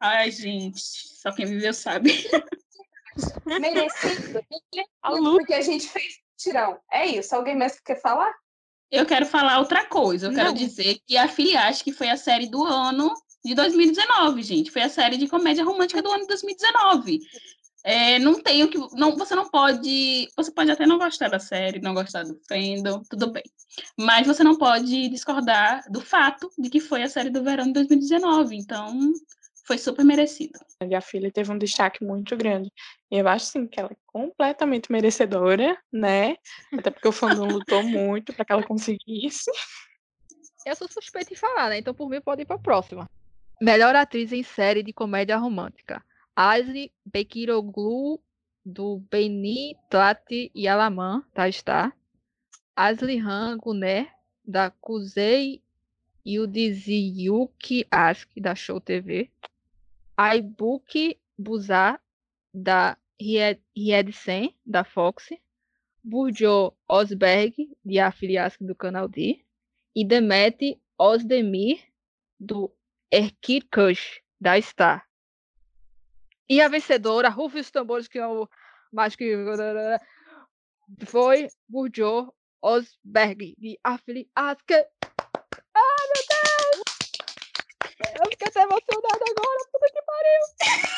Ai, 0.01 0.31
gente, 0.31 0.81
só 0.81 1.33
quem 1.33 1.47
viveu 1.47 1.75
sabe. 1.75 2.29
Merecido. 3.45 4.41
Porque 5.03 5.55
a 5.55 5.61
gente 5.61 5.89
fez 5.89 6.22
É 6.91 7.07
isso. 7.07 7.35
Alguém 7.35 7.57
mais 7.57 7.79
quer 7.81 8.01
falar? 8.01 8.33
Eu 8.91 9.07
quero 9.07 9.25
falar 9.25 9.59
outra 9.59 9.87
coisa. 9.87 10.27
Eu 10.27 10.33
Não. 10.33 10.37
quero 10.37 10.53
dizer 10.55 10.99
que 11.07 11.17
a 11.17 11.27
Filiaste, 11.27 11.85
que 11.85 11.93
foi 11.93 12.11
a 12.11 12.17
série 12.17 12.47
do 12.47 12.63
ano 12.65 13.11
de 13.45 13.55
2019, 13.55 14.43
gente. 14.43 14.71
Foi 14.71 14.83
a 14.83 14.89
série 14.89 15.17
de 15.17 15.29
comédia 15.29 15.65
romântica 15.65 16.03
do 16.03 16.11
ano 16.11 16.23
de 16.23 16.29
2019. 16.29 17.21
É, 17.85 18.19
não 18.21 18.41
tem 18.41 18.63
o 18.63 18.69
que. 18.69 18.79
Não, 18.93 19.17
você 19.17 19.35
não 19.35 19.49
pode. 19.49 20.29
Você 20.37 20.53
pode 20.53 20.71
até 20.71 20.87
não 20.87 20.99
gostar 20.99 21.29
da 21.29 21.41
série, 21.41 21.81
não 21.81 21.95
gostar 21.95 22.23
do 22.23 22.39
fandom, 22.49 23.03
tudo 23.11 23.33
bem. 23.33 23.43
Mas 23.99 24.27
você 24.27 24.45
não 24.45 24.57
pode 24.57 25.09
discordar 25.09 25.83
do 25.91 26.01
fato 26.01 26.51
de 26.57 26.71
que 26.71 26.79
foi 26.79 27.03
a 27.03 27.09
série 27.09 27.31
do 27.31 27.43
verão 27.43 27.67
de 27.67 27.73
2019. 27.73 28.57
Então, 28.57 29.13
foi 29.65 29.79
super 29.79 30.05
merecido. 30.05 30.59
E 30.87 30.95
a 30.95 31.01
filha 31.01 31.31
teve 31.31 31.53
um 31.53 31.59
destaque 31.59 32.05
muito 32.05 32.37
grande. 32.37 32.71
E 33.11 33.19
eu 33.19 33.29
acho 33.29 33.47
sim 33.47 33.67
que 33.67 33.79
ela 33.79 33.91
é 33.91 33.97
completamente 34.07 34.91
merecedora, 34.91 35.77
né? 35.93 36.37
Até 36.77 36.91
porque 36.91 37.09
o 37.09 37.13
fandom 37.13 37.47
lutou 37.59 37.83
muito 37.83 38.33
para 38.33 38.45
que 38.45 38.53
ela 38.53 38.63
conseguisse. 38.63 39.51
Eu 40.67 40.77
sou 40.77 40.89
suspeita 40.89 41.33
em 41.33 41.37
falar, 41.37 41.71
né? 41.71 41.79
Então 41.79 41.95
por 41.95 42.09
mim 42.09 42.21
pode 42.21 42.43
ir 42.43 42.47
para 42.47 42.57
a 42.57 42.61
próxima. 42.61 43.09
Melhor 43.61 43.95
atriz 43.95 44.33
em 44.33 44.43
série 44.43 44.83
de 44.83 44.93
comédia 44.93 45.37
romântica. 45.37 46.05
Asli 46.35 46.93
Bekiroglu 47.05 48.21
do 48.65 48.99
Beni 49.11 49.77
Tlati 49.91 50.51
e 50.55 50.67
Alaman, 50.67 51.23
tá 51.35 51.49
está. 51.49 51.93
Asli 52.75 53.19
Han 53.19 53.59
Guné 53.59 54.09
da 54.45 54.71
Kuzei 54.71 55.63
Yudiziyuki 56.27 57.87
Ask 57.91 58.29
da 58.37 58.55
Show 58.55 58.81
TV. 58.81 59.31
iBook 60.19 61.19
Buzar 61.39 62.01
da 62.53 62.97
Riedsen, 63.21 64.55
da 64.65 64.85
Fox, 64.85 65.31
Burjo 66.03 66.73
Osberg, 66.89 67.55
de 67.85 67.99
Afiliask 67.99 68.59
do 68.61 68.75
Canal 68.75 69.09
D, 69.09 69.45
e 69.95 70.05
Demet 70.05 70.81
Osdemir, 70.99 71.81
do 72.39 72.71
Erkir 73.11 73.67
Kush, 73.73 74.21
da 74.41 74.61
Star. 74.61 75.07
E 76.49 76.61
a 76.61 76.69
vencedora, 76.69 77.29
Rufe 77.29 77.61
os 77.61 77.71
tambores, 77.71 78.09
que 78.09 78.19
é 78.19 78.27
o 78.27 78.49
mais 78.93 79.17
que. 79.17 79.35
Foi 81.07 81.49
Burjo 81.69 82.33
Osberg, 82.61 83.55
de 83.59 83.79
Afiliask. 83.83 84.71
Ah, 85.75 86.07
meu 86.09 86.23
Deus! 86.29 86.43
Até 88.53 88.65
emocionada 88.65 89.25
agora, 89.31 89.65
puta 89.73 89.87
que 89.91 90.03
pariu! 90.03 90.43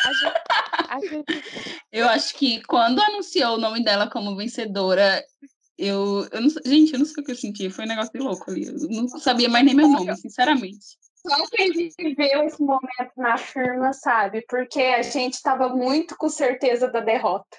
A 0.05 0.13
gente, 0.13 0.43
a 0.89 1.01
gente... 1.01 1.79
Eu 1.93 2.09
acho 2.09 2.35
que 2.35 2.61
quando 2.65 3.01
anunciou 3.01 3.55
o 3.55 3.61
nome 3.61 3.85
dela 3.85 4.11
como 4.11 4.35
vencedora, 4.35 5.25
eu, 5.79 6.27
eu 6.33 6.41
não, 6.41 6.49
gente, 6.67 6.93
eu 6.93 6.99
não 6.99 7.07
sei 7.07 7.23
o 7.23 7.25
que 7.25 7.31
eu 7.31 7.37
senti, 7.37 7.71
foi 7.71 7.85
um 7.85 7.89
negócio 7.89 8.13
de 8.13 8.19
louco 8.19 8.51
ali. 8.51 8.67
Eu 8.67 8.75
não 8.75 9.09
sabia 9.21 9.49
mais 9.49 9.65
nem 9.65 9.73
meu 9.73 9.87
nome, 9.87 10.17
sinceramente. 10.17 10.99
Só 11.17 11.47
quem 11.53 11.71
viveu 11.97 12.43
esse 12.43 12.61
momento 12.61 13.13
na 13.17 13.39
firma 13.39 13.93
sabe, 13.93 14.45
porque 14.49 14.81
a 14.81 15.03
gente 15.03 15.35
estava 15.35 15.69
muito 15.69 16.17
com 16.17 16.29
certeza 16.29 16.89
da 16.89 17.01
derrota. 17.01 17.57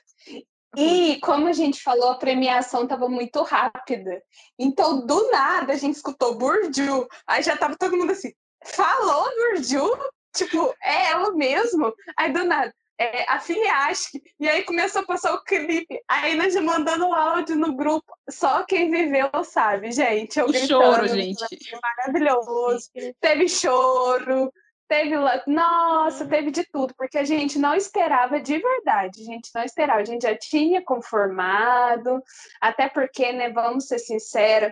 E, 0.78 1.20
como 1.22 1.48
a 1.48 1.54
gente 1.54 1.82
falou, 1.82 2.10
a 2.10 2.18
premiação 2.18 2.84
estava 2.84 3.08
muito 3.08 3.42
rápida. 3.44 4.22
Então, 4.60 5.06
do 5.06 5.32
nada, 5.32 5.72
a 5.72 5.78
gente 5.78 5.96
escutou 5.96 6.38
Burju, 6.38 7.08
aí 7.26 7.42
já 7.42 7.56
tava 7.56 7.78
todo 7.78 7.96
mundo 7.96 8.12
assim, 8.12 8.34
falou 8.66 9.30
Burju? 9.36 9.98
Tipo, 10.36 10.76
é 10.84 11.12
ela 11.12 11.32
mesmo? 11.32 11.94
Aí, 12.18 12.32
do 12.32 12.44
nada, 12.44 12.74
é, 13.00 13.30
a 13.30 13.40
Filiasque. 13.40 14.22
E 14.40 14.48
aí 14.48 14.64
começou 14.64 15.02
a 15.02 15.06
passar 15.06 15.34
o 15.34 15.44
clipe. 15.44 16.00
Aí 16.08 16.36
nós 16.36 16.56
mandando 16.56 17.08
o 17.08 17.14
áudio 17.14 17.56
no 17.56 17.76
grupo. 17.76 18.06
Só 18.30 18.64
quem 18.64 18.92
viveu 18.92 19.30
sabe, 19.44 19.92
gente. 19.92 20.40
Eu 20.40 20.48
gritando, 20.48 20.68
choro, 20.68 21.08
gente. 21.08 21.46
Maravilhoso. 21.82 22.90
Teve 23.20 23.48
choro, 23.48 24.52
Teve, 24.88 25.16
nossa, 25.48 26.28
teve 26.28 26.52
de 26.52 26.64
tudo, 26.64 26.94
porque 26.96 27.18
a 27.18 27.24
gente 27.24 27.58
não 27.58 27.74
esperava 27.74 28.40
de 28.40 28.60
verdade, 28.60 29.20
a 29.20 29.26
gente 29.26 29.50
não 29.54 29.64
esperava, 29.64 30.02
a 30.02 30.06
gente 30.06 30.22
já 30.22 30.38
tinha 30.38 30.80
conformado, 30.80 32.22
até 32.62 32.88
porque, 32.88 33.34
né, 33.34 33.50
vamos 33.50 33.88
ser 33.88 33.98
sinceros, 33.98 34.72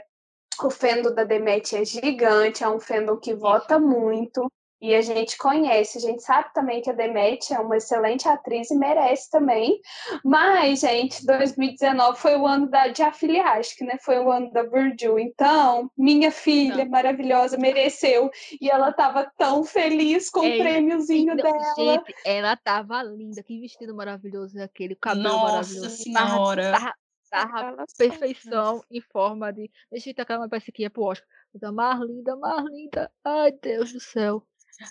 o 0.61 0.69
fandom 0.69 1.13
da 1.13 1.23
Demet 1.23 1.75
é 1.75 1.85
gigante, 1.85 2.63
é 2.63 2.69
um 2.69 2.79
fandom 2.79 3.17
que 3.17 3.33
vota 3.33 3.79
muito, 3.79 4.49
e 4.83 4.93
a 4.93 5.01
gente 5.01 5.37
conhece, 5.37 5.97
a 5.97 6.01
gente 6.01 6.21
sabe 6.21 6.53
também 6.53 6.81
que 6.81 6.89
a 6.89 6.93
Demet 6.93 7.53
é 7.53 7.57
uma 7.57 7.77
excelente 7.77 8.27
atriz 8.27 8.69
e 8.69 8.75
merece 8.75 9.31
também. 9.31 9.79
Mas, 10.25 10.81
gente, 10.81 11.25
2019 11.25 12.19
foi 12.19 12.35
o 12.35 12.45
ano 12.45 12.69
da, 12.69 12.89
de 12.89 13.01
afiliagem, 13.01 13.87
né? 13.87 13.97
Foi 14.01 14.19
o 14.19 14.29
ano 14.29 14.51
da 14.51 14.61
Burju. 14.65 15.17
Então, 15.17 15.89
minha 15.97 16.31
filha 16.31 16.83
Não. 16.83 16.91
maravilhosa 16.91 17.57
mereceu. 17.57 18.29
E 18.59 18.69
ela 18.69 18.91
tava 18.91 19.31
tão 19.37 19.63
feliz 19.63 20.29
com 20.29 20.43
é, 20.43 20.49
o 20.49 20.57
prêmiozinho 20.57 21.33
dela. 21.37 21.57
Gente, 21.77 22.13
ela 22.25 22.57
tava 22.57 23.01
linda. 23.03 23.41
Que 23.41 23.61
vestido 23.61 23.95
maravilhoso 23.95 24.59
é 24.59 24.63
aquele, 24.63 24.95
o 24.95 24.97
cabelo 24.97 25.29
Nossa 25.29 25.45
maravilhoso. 25.45 26.03
Senhora! 26.03 26.71
Tava, 26.73 26.93
tava 27.33 27.85
perfeição 27.97 28.83
em 28.91 29.01
forma 29.01 29.51
de. 29.51 29.69
Deixa 29.91 30.11
eu 30.11 30.15
tacar 30.15 30.37
uma 30.37 30.49
peça 30.49 30.65
aqui, 30.69 30.85
é 30.85 30.89
pro 30.89 31.03
Oscar. 31.03 31.27
Mais 31.73 31.99
linda, 32.01 32.35
mais 32.35 32.65
linda. 32.65 33.11
Ai, 33.23 33.51
Deus 33.51 33.91
do 33.91 33.99
céu. 33.99 34.45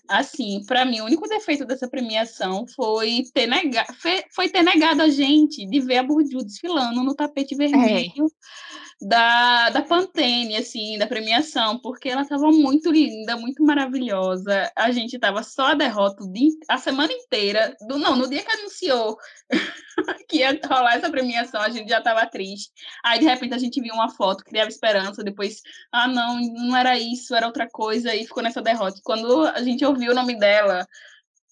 Assim, 0.09 0.65
para 0.67 0.85
mim, 0.85 1.01
o 1.01 1.07
único 1.07 1.29
defeito 1.29 1.65
dessa 1.65 1.89
premiação 1.89 2.67
foi 2.69 3.25
ter, 3.35 3.47
nega... 3.47 3.85
foi 4.31 4.49
ter 4.49 4.63
negado 4.63 5.03
a 5.03 5.09
gente 5.09 5.67
de 5.67 5.81
ver 5.81 5.99
a 5.99 6.03
Bourdieu 6.03 6.43
desfilando 6.45 7.03
no 7.03 7.15
tapete 7.15 7.55
vermelho 7.55 8.27
é. 8.27 8.82
Da, 9.01 9.71
da 9.71 9.83
Pantene, 9.83 10.57
assim, 10.57 10.99
da 10.99 11.07
premiação, 11.07 11.79
porque 11.79 12.09
ela 12.09 12.23
estava 12.23 12.51
muito 12.51 12.91
linda, 12.91 13.37
muito 13.37 13.65
maravilhosa. 13.65 14.71
A 14.77 14.91
gente 14.91 15.15
estava 15.15 15.43
só 15.43 15.69
a 15.69 15.75
derrota 15.75 16.23
a 16.69 16.79
semana 16.79 17.13
inteira, 17.13 17.77
do, 17.87 17.99
não, 17.99 18.17
no 18.17 18.29
dia 18.29 18.43
que 18.43 18.53
anunciou 18.53 19.17
que 20.29 20.39
ia 20.39 20.59
rolar 20.65 20.95
essa 20.95 21.11
premiação, 21.11 21.61
a 21.61 21.69
gente 21.69 21.89
já 21.89 21.99
estava 21.99 22.27
triste. 22.27 22.71
Aí, 23.05 23.19
de 23.19 23.27
repente, 23.27 23.55
a 23.55 23.59
gente 23.59 23.81
viu 23.81 23.95
uma 23.95 24.11
foto, 24.11 24.45
criava 24.45 24.69
esperança, 24.69 25.23
depois, 25.23 25.63
ah, 25.93 26.09
não, 26.09 26.39
não 26.41 26.77
era 26.77 26.99
isso, 26.99 27.35
era 27.35 27.47
outra 27.47 27.69
coisa, 27.69 28.15
e 28.15 28.27
ficou 28.27 28.43
nessa 28.43 28.63
derrota. 28.63 29.01
Quando 29.05 29.47
a 29.47 29.63
gente 29.63 29.85
ouviu 29.85 30.13
o 30.13 30.15
nome 30.15 30.39
dela, 30.39 30.87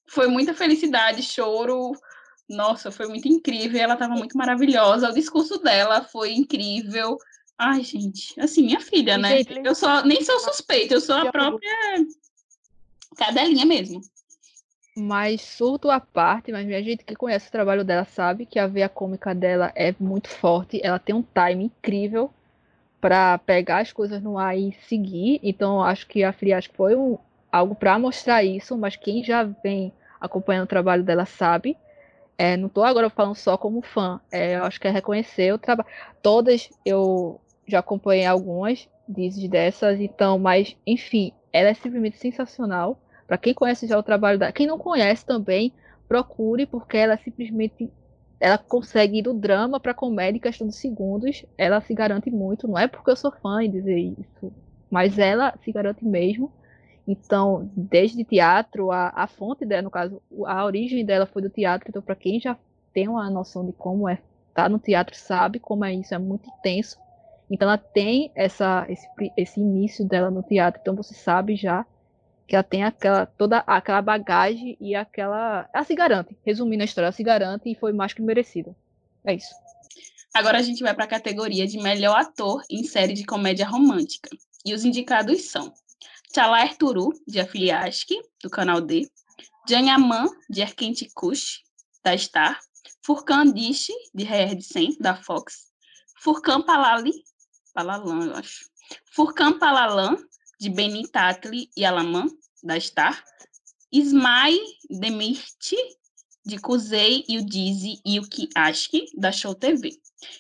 foi 0.09 0.27
muita 0.27 0.55
felicidade, 0.55 1.23
choro. 1.23 1.93
Nossa, 2.49 2.91
foi 2.91 3.07
muito 3.07 3.29
incrível, 3.29 3.81
ela 3.81 3.95
estava 3.95 4.15
muito 4.15 4.37
maravilhosa, 4.37 5.09
o 5.09 5.15
discurso 5.15 5.59
dela 5.59 6.03
foi 6.03 6.33
incrível. 6.33 7.17
Ai, 7.63 7.83
gente, 7.83 8.41
assim, 8.41 8.63
minha 8.63 8.81
filha, 8.81 9.19
né? 9.19 9.43
Eu 9.63 9.75
só 9.75 10.03
nem 10.03 10.25
sou 10.25 10.41
suspeita, 10.41 10.95
eu 10.95 11.01
sou 11.01 11.15
a 11.15 11.31
própria 11.31 11.71
cadelinha 13.19 13.67
mesmo. 13.67 14.01
Mas 14.97 15.43
surto 15.43 15.91
à 15.91 16.01
parte, 16.01 16.51
mas 16.51 16.67
a 16.67 16.81
gente 16.81 17.05
que 17.05 17.15
conhece 17.15 17.49
o 17.49 17.53
trabalho 17.53 17.85
dela 17.85 18.07
sabe 18.07 18.47
que 18.47 18.59
a 18.59 18.67
veia 18.67 18.89
cômica 18.89 19.35
dela 19.35 19.71
é 19.75 19.95
muito 20.01 20.31
forte, 20.31 20.81
ela 20.83 20.99
tem 20.99 21.15
um 21.15 21.23
time 21.23 21.65
incrível 21.65 22.31
para 22.99 23.37
pegar 23.37 23.81
as 23.81 23.93
coisas 23.93 24.23
no 24.23 24.39
ar 24.39 24.57
e 24.57 24.75
seguir. 24.89 25.39
Então 25.43 25.83
acho 25.83 26.07
que 26.07 26.25
a 26.25 26.33
Frias 26.33 26.65
foi 26.65 26.97
um, 26.97 27.19
algo 27.53 27.75
para 27.75 27.99
mostrar 27.99 28.43
isso, 28.43 28.75
mas 28.75 28.97
quem 28.97 29.23
já 29.23 29.43
vem 29.43 29.93
acompanhando 30.19 30.65
o 30.65 30.69
trabalho 30.69 31.05
dela 31.05 31.27
sabe. 31.27 31.77
É, 32.39 32.57
não 32.57 32.69
estou 32.69 32.85
agora 32.85 33.11
falando 33.11 33.35
só 33.35 33.59
como 33.59 33.83
fã, 33.83 34.19
é, 34.33 34.57
eu 34.57 34.65
acho 34.65 34.81
que 34.81 34.89
é 34.89 34.91
reconhecer 34.91 35.53
o 35.53 35.59
trabalho. 35.59 35.91
Todas 36.23 36.71
eu 36.87 37.39
já 37.71 37.79
acompanhei 37.79 38.27
algumas 38.27 38.89
dessas, 39.49 40.01
então, 40.01 40.39
mas 40.39 40.77
enfim, 40.87 41.33
ela 41.53 41.71
é 41.71 41.75
simplesmente 41.75 42.19
sensacional. 42.19 43.01
Para 43.27 43.39
quem 43.39 43.55
conhece 43.55 43.87
já 43.87 43.99
o 43.99 44.03
trabalho 44.03 44.39
dela, 44.39 44.53
quem 44.53 44.67
não 44.67 44.79
conhece 44.79 45.25
também, 45.25 45.73
procure, 46.09 46.67
porque 46.67 46.97
ela 46.97 47.17
simplesmente 47.17 47.91
ela 48.41 48.57
consegue 48.57 49.19
ir 49.19 49.23
do 49.23 49.35
drama 49.35 49.79
para 49.79 49.93
comédia 49.93 50.39
em 50.39 50.41
questão 50.41 50.67
de 50.67 50.75
segundos. 50.75 51.45
Ela 51.59 51.81
se 51.81 51.93
garante 51.95 52.31
muito, 52.31 52.67
não 52.67 52.79
é 52.79 52.89
porque 52.89 53.11
eu 53.11 53.17
sou 53.17 53.31
fã 53.31 53.63
e 53.63 53.69
dizer 53.69 53.99
isso, 53.99 54.53
mas 54.91 55.19
ela 55.19 55.55
se 55.63 55.71
garante 55.71 56.05
mesmo. 56.05 56.51
Então, 57.07 57.71
desde 57.77 58.25
teatro, 58.25 58.91
a, 58.91 59.09
a 59.09 59.27
fonte 59.27 59.65
dela, 59.65 59.83
no 59.83 59.91
caso, 59.91 60.23
a 60.47 60.65
origem 60.65 61.05
dela 61.05 61.27
foi 61.27 61.43
do 61.43 61.51
teatro. 61.51 61.89
Então, 61.89 62.03
para 62.03 62.15
quem 62.15 62.41
já 62.41 62.57
tem 62.93 63.09
uma 63.09 63.29
noção 63.31 63.67
de 63.67 63.73
como 63.73 64.09
é 64.09 64.19
tá 64.55 64.69
no 64.69 64.79
teatro, 64.79 65.15
sabe 65.17 65.59
como 65.59 65.85
é 65.85 65.95
isso, 65.95 66.15
é 66.15 66.19
muito 66.19 66.49
intenso. 66.49 66.99
Então 67.51 67.69
ela 67.69 67.79
tem 67.79 68.31
essa, 68.35 68.87
esse, 68.89 69.07
esse 69.37 69.61
início 69.61 70.07
dela 70.07 70.31
no 70.31 70.43
teatro. 70.43 70.81
Então 70.81 70.95
você 70.95 71.15
sabe 71.15 71.57
já 71.57 71.85
que 72.47 72.55
ela 72.55 72.63
tem 72.63 72.85
aquela 72.85 73.27
toda 73.27 73.59
aquela 73.67 74.01
bagagem 74.01 74.77
e 74.81 74.95
aquela. 74.95 75.69
Ela 75.75 75.85
se 75.85 75.95
garante. 75.95 76.39
Resumindo 76.47 76.83
a 76.83 76.85
história, 76.85 77.07
ela 77.07 77.13
se 77.13 77.23
garante 77.23 77.69
e 77.69 77.75
foi 77.75 77.93
mais 77.93 78.13
que 78.13 78.23
merecido. 78.23 78.75
É 79.25 79.35
isso. 79.35 79.55
Agora 80.33 80.59
a 80.59 80.63
gente 80.63 80.83
vai 80.83 80.95
para 80.95 81.05
a 81.05 81.09
categoria 81.09 81.67
de 81.67 81.79
melhor 81.79 82.17
ator 82.17 82.63
em 82.71 82.85
série 82.85 83.15
de 83.15 83.25
comédia 83.25 83.67
romântica. 83.67 84.31
E 84.65 84.73
os 84.73 84.85
indicados 84.85 85.43
são 85.43 85.73
Chala 86.33 86.63
Erturu, 86.63 87.11
de 87.27 87.41
Afiliaski, 87.41 88.17
do 88.43 88.49
canal 88.49 88.81
D, 88.81 89.11
Janyaman, 89.69 90.27
de 90.49 90.61
Erkente 90.61 91.11
Kush, 91.13 91.63
da 92.05 92.17
Star, 92.17 92.61
Furkan 93.03 93.53
Dishi, 93.53 93.93
de 94.15 94.25
Herd 94.25 94.63
100, 94.63 94.99
da 95.01 95.17
Fox, 95.17 95.67
Furkan 96.21 96.63
Palali, 96.63 97.13
Palalan, 97.73 98.27
eu 98.27 98.37
acho, 98.37 98.69
Furkan 99.13 99.59
Palalan, 99.59 100.17
de 100.59 100.69
Benin 100.69 101.07
Tatli 101.07 101.71
e 101.77 101.85
Alaman, 101.85 102.27
da 102.63 102.79
Star, 102.79 103.25
Ismai 103.93 104.59
Demirti, 104.89 105.77
de 106.45 106.59
Kuzei 106.59 107.25
e 107.29 107.39
o 107.39 107.45
Dizzy 107.45 108.01
e 108.05 108.19
o 108.19 108.29
Kiashki, 108.29 109.07
da 109.17 109.33
Show 109.33 109.55
TV. 109.55 109.91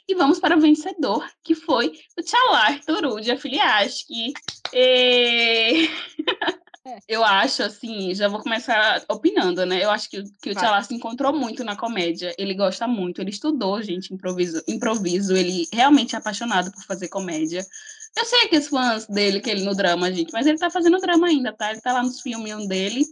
E 0.06 0.14
vamos 0.14 0.38
para 0.38 0.56
o 0.56 0.60
vencedor, 0.60 1.26
que 1.42 1.54
foi 1.54 1.92
o 2.18 2.22
Tchalar 2.22 2.84
Turu, 2.84 3.20
de 3.20 3.30
Afiliaski. 3.30 4.32
E... 4.72 5.88
Eu 7.08 7.24
acho, 7.24 7.62
assim, 7.62 8.14
já 8.14 8.28
vou 8.28 8.40
começar 8.40 9.02
opinando, 9.08 9.64
né? 9.66 9.84
Eu 9.84 9.90
acho 9.90 10.08
que, 10.08 10.22
que 10.42 10.50
o 10.50 10.54
Tchalá 10.54 10.82
se 10.82 10.94
encontrou 10.94 11.32
muito 11.32 11.64
na 11.64 11.76
comédia. 11.76 12.34
Ele 12.38 12.54
gosta 12.54 12.86
muito, 12.86 13.20
ele 13.20 13.30
estudou, 13.30 13.82
gente, 13.82 14.12
improviso, 14.12 14.62
improviso. 14.68 15.36
Ele 15.36 15.66
realmente 15.72 16.14
é 16.14 16.18
apaixonado 16.18 16.70
por 16.72 16.84
fazer 16.84 17.08
comédia. 17.08 17.66
Eu 18.16 18.24
sei 18.24 18.48
que 18.48 18.58
os 18.58 18.68
fãs 18.68 19.06
dele, 19.06 19.40
que 19.40 19.48
ele 19.48 19.62
no 19.62 19.74
drama, 19.74 20.12
gente, 20.12 20.32
mas 20.32 20.46
ele 20.46 20.58
tá 20.58 20.68
fazendo 20.68 20.98
drama 20.98 21.28
ainda, 21.28 21.52
tá? 21.52 21.70
Ele 21.70 21.80
tá 21.80 21.92
lá 21.92 22.02
nos 22.02 22.20
filmes 22.20 22.66
dele, 22.66 23.06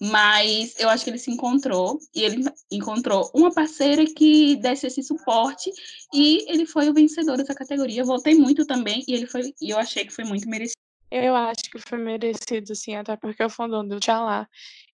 mas 0.00 0.74
eu 0.78 0.88
acho 0.88 1.04
que 1.04 1.10
ele 1.10 1.18
se 1.18 1.30
encontrou 1.30 1.98
e 2.14 2.22
ele 2.22 2.44
encontrou 2.70 3.30
uma 3.34 3.52
parceira 3.52 4.04
que 4.06 4.56
desse 4.56 4.86
esse 4.86 5.02
suporte 5.02 5.70
e 6.14 6.50
ele 6.50 6.64
foi 6.64 6.88
o 6.88 6.94
vencedor 6.94 7.36
dessa 7.36 7.54
categoria. 7.54 8.00
Eu 8.00 8.06
voltei 8.06 8.34
muito 8.34 8.64
também 8.66 9.04
e 9.06 9.14
ele 9.14 9.26
foi 9.26 9.54
e 9.60 9.70
eu 9.70 9.78
achei 9.78 10.04
que 10.06 10.12
foi 10.12 10.24
muito 10.24 10.48
merecido. 10.48 10.87
Eu 11.10 11.34
acho 11.34 11.62
que 11.70 11.78
foi 11.78 11.98
merecido, 11.98 12.74
sim, 12.74 12.94
até 12.94 13.16
porque 13.16 13.42
o 13.42 13.50
fandom 13.50 13.86
do 13.86 13.98
Tchalá, 13.98 14.46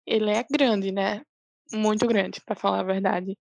ele 0.06 0.30
é 0.32 0.46
grande, 0.50 0.92
né? 0.92 1.24
Muito 1.72 2.06
grande, 2.08 2.40
para 2.46 2.56
falar 2.56 2.82
a 2.82 2.84
verdade. 2.84 3.38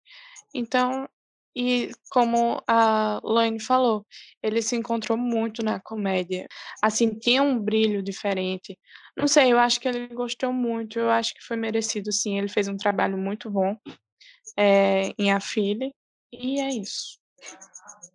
Então, 0.54 1.08
e 1.54 1.90
como 2.10 2.62
a 2.66 3.20
Laine 3.22 3.60
falou, 3.60 4.06
ele 4.42 4.62
se 4.62 4.74
encontrou 4.74 5.18
muito 5.18 5.62
na 5.62 5.78
comédia. 5.80 6.46
Assim, 6.82 7.10
tinha 7.18 7.42
um 7.42 7.58
brilho 7.58 8.02
diferente. 8.02 8.78
Não 9.16 9.28
sei, 9.28 9.52
eu 9.52 9.58
acho 9.58 9.78
que 9.78 9.86
ele 9.88 10.06
gostou 10.08 10.52
muito, 10.52 10.98
eu 10.98 11.10
acho 11.10 11.34
que 11.34 11.44
foi 11.44 11.56
merecido, 11.56 12.10
sim. 12.10 12.38
Ele 12.38 12.48
fez 12.48 12.68
um 12.68 12.76
trabalho 12.76 13.18
muito 13.18 13.50
bom 13.50 13.76
é, 14.56 15.12
em 15.18 15.30
A 15.30 15.40
Filha, 15.40 15.92
e 16.32 16.58
é 16.58 16.70
isso. 16.70 17.18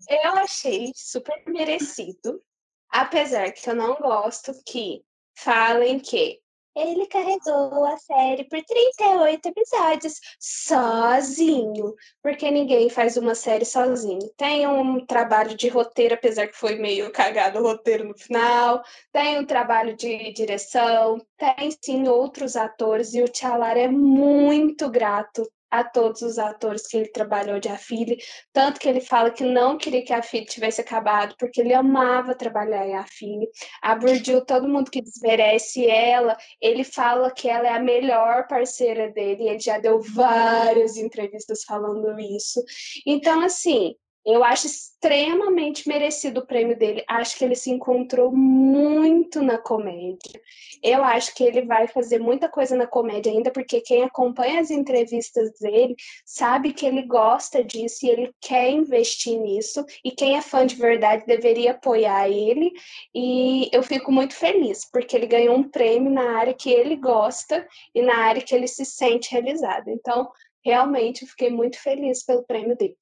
Eu 0.09 0.31
achei 0.37 0.91
super 0.95 1.43
merecido, 1.47 2.41
apesar 2.89 3.51
que 3.51 3.69
eu 3.69 3.75
não 3.75 3.95
gosto 3.95 4.53
que 4.65 5.03
falem 5.35 5.99
que 5.99 6.41
ele 6.77 7.07
carregou 7.07 7.85
a 7.85 7.97
série 7.97 8.43
por 8.43 8.63
38 8.63 9.47
episódios 9.47 10.13
sozinho, 10.39 11.95
porque 12.21 12.51
ninguém 12.51 12.87
faz 12.87 13.17
uma 13.17 13.33
série 13.33 13.65
sozinho. 13.65 14.19
Tem 14.37 14.67
um 14.67 15.03
trabalho 15.03 15.57
de 15.57 15.67
roteiro, 15.69 16.13
apesar 16.13 16.47
que 16.47 16.55
foi 16.55 16.75
meio 16.75 17.11
cagado 17.11 17.59
o 17.59 17.63
roteiro 17.63 18.07
no 18.07 18.15
final, 18.15 18.83
tem 19.11 19.39
um 19.39 19.45
trabalho 19.45 19.95
de 19.95 20.31
direção, 20.33 21.17
tem 21.35 21.71
sim 21.83 22.07
outros 22.07 22.55
atores, 22.55 23.13
e 23.15 23.23
o 23.23 23.27
Tchalar 23.27 23.75
é 23.75 23.87
muito 23.87 24.87
grato 24.89 25.49
a 25.69 25.83
todos 25.83 26.21
os 26.21 26.37
atores 26.39 26.87
que 26.87 26.97
ele 26.97 27.11
trabalhou 27.11 27.59
de 27.59 27.69
Afile, 27.69 28.17
tanto 28.53 28.79
que 28.79 28.87
ele 28.87 29.01
fala 29.01 29.31
que 29.31 29.43
não 29.43 29.77
queria 29.77 30.03
que 30.03 30.13
a 30.13 30.19
Afile 30.19 30.45
tivesse 30.45 30.81
acabado, 30.81 31.35
porque 31.37 31.61
ele 31.61 31.73
amava 31.73 32.35
trabalhar 32.35 32.87
em 32.87 32.95
Afile. 32.95 33.47
A 33.81 33.95
Burdil, 33.95 34.45
todo 34.45 34.67
mundo 34.67 34.91
que 34.91 35.01
desmerece 35.01 35.85
ela, 35.85 36.37
ele 36.61 36.83
fala 36.83 37.31
que 37.31 37.49
ela 37.49 37.67
é 37.67 37.71
a 37.71 37.79
melhor 37.79 38.47
parceira 38.47 39.11
dele, 39.11 39.47
ele 39.47 39.59
já 39.59 39.79
deu 39.79 39.99
várias 40.01 40.97
entrevistas 40.97 41.63
falando 41.63 42.19
isso. 42.19 42.63
Então, 43.05 43.41
assim, 43.41 43.95
eu 44.27 44.43
acho 44.43 44.67
extremamente 44.67 45.87
merecido 45.87 46.41
o 46.41 46.45
prêmio 46.45 46.77
dele. 46.77 47.01
Acho 47.07 47.37
que 47.37 47.45
ele 47.45 47.55
se 47.55 47.71
encontrou 47.71 48.29
muito 48.29 49.41
na 49.41 49.57
comédia. 49.57 50.41
Eu 50.83 51.01
acho 51.01 51.33
que 51.33 51.45
ele 51.45 51.61
vai 51.61 51.87
fazer 51.87 52.19
muita 52.19 52.49
coisa 52.49 52.75
na 52.75 52.85
comédia 52.85 53.31
ainda, 53.31 53.51
porque 53.51 53.79
quem 53.79 54.03
acompanha 54.03 54.59
as 54.59 54.69
entrevistas 54.69 55.57
dele 55.61 55.95
sabe 56.25 56.73
que 56.73 56.85
ele 56.85 57.03
gosta 57.03 57.63
disso 57.63 58.05
e 58.05 58.09
ele 58.09 58.35
quer 58.41 58.69
investir 58.69 59.39
nisso. 59.39 59.85
E 60.03 60.11
quem 60.11 60.35
é 60.35 60.41
fã 60.41 60.65
de 60.65 60.75
verdade 60.75 61.25
deveria 61.25 61.71
apoiar 61.71 62.29
ele. 62.29 62.73
E 63.15 63.69
eu 63.71 63.81
fico 63.81 64.11
muito 64.11 64.35
feliz, 64.35 64.83
porque 64.91 65.15
ele 65.15 65.27
ganhou 65.27 65.55
um 65.55 65.69
prêmio 65.69 66.11
na 66.11 66.37
área 66.37 66.53
que 66.53 66.69
ele 66.69 66.97
gosta 66.97 67.65
e 67.95 68.01
na 68.01 68.17
área 68.17 68.41
que 68.41 68.53
ele 68.53 68.67
se 68.67 68.83
sente 68.83 69.31
realizado. 69.31 69.87
Então, 69.87 70.29
realmente, 70.65 71.21
eu 71.21 71.29
fiquei 71.29 71.49
muito 71.49 71.81
feliz 71.81 72.25
pelo 72.25 72.43
prêmio 72.43 72.75
dele. 72.75 72.97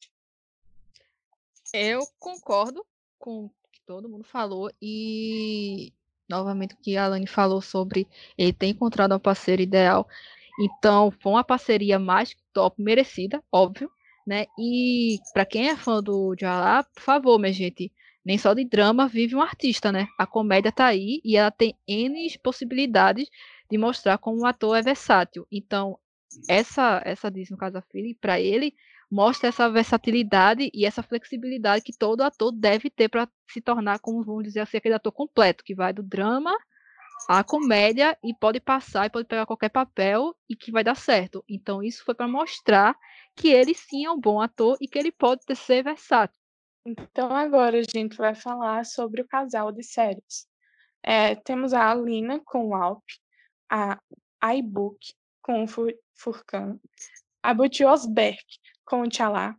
Eu 1.76 2.01
concordo 2.17 2.86
com 3.19 3.45
o 3.45 3.49
que 3.71 3.82
todo 3.86 4.07
mundo 4.07 4.23
falou 4.23 4.71
e 4.82 5.91
novamente 6.30 6.73
o 6.73 6.78
que 6.78 6.95
a 6.95 7.05
Alane 7.05 7.28
falou 7.28 7.61
sobre 7.61 8.07
ele 8.38 8.53
ter 8.53 8.67
encontrado 8.67 9.11
uma 9.11 9.19
parceira 9.19 9.61
ideal. 9.61 10.07
Então, 10.59 11.11
foi 11.11 11.34
uma 11.34 11.43
parceria 11.43 11.99
mais 11.99 12.34
top, 12.53 12.82
merecida, 12.82 13.43
óbvio, 13.51 13.91
né? 14.26 14.45
E 14.57 15.19
para 15.34 15.45
quem 15.45 15.67
é 15.67 15.76
fã 15.76 16.01
do 16.01 16.34
Jalá, 16.39 16.84
por 16.84 17.03
favor, 17.03 17.38
minha 17.38 17.51
gente, 17.51 17.91
nem 18.23 18.38
só 18.38 18.53
de 18.53 18.63
drama 18.63 19.05
vive 19.07 19.36
um 19.36 19.41
artista, 19.41 19.91
né? 19.91 20.07
A 20.17 20.26
comédia 20.26 20.71
tá 20.71 20.86
aí 20.86 21.19
e 21.26 21.36
ela 21.36 21.51
tem 21.51 21.76
N 21.86 22.39
possibilidades 22.41 23.30
de 23.69 23.78
mostrar 23.78 24.17
como 24.17 24.41
o 24.41 24.45
ator 24.45 24.78
é 24.78 24.82
versátil. 24.82 25.45
Então, 25.51 25.99
essa 26.49 27.01
essa 27.05 27.30
diz 27.30 27.49
no 27.49 27.57
caso 27.57 27.78
a 27.78 27.82
Philly, 27.82 28.13
para 28.15 28.39
ele 28.39 28.73
mostra 29.10 29.49
essa 29.49 29.70
versatilidade 29.70 30.70
e 30.74 30.86
essa 30.86 31.03
flexibilidade 31.03 31.84
que 31.84 31.97
todo 31.97 32.22
ator 32.22 32.51
deve 32.51 32.89
ter 32.89 33.10
para 33.10 33.28
se 33.49 33.62
tornar, 33.62 33.99
como 33.99 34.24
vamos 34.24 34.43
dizer 34.43 34.62
assim, 34.62 34.78
aquele 34.78 34.95
ator 34.95 35.12
completo, 35.12 35.64
que 35.64 35.76
vai 35.76 35.93
do 35.93 36.03
drama 36.03 36.56
à 37.28 37.43
comédia 37.43 38.18
e 38.24 38.34
pode 38.34 38.60
passar 38.60 39.06
e 39.06 39.10
pode 39.10 39.28
pegar 39.28 39.45
qualquer 39.45 39.70
papel 39.70 40.36
e 40.49 40.56
que 40.56 40.72
vai 40.72 40.84
dar 40.84 40.95
certo. 40.95 41.43
Então, 41.47 41.82
isso 41.82 42.03
foi 42.03 42.14
para 42.14 42.28
mostrar 42.28 42.95
que 43.36 43.49
ele 43.49 43.74
sim 43.74 44.06
é 44.06 44.12
um 44.12 44.20
bom 44.20 44.41
ator 44.41 44.78
e 44.82 44.88
que 44.88 44.97
ele 44.97 45.12
pode 45.12 45.43
ser 45.56 45.84
versátil. 45.84 46.39
Então, 46.86 47.34
agora 47.36 47.80
a 47.80 47.84
gente 47.84 48.16
vai 48.16 48.36
falar 48.36 48.86
sobre 48.86 49.22
o 49.22 49.28
casal 49.28 49.72
de 49.72 49.84
séries. 49.84 50.47
É, 51.01 51.36
temos 51.36 51.74
a 51.74 51.89
Alina 51.89 52.39
com 52.45 52.70
o 52.70 52.76
Alp, 52.76 53.03
a 53.70 53.99
iBook 54.56 55.14
com 55.41 55.64
o 55.64 55.68
Furcan, 56.16 56.80
a 57.41 57.53
Buti 57.53 57.84
Osberg 57.86 58.43
com 58.86 59.02
o 59.02 59.10
Tchalá, 59.10 59.56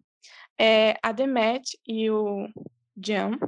é, 0.59 0.99
a 1.03 1.13
Demet 1.13 1.79
e 1.87 2.11
o 2.11 2.49
Jan, 2.97 3.39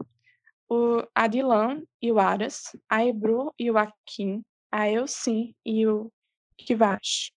o 0.68 1.03
Adilan 1.14 1.83
e 2.03 2.12
o 2.12 2.18
Aras, 2.18 2.76
a 2.89 3.05
Ebru 3.05 3.55
e 3.59 3.70
o 3.70 3.79
Akin, 3.79 4.43
a 4.70 4.89
Elsin 4.89 5.55
e 5.64 5.87
o 5.87 6.12
Kivash, 6.59 7.33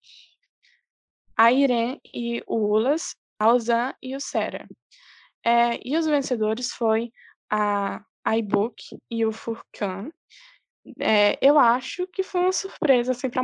a 1.37 1.53
Irene 1.53 2.01
e 2.13 2.43
o 2.47 2.57
Ulas, 2.57 3.15
a 3.39 3.53
Ozan 3.53 3.95
e 4.03 4.17
o 4.17 4.21
Sera. 4.21 4.67
É, 5.45 5.79
e 5.83 5.97
os 5.97 6.07
vencedores 6.07 6.73
foi 6.73 7.13
a 7.49 8.05
iBook 8.39 8.83
e 9.11 9.25
o 9.25 9.33
Furkan. 9.33 10.11
É, 10.99 11.39
eu 11.41 11.59
acho 11.59 12.07
que 12.09 12.23
foi 12.23 12.41
uma 12.43 12.53
surpresa 12.53 13.13
assim, 13.13 13.31
para 13.31 13.43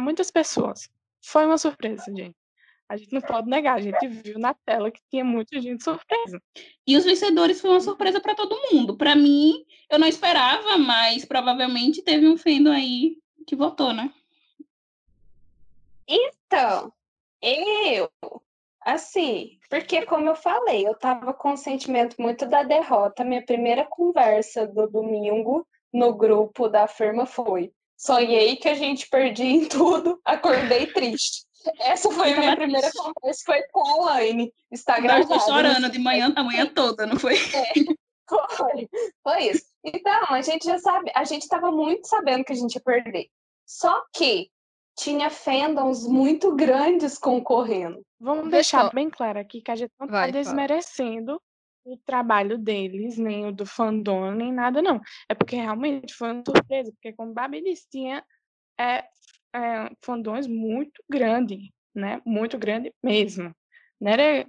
muitas 0.00 0.30
pessoas. 0.30 0.88
Foi 1.24 1.46
uma 1.46 1.58
surpresa, 1.58 2.04
gente. 2.14 2.36
A 2.88 2.96
gente 2.96 3.12
não 3.12 3.20
pode 3.20 3.48
negar, 3.48 3.74
a 3.74 3.80
gente 3.80 4.06
viu 4.06 4.38
na 4.38 4.54
tela 4.54 4.90
que 4.90 5.00
tinha 5.10 5.24
muita 5.24 5.60
gente 5.60 5.82
surpresa. 5.82 6.40
E 6.86 6.96
os 6.96 7.04
vencedores 7.04 7.60
foi 7.60 7.70
uma 7.70 7.80
surpresa 7.80 8.20
para 8.20 8.34
todo 8.34 8.60
mundo. 8.72 8.96
Para 8.96 9.16
mim, 9.16 9.64
eu 9.90 9.98
não 9.98 10.06
esperava, 10.06 10.78
mas 10.78 11.24
provavelmente 11.24 12.02
teve 12.02 12.28
um 12.28 12.36
fendo 12.36 12.70
aí 12.70 13.18
que 13.46 13.56
votou, 13.56 13.92
né? 13.92 14.12
Então, 16.08 16.92
eu, 17.42 18.08
assim, 18.80 19.58
porque 19.68 20.06
como 20.06 20.28
eu 20.28 20.36
falei, 20.36 20.86
eu 20.86 20.94
tava 20.94 21.34
com 21.34 21.52
um 21.52 21.56
sentimento 21.56 22.16
muito 22.20 22.46
da 22.46 22.62
derrota. 22.62 23.24
Minha 23.24 23.44
primeira 23.44 23.84
conversa 23.84 24.66
do 24.66 24.88
domingo 24.88 25.66
no 25.92 26.14
grupo 26.14 26.68
da 26.68 26.86
firma 26.86 27.26
foi: 27.26 27.72
sonhei 27.96 28.56
que 28.56 28.68
a 28.68 28.74
gente 28.74 29.08
perdia 29.08 29.50
em 29.50 29.66
tudo, 29.66 30.20
acordei 30.24 30.86
triste. 30.86 31.45
Essa 31.78 32.10
foi 32.10 32.32
a 32.32 32.38
minha 32.38 32.56
primeira 32.56 32.90
conversa, 32.92 33.42
foi 33.44 33.62
com 33.72 34.06
a 34.06 34.22
Elaine. 34.22 34.52
Está 34.70 34.98
gravado. 35.00 35.32
Eu 35.32 35.40
chorando 35.40 35.90
de 35.90 35.98
manhã 35.98 36.32
a 36.36 36.42
manhã 36.42 36.66
toda, 36.66 37.06
não 37.06 37.18
foi? 37.18 37.34
É. 37.36 37.72
Foi, 38.56 38.88
foi 39.22 39.44
isso. 39.50 39.66
Então, 39.84 40.24
a 40.28 40.42
gente 40.42 40.64
já 40.64 40.78
sabe, 40.78 41.12
a 41.14 41.24
gente 41.24 41.42
estava 41.42 41.70
muito 41.70 42.08
sabendo 42.08 42.44
que 42.44 42.52
a 42.52 42.56
gente 42.56 42.74
ia 42.74 42.80
perder. 42.80 43.28
Só 43.64 44.04
que 44.12 44.50
tinha 44.98 45.30
fandoms 45.30 46.06
muito 46.06 46.54
grandes 46.56 47.18
concorrendo. 47.18 48.02
Vamos 48.18 48.50
deixar 48.50 48.92
bem 48.92 49.10
claro 49.10 49.38
aqui 49.38 49.60
que 49.60 49.70
a 49.70 49.76
gente 49.76 49.92
não 50.00 50.06
está 50.06 50.28
desmerecendo 50.28 51.40
o 51.84 51.96
trabalho 51.98 52.58
deles, 52.58 53.16
nem 53.16 53.46
o 53.46 53.52
do 53.52 53.64
fandom, 53.64 54.32
nem 54.32 54.52
nada, 54.52 54.82
não. 54.82 55.00
É 55.28 55.34
porque 55.34 55.54
realmente 55.54 56.14
foi 56.14 56.32
uma 56.32 56.42
surpresa, 56.44 56.90
porque 56.92 57.12
como 57.12 57.32
Babi 57.32 57.62
disse, 57.62 57.86
tinha 57.88 58.24
é, 58.78 59.04
é, 59.56 59.90
fandons 60.02 60.46
muito 60.46 61.02
grande, 61.08 61.72
né? 61.94 62.20
Muito 62.24 62.58
grande 62.58 62.92
mesmo. 63.02 63.54
Não 64.00 64.12
era 64.12 64.46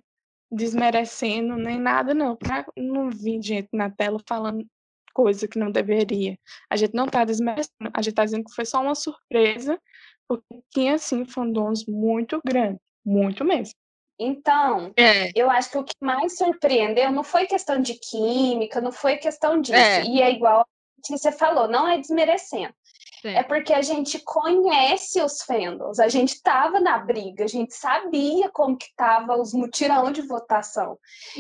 desmerecendo 0.52 1.56
nem 1.56 1.80
nada, 1.80 2.14
não. 2.14 2.36
Pra 2.36 2.66
não 2.78 3.10
vir 3.10 3.42
gente 3.42 3.70
na 3.74 3.90
tela 3.90 4.20
falando 4.28 4.66
coisa 5.14 5.48
que 5.48 5.58
não 5.58 5.72
deveria. 5.72 6.38
A 6.70 6.76
gente 6.76 6.94
não 6.94 7.06
está 7.06 7.26
desmerecendo, 7.26 7.90
a 7.92 8.02
gente 8.02 8.12
está 8.12 8.24
dizendo 8.24 8.46
que 8.46 8.54
foi 8.54 8.66
só 8.66 8.82
uma 8.82 8.94
surpresa, 8.94 9.80
porque 10.28 10.62
tinha, 10.72 10.98
sim, 11.00 11.26
fandoms 11.26 11.86
muito 11.88 12.40
grandes, 12.46 12.80
muito 13.04 13.44
mesmo. 13.44 13.74
Então, 14.20 14.94
é. 14.98 15.32
eu 15.36 15.50
acho 15.50 15.72
que 15.72 15.78
o 15.78 15.84
que 15.84 15.94
mais 16.02 16.38
surpreendeu 16.38 17.12
não 17.12 17.24
foi 17.24 17.46
questão 17.46 17.82
de 17.82 17.96
química, 17.96 18.82
não 18.82 18.92
foi 18.92 19.18
questão 19.18 19.60
disso. 19.60 19.78
É. 19.78 20.04
E 20.04 20.22
é 20.22 20.32
igual 20.32 20.66
que 21.04 21.18
você 21.18 21.32
falou, 21.32 21.68
não 21.68 21.88
é 21.88 21.98
desmerecendo. 21.98 22.74
Sim. 23.22 23.30
É 23.30 23.44
porque 23.44 23.74
a 23.74 23.82
gente 23.82 24.20
conhece 24.20 25.22
os 25.22 25.42
fandoms, 25.42 26.00
a 26.00 26.08
gente 26.08 26.34
estava 26.34 26.80
na 26.80 26.98
briga, 26.98 27.46
a 27.46 27.48
gente 27.48 27.74
sabia 27.74 28.50
como 28.50 28.78
que 28.78 28.86
estavam 28.86 29.42
os 29.42 29.54
mutirão 29.54 30.12
de 30.12 30.22
votação. 30.22 30.98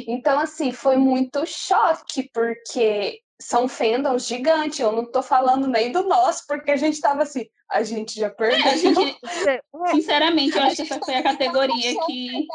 Então, 0.08 0.40
assim, 0.40 0.72
foi 0.72 0.98
muito 0.98 1.46
choque, 1.46 2.30
porque 2.34 3.22
são 3.40 3.68
fandoms 3.68 4.26
gigantes. 4.26 4.80
Eu 4.80 4.92
não 4.92 5.04
estou 5.04 5.22
falando 5.22 5.68
nem 5.68 5.92
do 5.92 6.04
nosso, 6.04 6.46
porque 6.48 6.72
a 6.72 6.78
gente 6.78 6.96
estava 6.96 7.24
assim, 7.24 7.46
a 7.70 7.84
gente 7.84 8.20
já 8.20 8.30
perdeu. 8.30 8.66
É, 8.66 8.78
gente, 8.78 9.20
sinceramente, 9.92 10.58
eu 10.58 10.64
acho 10.64 10.78
que 10.78 10.82
essa 10.82 11.00
foi 11.00 11.16
a 11.16 11.24
categoria 11.24 11.94
que 12.06 12.48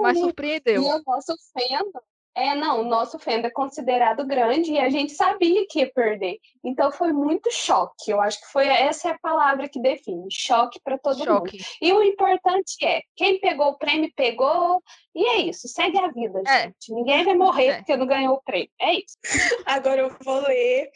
mais 0.00 0.18
surpreendeu. 0.18 0.82
E 0.82 0.86
o 0.86 1.02
nosso 1.06 1.34
fandom 1.52 2.00
é, 2.36 2.54
não, 2.54 2.80
o 2.80 2.84
nosso 2.84 3.18
fandom 3.18 3.46
é 3.46 3.50
considerado 3.50 4.26
grande 4.26 4.72
e 4.72 4.78
a 4.78 4.90
gente 4.90 5.12
sabia 5.12 5.64
que 5.68 5.80
ia 5.80 5.92
perder. 5.92 6.38
Então 6.64 6.90
foi 6.90 7.12
muito 7.12 7.50
choque. 7.52 8.10
Eu 8.10 8.20
acho 8.20 8.40
que 8.40 8.50
foi 8.50 8.66
essa 8.66 9.08
é 9.08 9.12
a 9.12 9.18
palavra 9.18 9.68
que 9.68 9.80
define, 9.80 10.26
choque 10.30 10.80
para 10.82 10.98
todo 10.98 11.22
choque. 11.22 11.58
mundo. 11.58 11.64
E 11.80 11.92
o 11.92 12.02
importante 12.02 12.84
é, 12.84 13.02
quem 13.14 13.38
pegou 13.38 13.68
o 13.68 13.78
prêmio 13.78 14.10
pegou, 14.16 14.82
e 15.14 15.24
é 15.26 15.36
isso, 15.42 15.68
segue 15.68 15.96
a 15.98 16.08
vida, 16.08 16.42
é. 16.46 16.62
gente. 16.62 16.92
Ninguém 16.92 17.24
vai 17.24 17.34
morrer 17.34 17.66
é. 17.66 17.76
porque 17.76 17.96
não 17.96 18.06
ganhou 18.06 18.34
o 18.34 18.42
prêmio. 18.42 18.70
É 18.80 18.94
isso. 18.94 19.16
Agora 19.64 20.00
eu 20.00 20.16
vou 20.24 20.40
ler 20.40 20.90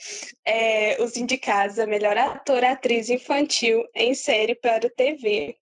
é, 0.44 1.00
os 1.00 1.16
indicados 1.16 1.78
a 1.78 1.86
melhor 1.86 2.18
ator, 2.18 2.64
atriz 2.64 3.08
infantil 3.08 3.84
em 3.94 4.12
série 4.12 4.56
para 4.56 4.90
TV. 4.90 5.56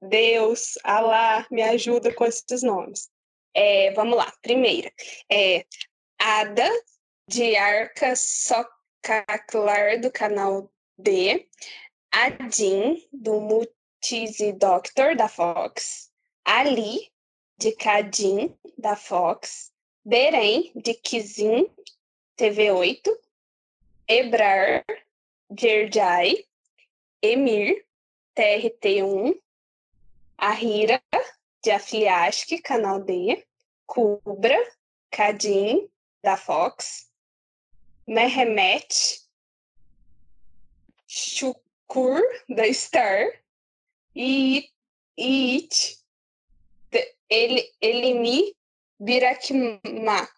Deus, 0.00 0.78
Alá, 0.84 1.46
me 1.50 1.62
ajuda 1.62 2.12
com 2.14 2.24
esses 2.24 2.62
nomes. 2.62 3.08
É, 3.58 3.90
vamos 3.92 4.18
lá, 4.18 4.30
primeira. 4.42 4.92
É 5.32 5.64
Ada, 6.18 6.70
de 7.26 7.56
Arca 7.56 8.14
Socaclar, 8.14 9.98
do 9.98 10.10
canal 10.12 10.70
D. 10.98 11.48
Adin, 12.12 13.02
do 13.10 13.40
Multizy 13.40 14.52
Doctor, 14.52 15.16
da 15.16 15.26
Fox. 15.26 16.12
Ali, 16.44 17.10
de 17.56 17.72
Cadim, 17.72 18.54
da 18.76 18.94
Fox. 18.94 19.72
Berem, 20.04 20.70
de 20.76 20.92
Kizin, 20.92 21.66
TV8. 22.36 23.08
Ebrar, 24.06 24.84
de 25.50 25.66
Erjai. 25.66 26.44
Emir, 27.22 27.86
TRT1. 28.36 29.40
Ahira, 30.36 31.00
de 31.66 31.72
Afiliask, 31.72 32.48
canal 32.62 33.02
D, 33.02 33.44
Cubra, 33.88 34.56
Cadim, 35.10 35.88
da 36.22 36.36
Fox, 36.36 37.10
Mehemet, 38.06 39.20
Shukur, 41.08 42.22
da 42.48 42.72
Star, 42.72 43.32
e 44.14 44.70
It, 45.18 45.98
ele, 47.28 47.68
Elimi 47.80 48.54
Birakma, 49.00 50.28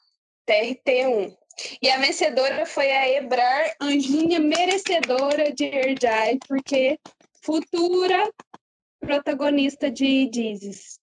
TRT1. 0.46 1.36
E 1.82 1.90
a 1.90 1.98
vencedora 1.98 2.64
foi 2.64 2.90
a 2.90 3.06
Ebrar, 3.06 3.76
anjinha 3.78 4.40
merecedora 4.40 5.52
de 5.52 5.66
Erdai, 5.66 6.38
porque 6.48 6.98
futura 7.42 8.32
protagonista 8.98 9.90
de 9.90 10.26
Dizes. 10.28 10.97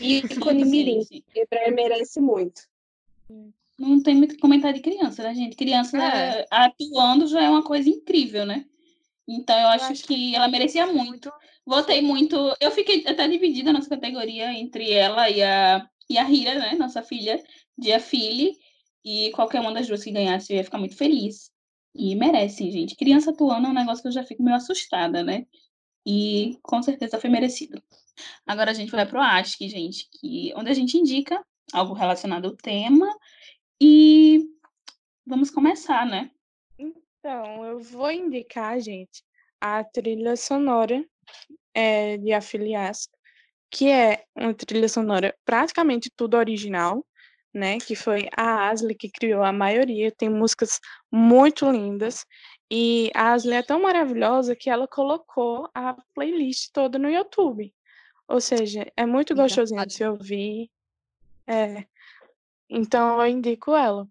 E 0.00 0.18
ícone 0.18 0.64
Mirim. 0.64 1.00
Ebrar 1.34 1.72
merece 1.72 2.20
muito. 2.20 2.62
Não 3.78 4.02
tem 4.02 4.14
muito 4.14 4.38
comentário 4.38 4.76
de 4.76 4.82
criança, 4.82 5.22
né, 5.22 5.34
gente? 5.34 5.56
Criança 5.56 5.98
é. 5.98 6.46
atuando 6.50 7.26
já 7.26 7.42
é 7.42 7.48
uma 7.48 7.62
coisa 7.62 7.88
incrível, 7.88 8.46
né? 8.46 8.64
Então 9.26 9.56
eu, 9.56 9.62
eu 9.62 9.68
acho, 9.68 9.92
acho, 9.92 10.04
que 10.04 10.34
ela 10.34 10.48
merecia 10.48 10.86
muito. 10.86 11.04
muito. 11.04 11.32
Votei 11.66 12.02
muito. 12.02 12.54
Eu 12.60 12.70
fiquei 12.70 13.04
até 13.06 13.26
dividida 13.26 13.72
nessa 13.72 13.88
categoria 13.88 14.52
entre 14.52 14.92
ela 14.92 15.30
e 15.30 15.42
a, 15.42 15.88
e 16.08 16.18
a 16.18 16.30
Hira, 16.30 16.58
né? 16.58 16.74
Nossa 16.74 17.02
filha, 17.02 17.42
de 17.76 17.92
Afili. 17.92 18.56
E 19.04 19.30
qualquer 19.32 19.60
uma 19.60 19.72
das 19.72 19.86
duas 19.86 20.02
que 20.02 20.10
ganhasse, 20.10 20.52
eu 20.52 20.56
ia 20.56 20.64
ficar 20.64 20.78
muito 20.78 20.96
feliz. 20.96 21.50
E 21.94 22.14
merecem, 22.16 22.70
gente. 22.70 22.96
Criança 22.96 23.30
atuando 23.30 23.66
é 23.66 23.70
um 23.70 23.74
negócio 23.74 24.02
que 24.02 24.08
eu 24.08 24.12
já 24.12 24.24
fico 24.24 24.42
meio 24.42 24.56
assustada, 24.56 25.22
né? 25.22 25.46
E 26.06 26.58
com 26.62 26.82
certeza 26.82 27.20
foi 27.20 27.30
merecido. 27.30 27.82
Agora 28.46 28.70
a 28.70 28.74
gente 28.74 28.92
vai 28.92 29.06
para 29.06 29.18
o 29.18 29.22
ASC, 29.22 29.68
gente, 29.68 30.08
que, 30.12 30.52
onde 30.56 30.70
a 30.70 30.74
gente 30.74 30.96
indica 30.96 31.44
algo 31.72 31.94
relacionado 31.94 32.46
ao 32.46 32.56
tema. 32.56 33.08
E 33.80 34.46
vamos 35.26 35.50
começar, 35.50 36.06
né? 36.06 36.30
Então, 36.78 37.64
eu 37.64 37.78
vou 37.80 38.10
indicar, 38.10 38.78
gente, 38.80 39.22
a 39.60 39.82
trilha 39.82 40.36
sonora 40.36 41.04
é, 41.72 42.18
de 42.18 42.32
Afiliasco, 42.32 43.16
que 43.70 43.90
é 43.90 44.24
uma 44.36 44.54
trilha 44.54 44.88
sonora 44.88 45.34
praticamente 45.44 46.10
tudo 46.14 46.36
original, 46.36 47.04
né? 47.52 47.78
Que 47.78 47.96
foi 47.96 48.28
a 48.36 48.68
Ashley 48.68 48.94
que 48.94 49.10
criou 49.10 49.42
a 49.42 49.52
maioria, 49.52 50.12
tem 50.12 50.28
músicas 50.28 50.80
muito 51.10 51.70
lindas. 51.70 52.24
E 52.70 53.10
a 53.14 53.32
Ashley 53.32 53.58
é 53.58 53.62
tão 53.62 53.82
maravilhosa 53.82 54.56
que 54.56 54.70
ela 54.70 54.88
colocou 54.88 55.68
a 55.74 55.96
playlist 56.14 56.70
toda 56.72 56.98
no 56.98 57.10
YouTube. 57.10 57.72
Ou 58.26 58.40
seja, 58.40 58.90
é 58.96 59.04
muito 59.04 59.34
gostosinho 59.34 59.86
de 59.86 59.94
se 59.94 60.04
ouvir. 60.04 60.70
É. 61.46 61.84
Então 62.68 63.20
eu 63.20 63.26
indico 63.26 63.74
ela. 63.74 64.08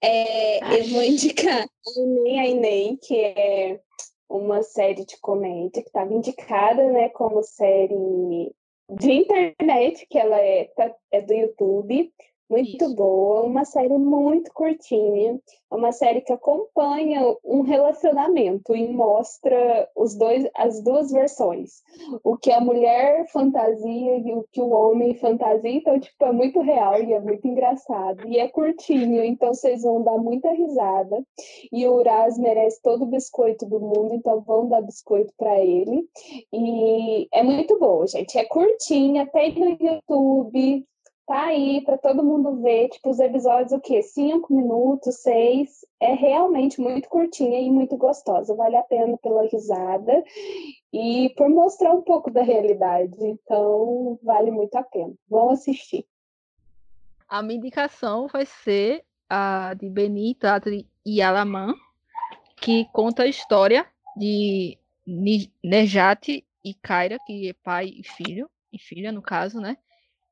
É, 0.00 0.78
eu 0.78 0.84
vou 0.90 1.02
indicar 1.02 1.62
a 1.62 2.00
Inei 2.00 2.38
Ainei, 2.38 2.96
que 2.98 3.18
é 3.18 3.80
uma 4.28 4.62
série 4.62 5.04
de 5.04 5.16
comédia 5.18 5.82
que 5.82 5.88
estava 5.88 6.12
indicada 6.12 6.84
né, 6.90 7.08
como 7.10 7.42
série 7.42 8.52
de 8.90 9.12
internet, 9.12 10.06
que 10.08 10.18
ela 10.18 10.38
é, 10.38 10.64
tá, 10.76 10.94
é 11.10 11.20
do 11.20 11.32
YouTube, 11.32 12.12
muito 12.48 12.84
Isso. 12.84 12.94
boa, 12.94 13.42
uma 13.42 13.64
série 13.64 13.98
muito 13.98 14.52
curtinha, 14.52 15.38
uma 15.70 15.90
série 15.90 16.20
que 16.20 16.32
acompanha 16.32 17.20
um 17.44 17.62
relacionamento 17.62 18.74
e 18.74 18.88
mostra 18.88 19.88
os 19.96 20.14
dois, 20.14 20.48
as 20.54 20.80
duas 20.80 21.10
versões, 21.10 21.82
o 22.22 22.36
que 22.36 22.52
a 22.52 22.60
mulher 22.60 23.26
fantasia 23.30 24.18
e 24.18 24.32
o 24.32 24.46
que 24.52 24.60
o 24.60 24.70
homem 24.70 25.14
fantasia, 25.14 25.70
então 25.70 25.98
tipo 25.98 26.24
é 26.24 26.32
muito 26.32 26.60
real 26.60 27.02
e 27.02 27.12
é 27.12 27.20
muito 27.20 27.46
engraçado 27.46 28.26
e 28.28 28.38
é 28.38 28.48
curtinho, 28.48 29.24
então 29.24 29.52
vocês 29.52 29.82
vão 29.82 30.02
dar 30.02 30.18
muita 30.18 30.50
risada 30.52 31.24
e 31.72 31.86
o 31.86 31.94
Uraz 31.94 32.38
merece 32.38 32.80
todo 32.80 33.02
o 33.02 33.10
biscoito 33.10 33.66
do 33.66 33.80
mundo, 33.80 34.14
então 34.14 34.40
vão 34.42 34.68
dar 34.68 34.82
biscoito 34.82 35.32
para 35.36 35.58
ele 35.58 36.08
e 36.52 37.28
é 37.32 37.42
muito 37.42 37.76
boa, 37.78 38.06
gente, 38.06 38.38
é 38.38 38.44
curtinha, 38.44 39.26
tem 39.26 39.52
no 39.58 39.76
YouTube 39.80 40.86
tá 41.26 41.46
aí 41.46 41.82
para 41.84 41.98
todo 41.98 42.22
mundo 42.22 42.62
ver, 42.62 42.88
tipo, 42.88 43.10
os 43.10 43.18
episódios, 43.18 43.72
o 43.72 43.80
quê? 43.80 44.00
Cinco 44.02 44.54
minutos, 44.54 45.16
seis. 45.16 45.84
É 46.00 46.14
realmente 46.14 46.80
muito 46.80 47.08
curtinha 47.08 47.60
e 47.60 47.70
muito 47.70 47.96
gostosa. 47.96 48.54
Vale 48.54 48.76
a 48.76 48.82
pena 48.82 49.18
pela 49.18 49.42
risada 49.42 50.24
e 50.92 51.34
por 51.36 51.48
mostrar 51.48 51.92
um 51.92 52.02
pouco 52.02 52.30
da 52.30 52.42
realidade. 52.42 53.16
Então, 53.20 54.18
vale 54.22 54.50
muito 54.50 54.76
a 54.76 54.82
pena. 54.82 55.12
Vão 55.28 55.50
assistir. 55.50 56.06
A 57.28 57.42
minha 57.42 57.58
indicação 57.58 58.28
vai 58.28 58.46
ser 58.46 59.04
a 59.28 59.74
de 59.74 59.88
Benita 59.88 60.60
e 61.04 61.20
Alaman, 61.20 61.74
que 62.56 62.84
conta 62.92 63.24
a 63.24 63.28
história 63.28 63.84
de 64.16 64.78
Nejat 65.62 66.44
e 66.64 66.74
Kaira, 66.74 67.18
que 67.26 67.48
é 67.48 67.52
pai 67.52 67.92
e 67.96 68.04
filho, 68.04 68.48
e 68.72 68.78
filha 68.78 69.10
no 69.10 69.20
caso, 69.20 69.60
né? 69.60 69.76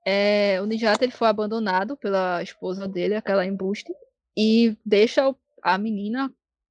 É, 0.05 0.61
o 0.61 0.67
Nijata 0.67 1.05
ele 1.05 1.13
foi 1.13 1.29
abandonado 1.29 1.97
pela 1.97 2.43
esposa 2.43 2.87
dele, 2.87 3.15
aquela 3.15 3.47
embuste, 3.47 3.93
e 4.37 4.77
deixa 4.85 5.35
a 5.63 5.79
menina 5.79 6.29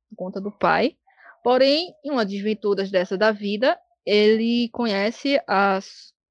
por 0.10 0.16
conta 0.16 0.40
do 0.40 0.52
pai. 0.52 0.96
Porém, 1.44 1.94
em 2.04 2.12
uma 2.12 2.26
desventuras 2.26 2.92
dessa 2.92 3.18
da 3.18 3.32
vida, 3.32 3.78
ele 4.06 4.70
conhece 4.70 5.42
a 5.48 5.80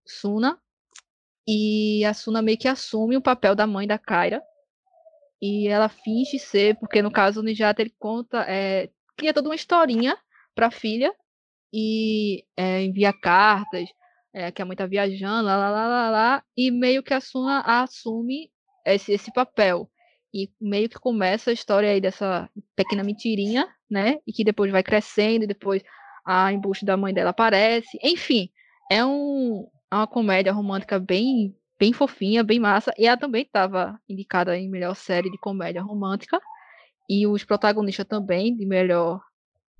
Suna 0.06 0.58
e 1.46 2.04
a 2.04 2.14
Suna 2.14 2.40
meio 2.40 2.58
que 2.58 2.68
assume 2.68 3.16
o 3.16 3.22
papel 3.22 3.54
da 3.54 3.66
mãe 3.66 3.86
da 3.86 3.98
Kaira. 3.98 4.42
E 5.40 5.66
ela 5.66 5.88
finge 5.88 6.38
ser, 6.38 6.76
porque 6.78 7.02
no 7.02 7.10
caso 7.10 7.40
o 7.40 7.42
Nijata 7.42 7.82
ele 7.82 7.92
conta, 7.98 8.44
é, 8.48 8.90
cria 9.16 9.34
toda 9.34 9.48
uma 9.48 9.56
historinha 9.56 10.16
para 10.54 10.68
a 10.68 10.70
filha 10.70 11.12
e 11.72 12.44
é, 12.56 12.82
envia 12.82 13.12
cartas, 13.12 13.88
é, 14.32 14.50
que 14.50 14.62
a 14.62 14.64
mãe 14.64 14.76
tá 14.76 14.86
viajando, 14.86 15.46
lá, 15.46 15.56
lá, 15.56 15.70
lá, 15.70 15.86
lá, 15.86 16.10
lá, 16.10 16.44
e 16.56 16.70
meio 16.70 17.02
que 17.02 17.12
a 17.12 17.20
Suna 17.20 17.60
assume 17.60 18.50
esse, 18.86 19.12
esse 19.12 19.32
papel. 19.32 19.88
E 20.34 20.50
meio 20.60 20.88
que 20.88 20.98
começa 20.98 21.50
a 21.50 21.52
história 21.52 21.90
aí 21.90 22.00
dessa 22.00 22.48
pequena 22.74 23.04
mentirinha, 23.04 23.68
né? 23.90 24.18
E 24.26 24.32
que 24.32 24.42
depois 24.42 24.72
vai 24.72 24.82
crescendo, 24.82 25.44
e 25.44 25.46
depois 25.46 25.82
a 26.24 26.50
embuste 26.52 26.86
da 26.86 26.96
mãe 26.96 27.12
dela 27.12 27.30
aparece. 27.30 27.98
Enfim, 28.02 28.48
é, 28.90 29.04
um, 29.04 29.68
é 29.90 29.94
uma 29.94 30.06
comédia 30.06 30.52
romântica 30.52 30.98
bem, 30.98 31.54
bem 31.78 31.92
fofinha, 31.92 32.42
bem 32.42 32.58
massa. 32.58 32.94
E 32.96 33.06
ela 33.06 33.18
também 33.18 33.42
estava 33.42 34.00
indicada 34.08 34.56
em 34.56 34.70
melhor 34.70 34.94
série 34.94 35.30
de 35.30 35.38
comédia 35.38 35.82
romântica. 35.82 36.40
E 37.10 37.26
os 37.26 37.44
protagonistas 37.44 38.06
também 38.06 38.56
de 38.56 38.64
melhor 38.64 39.20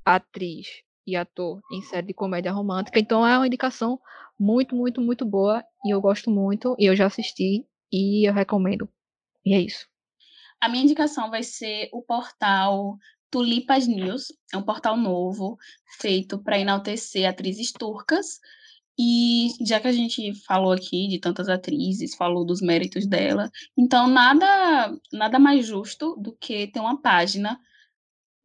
atriz 0.04 0.82
e 1.06 1.16
ator 1.16 1.60
em 1.72 1.82
série 1.82 2.06
de 2.06 2.14
comédia 2.14 2.52
romântica. 2.52 2.98
Então 2.98 3.26
é 3.26 3.36
uma 3.36 3.46
indicação 3.46 4.00
muito, 4.38 4.74
muito, 4.74 5.00
muito 5.00 5.24
boa. 5.24 5.64
E 5.84 5.90
eu 5.94 6.00
gosto 6.00 6.30
muito. 6.30 6.74
E 6.78 6.86
eu 6.86 6.96
já 6.96 7.06
assisti. 7.06 7.66
E 7.92 8.28
eu 8.28 8.32
recomendo. 8.32 8.88
E 9.44 9.54
é 9.54 9.60
isso. 9.60 9.86
A 10.60 10.68
minha 10.68 10.84
indicação 10.84 11.30
vai 11.30 11.42
ser 11.42 11.88
o 11.92 12.02
portal 12.02 12.96
Tulipas 13.30 13.86
News. 13.86 14.26
É 14.52 14.56
um 14.56 14.62
portal 14.62 14.96
novo 14.96 15.56
feito 15.98 16.38
para 16.38 16.58
enaltecer 16.58 17.28
atrizes 17.28 17.72
turcas. 17.72 18.38
E 18.98 19.48
já 19.66 19.80
que 19.80 19.88
a 19.88 19.92
gente 19.92 20.34
falou 20.44 20.70
aqui 20.70 21.08
de 21.08 21.18
tantas 21.18 21.48
atrizes, 21.48 22.14
falou 22.14 22.44
dos 22.44 22.60
méritos 22.60 23.06
dela, 23.06 23.50
então 23.76 24.06
nada 24.06 24.94
nada 25.10 25.38
mais 25.38 25.66
justo 25.66 26.14
do 26.16 26.36
que 26.36 26.66
ter 26.66 26.78
uma 26.78 27.00
página 27.00 27.58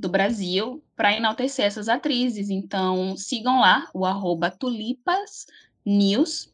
do 0.01 0.07
Brasil 0.07 0.81
para 0.97 1.15
enaltecer 1.15 1.63
essas 1.63 1.87
atrizes. 1.87 2.49
Então 2.49 3.15
sigam 3.15 3.61
lá 3.61 3.87
o 3.93 4.05
arroba 4.05 4.51
Tulipas 4.51 5.45
News 5.85 6.51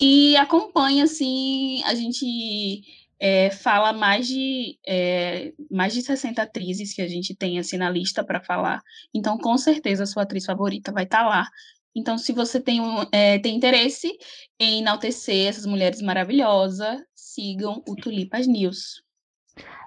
e 0.00 0.36
acompanhe 0.36 1.02
assim, 1.02 1.82
a 1.84 1.94
gente 1.94 2.82
é, 3.20 3.50
fala 3.50 3.92
mais 3.92 4.26
de, 4.26 4.76
é, 4.84 5.52
mais 5.70 5.94
de 5.94 6.02
60 6.02 6.42
atrizes 6.42 6.92
que 6.92 7.00
a 7.00 7.06
gente 7.06 7.36
tem 7.36 7.58
assim 7.58 7.76
na 7.76 7.88
lista 7.88 8.24
para 8.24 8.40
falar. 8.40 8.82
Então, 9.14 9.38
com 9.38 9.56
certeza, 9.56 10.02
a 10.02 10.06
sua 10.06 10.24
atriz 10.24 10.44
favorita 10.44 10.90
vai 10.90 11.04
estar 11.04 11.22
tá 11.22 11.28
lá. 11.28 11.48
Então, 11.94 12.18
se 12.18 12.32
você 12.32 12.60
tem, 12.60 12.80
é, 13.12 13.38
tem 13.38 13.54
interesse 13.54 14.18
em 14.58 14.80
enaltecer 14.80 15.46
essas 15.46 15.66
mulheres 15.66 16.02
maravilhosas, 16.02 17.00
sigam 17.14 17.80
o 17.86 17.94
Tulipas 17.94 18.46
News. 18.48 19.04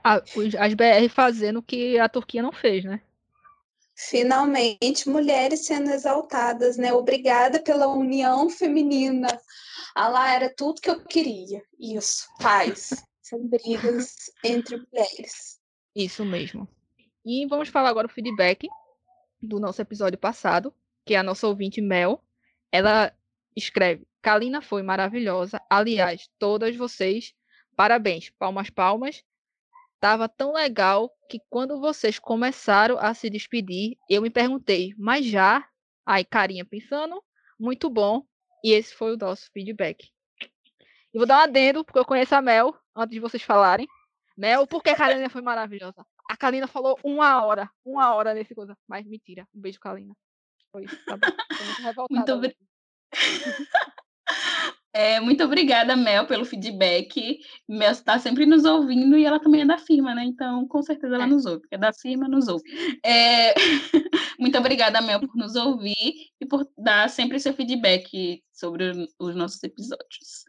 As 0.02 0.74
BR 0.76 1.10
fazendo 1.10 1.60
o 1.60 1.64
que 1.64 2.00
a 2.00 2.08
Turquia 2.08 2.42
não 2.42 2.54
fez, 2.54 2.86
né? 2.86 3.02
Finalmente, 3.96 5.08
mulheres 5.08 5.66
sendo 5.66 5.90
exaltadas, 5.90 6.76
né? 6.76 6.94
Obrigada 6.94 7.62
pela 7.62 7.88
união 7.88 8.50
feminina. 8.50 9.28
Ah 9.96 10.10
lá, 10.10 10.34
era 10.34 10.54
tudo 10.54 10.82
que 10.82 10.90
eu 10.90 11.02
queria. 11.06 11.64
Isso, 11.80 12.28
paz 12.40 12.90
sem 13.24 13.48
brigas 13.48 14.30
entre 14.44 14.76
mulheres. 14.76 15.60
Isso 15.96 16.26
mesmo. 16.26 16.68
E 17.26 17.46
vamos 17.48 17.70
falar 17.70 17.90
agora 17.90 18.08
o 18.08 18.10
feedback 18.10 18.68
do 19.42 19.60
nosso 19.60 19.82
episódio 19.82 20.20
passado, 20.20 20.74
que 21.06 21.16
é 21.16 21.18
a 21.18 21.24
nossa 21.24 21.48
ouvinte 21.48 21.80
Mel. 21.80 22.22
Ela 22.70 23.16
escreve: 23.56 24.06
Kalina 24.22 24.62
foi 24.62 24.84
maravilhosa. 24.84 25.62
Aliás, 25.70 26.30
todas 26.38 26.76
vocês, 26.76 27.34
parabéns, 27.78 28.30
palmas, 28.32 28.70
palmas. 28.70 29.24
Tava 30.00 30.30
tão 30.30 30.54
legal 30.54 31.12
que 31.30 31.40
quando 31.50 31.80
vocês 31.80 32.20
começaram 32.20 32.98
a 33.00 33.14
se 33.14 33.30
despedir, 33.30 33.98
eu 34.10 34.22
me 34.22 34.30
perguntei, 34.30 34.94
mas 34.98 35.26
já? 35.26 35.68
Aí, 36.06 36.24
carinha 36.24 36.66
pensando, 36.66 37.24
muito 37.60 37.90
bom. 37.90 38.24
E 38.64 38.72
esse 38.72 38.94
foi 38.94 39.14
o 39.14 39.18
nosso 39.18 39.50
feedback. 39.52 40.12
E 41.14 41.18
vou 41.18 41.26
dar 41.26 41.40
um 41.40 41.44
adendo, 41.44 41.84
porque 41.84 42.00
eu 42.00 42.06
conheço 42.06 42.36
a 42.36 42.42
Mel 42.42 42.76
antes 42.96 43.14
de 43.14 43.20
vocês 43.20 43.42
falarem. 43.42 43.88
Mel, 44.38 44.68
porque 44.68 44.90
a 44.90 44.96
Kalina 44.96 45.30
foi 45.30 45.42
maravilhosa. 45.42 46.06
A 46.30 46.36
Kalina 46.36 46.68
falou 46.68 47.00
uma 47.04 47.44
hora, 47.46 47.70
uma 47.86 48.14
hora 48.14 48.34
nesse 48.34 48.54
coisa. 48.54 48.78
Mas 48.88 49.06
mentira. 49.06 49.48
Um 49.56 49.62
beijo, 49.62 49.80
Kalina. 49.80 50.14
Foi 50.72 50.84
isso, 50.84 51.06
tá 51.06 51.16
bom. 51.16 51.28
Muito 51.64 51.82
revoltada. 51.82 52.56
Muito, 54.96 54.98
é, 54.98 55.20
muito 55.20 55.44
obrigada, 55.44 55.96
Mel, 55.96 56.26
pelo 56.26 56.46
feedback. 56.46 57.40
Mel 57.68 57.92
está 57.92 58.18
sempre 58.18 58.46
nos 58.46 58.64
ouvindo 58.64 59.18
e 59.18 59.26
ela 59.26 59.40
também 59.40 59.62
é 59.62 59.66
da 59.66 59.78
firma, 59.78 60.16
né? 60.16 60.24
Então, 60.24 60.66
com 60.68 60.82
certeza 60.82 61.16
ela 61.16 61.26
é. 61.26 61.28
nos 61.28 61.46
ouve. 61.46 61.68
É 61.70 61.78
da 61.78 61.92
firma, 61.92 62.28
nos 62.28 62.48
ouve. 62.48 62.64
É... 63.04 63.54
muito 64.40 64.58
obrigada, 64.58 65.02
Mel, 65.02 65.20
por 65.20 65.36
nos 65.36 65.56
ouvir 65.56 66.32
e 66.40 66.46
por 66.46 66.66
dar 66.78 67.10
sempre 67.10 67.40
seu 67.40 67.54
feedback 67.54 68.42
sobre 68.54 69.10
os 69.20 69.36
nossos 69.36 69.62
episódios. 69.64 70.46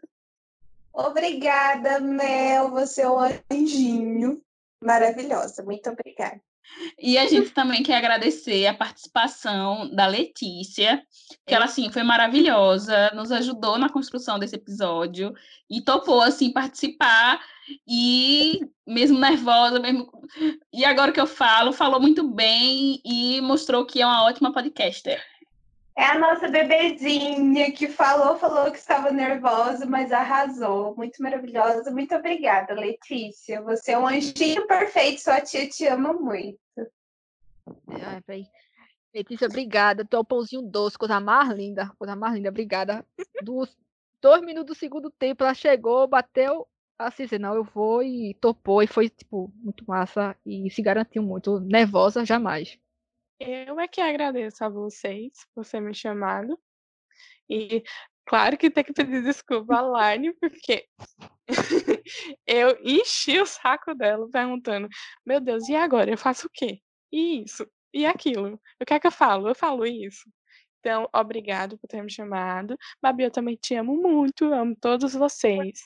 Obrigada, 0.93 1.99
Mel. 1.99 2.71
Você 2.71 3.01
é 3.01 3.09
um 3.09 3.19
anjinho. 3.51 4.41
Maravilhosa. 4.81 5.63
Muito 5.63 5.89
obrigada. 5.89 6.41
E 6.99 7.17
a 7.17 7.27
gente 7.27 7.51
também 7.51 7.83
quer 7.83 7.97
agradecer 7.97 8.65
a 8.65 8.73
participação 8.73 9.89
da 9.93 10.07
Letícia, 10.07 11.01
que 11.45 11.53
ela 11.53 11.65
assim 11.65 11.91
foi 11.91 12.03
maravilhosa, 12.03 13.11
nos 13.13 13.31
ajudou 13.31 13.77
na 13.77 13.89
construção 13.89 14.39
desse 14.39 14.55
episódio 14.55 15.33
e 15.69 15.81
topou 15.81 16.21
assim 16.21 16.51
participar 16.51 17.39
e 17.87 18.61
mesmo 18.85 19.19
nervosa, 19.19 19.79
mesmo 19.79 20.09
e 20.73 20.85
agora 20.85 21.11
que 21.11 21.19
eu 21.19 21.27
falo, 21.27 21.71
falou 21.71 21.99
muito 21.99 22.27
bem 22.27 23.01
e 23.05 23.41
mostrou 23.41 23.85
que 23.85 24.01
é 24.01 24.05
uma 24.05 24.23
ótima 24.23 24.51
podcaster. 24.51 25.21
É 25.97 26.05
a 26.05 26.19
nossa 26.19 26.47
bebezinha 26.47 27.71
que 27.71 27.87
falou, 27.87 28.37
falou 28.37 28.71
que 28.71 28.77
estava 28.77 29.09
nervosa, 29.09 29.83
mas 29.83 30.11
arrasou. 30.11 30.95
Muito 30.95 31.23
maravilhosa. 31.23 31.89
Muito 31.89 32.13
obrigada, 32.13 32.75
Letícia. 32.75 33.63
Você 33.63 33.93
é 33.93 33.97
um 33.97 34.05
anjinho 34.05 34.67
perfeito. 34.67 35.21
Sua 35.21 35.41
tia 35.41 35.67
te 35.67 35.87
ama 35.87 36.13
muito. 36.13 36.59
Ai, 38.27 38.45
Letícia, 39.11 39.47
obrigada. 39.47 40.05
Tu 40.05 40.15
é 40.15 40.19
o 40.19 40.23
pãozinho 40.23 40.61
doce, 40.61 40.99
coisa 40.99 41.19
mais 41.19 41.49
linda. 41.49 41.91
Coisa 41.97 42.15
mais 42.15 42.35
linda, 42.35 42.49
obrigada. 42.49 43.03
Dos 43.41 43.75
dois 44.21 44.43
minutos 44.43 44.75
do 44.75 44.79
segundo 44.79 45.09
tempo, 45.09 45.43
ela 45.43 45.55
chegou, 45.55 46.07
bateu 46.07 46.67
assim, 46.95 47.25
não, 47.39 47.55
eu 47.55 47.63
vou 47.63 48.03
e 48.03 48.35
topou. 48.35 48.83
E 48.83 48.87
foi, 48.87 49.09
tipo, 49.09 49.51
muito 49.55 49.83
massa. 49.87 50.35
E 50.45 50.69
se 50.69 50.79
garantiu 50.83 51.23
muito. 51.23 51.59
Nervosa, 51.59 52.23
jamais. 52.23 52.77
Eu 53.39 53.79
é 53.79 53.87
que 53.87 54.01
agradeço 54.01 54.63
a 54.63 54.69
vocês 54.69 55.31
por 55.53 55.65
ter 55.65 55.79
me 55.79 55.93
chamado. 55.93 56.59
E 57.49 57.83
claro 58.25 58.57
que 58.57 58.69
tem 58.69 58.83
que 58.83 58.93
pedir 58.93 59.23
desculpa 59.23 59.75
a 59.95 60.15
Line, 60.15 60.33
porque 60.33 60.87
eu 62.47 62.77
enchi 62.83 63.39
o 63.39 63.45
saco 63.45 63.93
dela 63.93 64.27
perguntando: 64.29 64.87
Meu 65.25 65.39
Deus, 65.39 65.67
e 65.69 65.75
agora? 65.75 66.11
Eu 66.11 66.17
faço 66.17 66.47
o 66.47 66.51
quê? 66.53 66.81
E 67.11 67.43
isso? 67.43 67.67
E 67.93 68.05
aquilo? 68.05 68.59
O 68.81 68.85
que 68.85 68.93
é 68.93 68.99
que 68.99 69.07
eu 69.07 69.11
falo? 69.11 69.49
Eu 69.49 69.55
falo 69.55 69.85
isso. 69.85 70.29
Então, 70.79 71.09
obrigado 71.13 71.77
por 71.77 71.87
ter 71.87 72.01
me 72.01 72.11
chamado. 72.11 72.77
Babi, 73.01 73.23
eu 73.23 73.31
também 73.31 73.55
te 73.55 73.75
amo 73.75 73.95
muito, 73.95 74.53
amo 74.53 74.75
todos 74.79 75.13
vocês. 75.13 75.79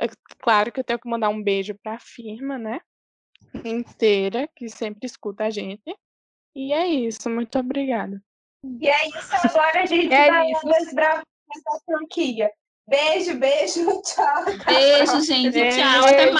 É 0.00 0.06
claro 0.38 0.72
que 0.72 0.80
eu 0.80 0.84
tenho 0.84 0.98
que 0.98 1.08
mandar 1.08 1.28
um 1.28 1.42
beijo 1.42 1.74
para 1.82 1.94
a 1.94 2.00
firma, 2.00 2.58
né? 2.58 2.80
Inteira, 3.64 4.48
que 4.54 4.68
sempre 4.68 5.06
escuta 5.06 5.44
a 5.44 5.50
gente. 5.50 5.94
E 6.58 6.72
é 6.72 6.88
isso, 6.88 7.30
muito 7.30 7.56
obrigada. 7.56 8.20
E 8.80 8.88
é 8.88 9.08
isso, 9.10 9.28
agora 9.44 9.82
a 9.82 9.86
gente 9.86 10.12
é 10.12 10.28
vai 10.28 10.50
bravos 10.92 11.24
da 11.64 11.80
franquia. 11.86 12.50
Beijo, 12.88 13.38
beijo, 13.38 13.84
tchau. 14.02 14.44
Beijo, 14.66 15.20
gente. 15.20 15.52
Tchau. 15.52 16.04
Até 16.04 16.32
mais. 16.32 16.36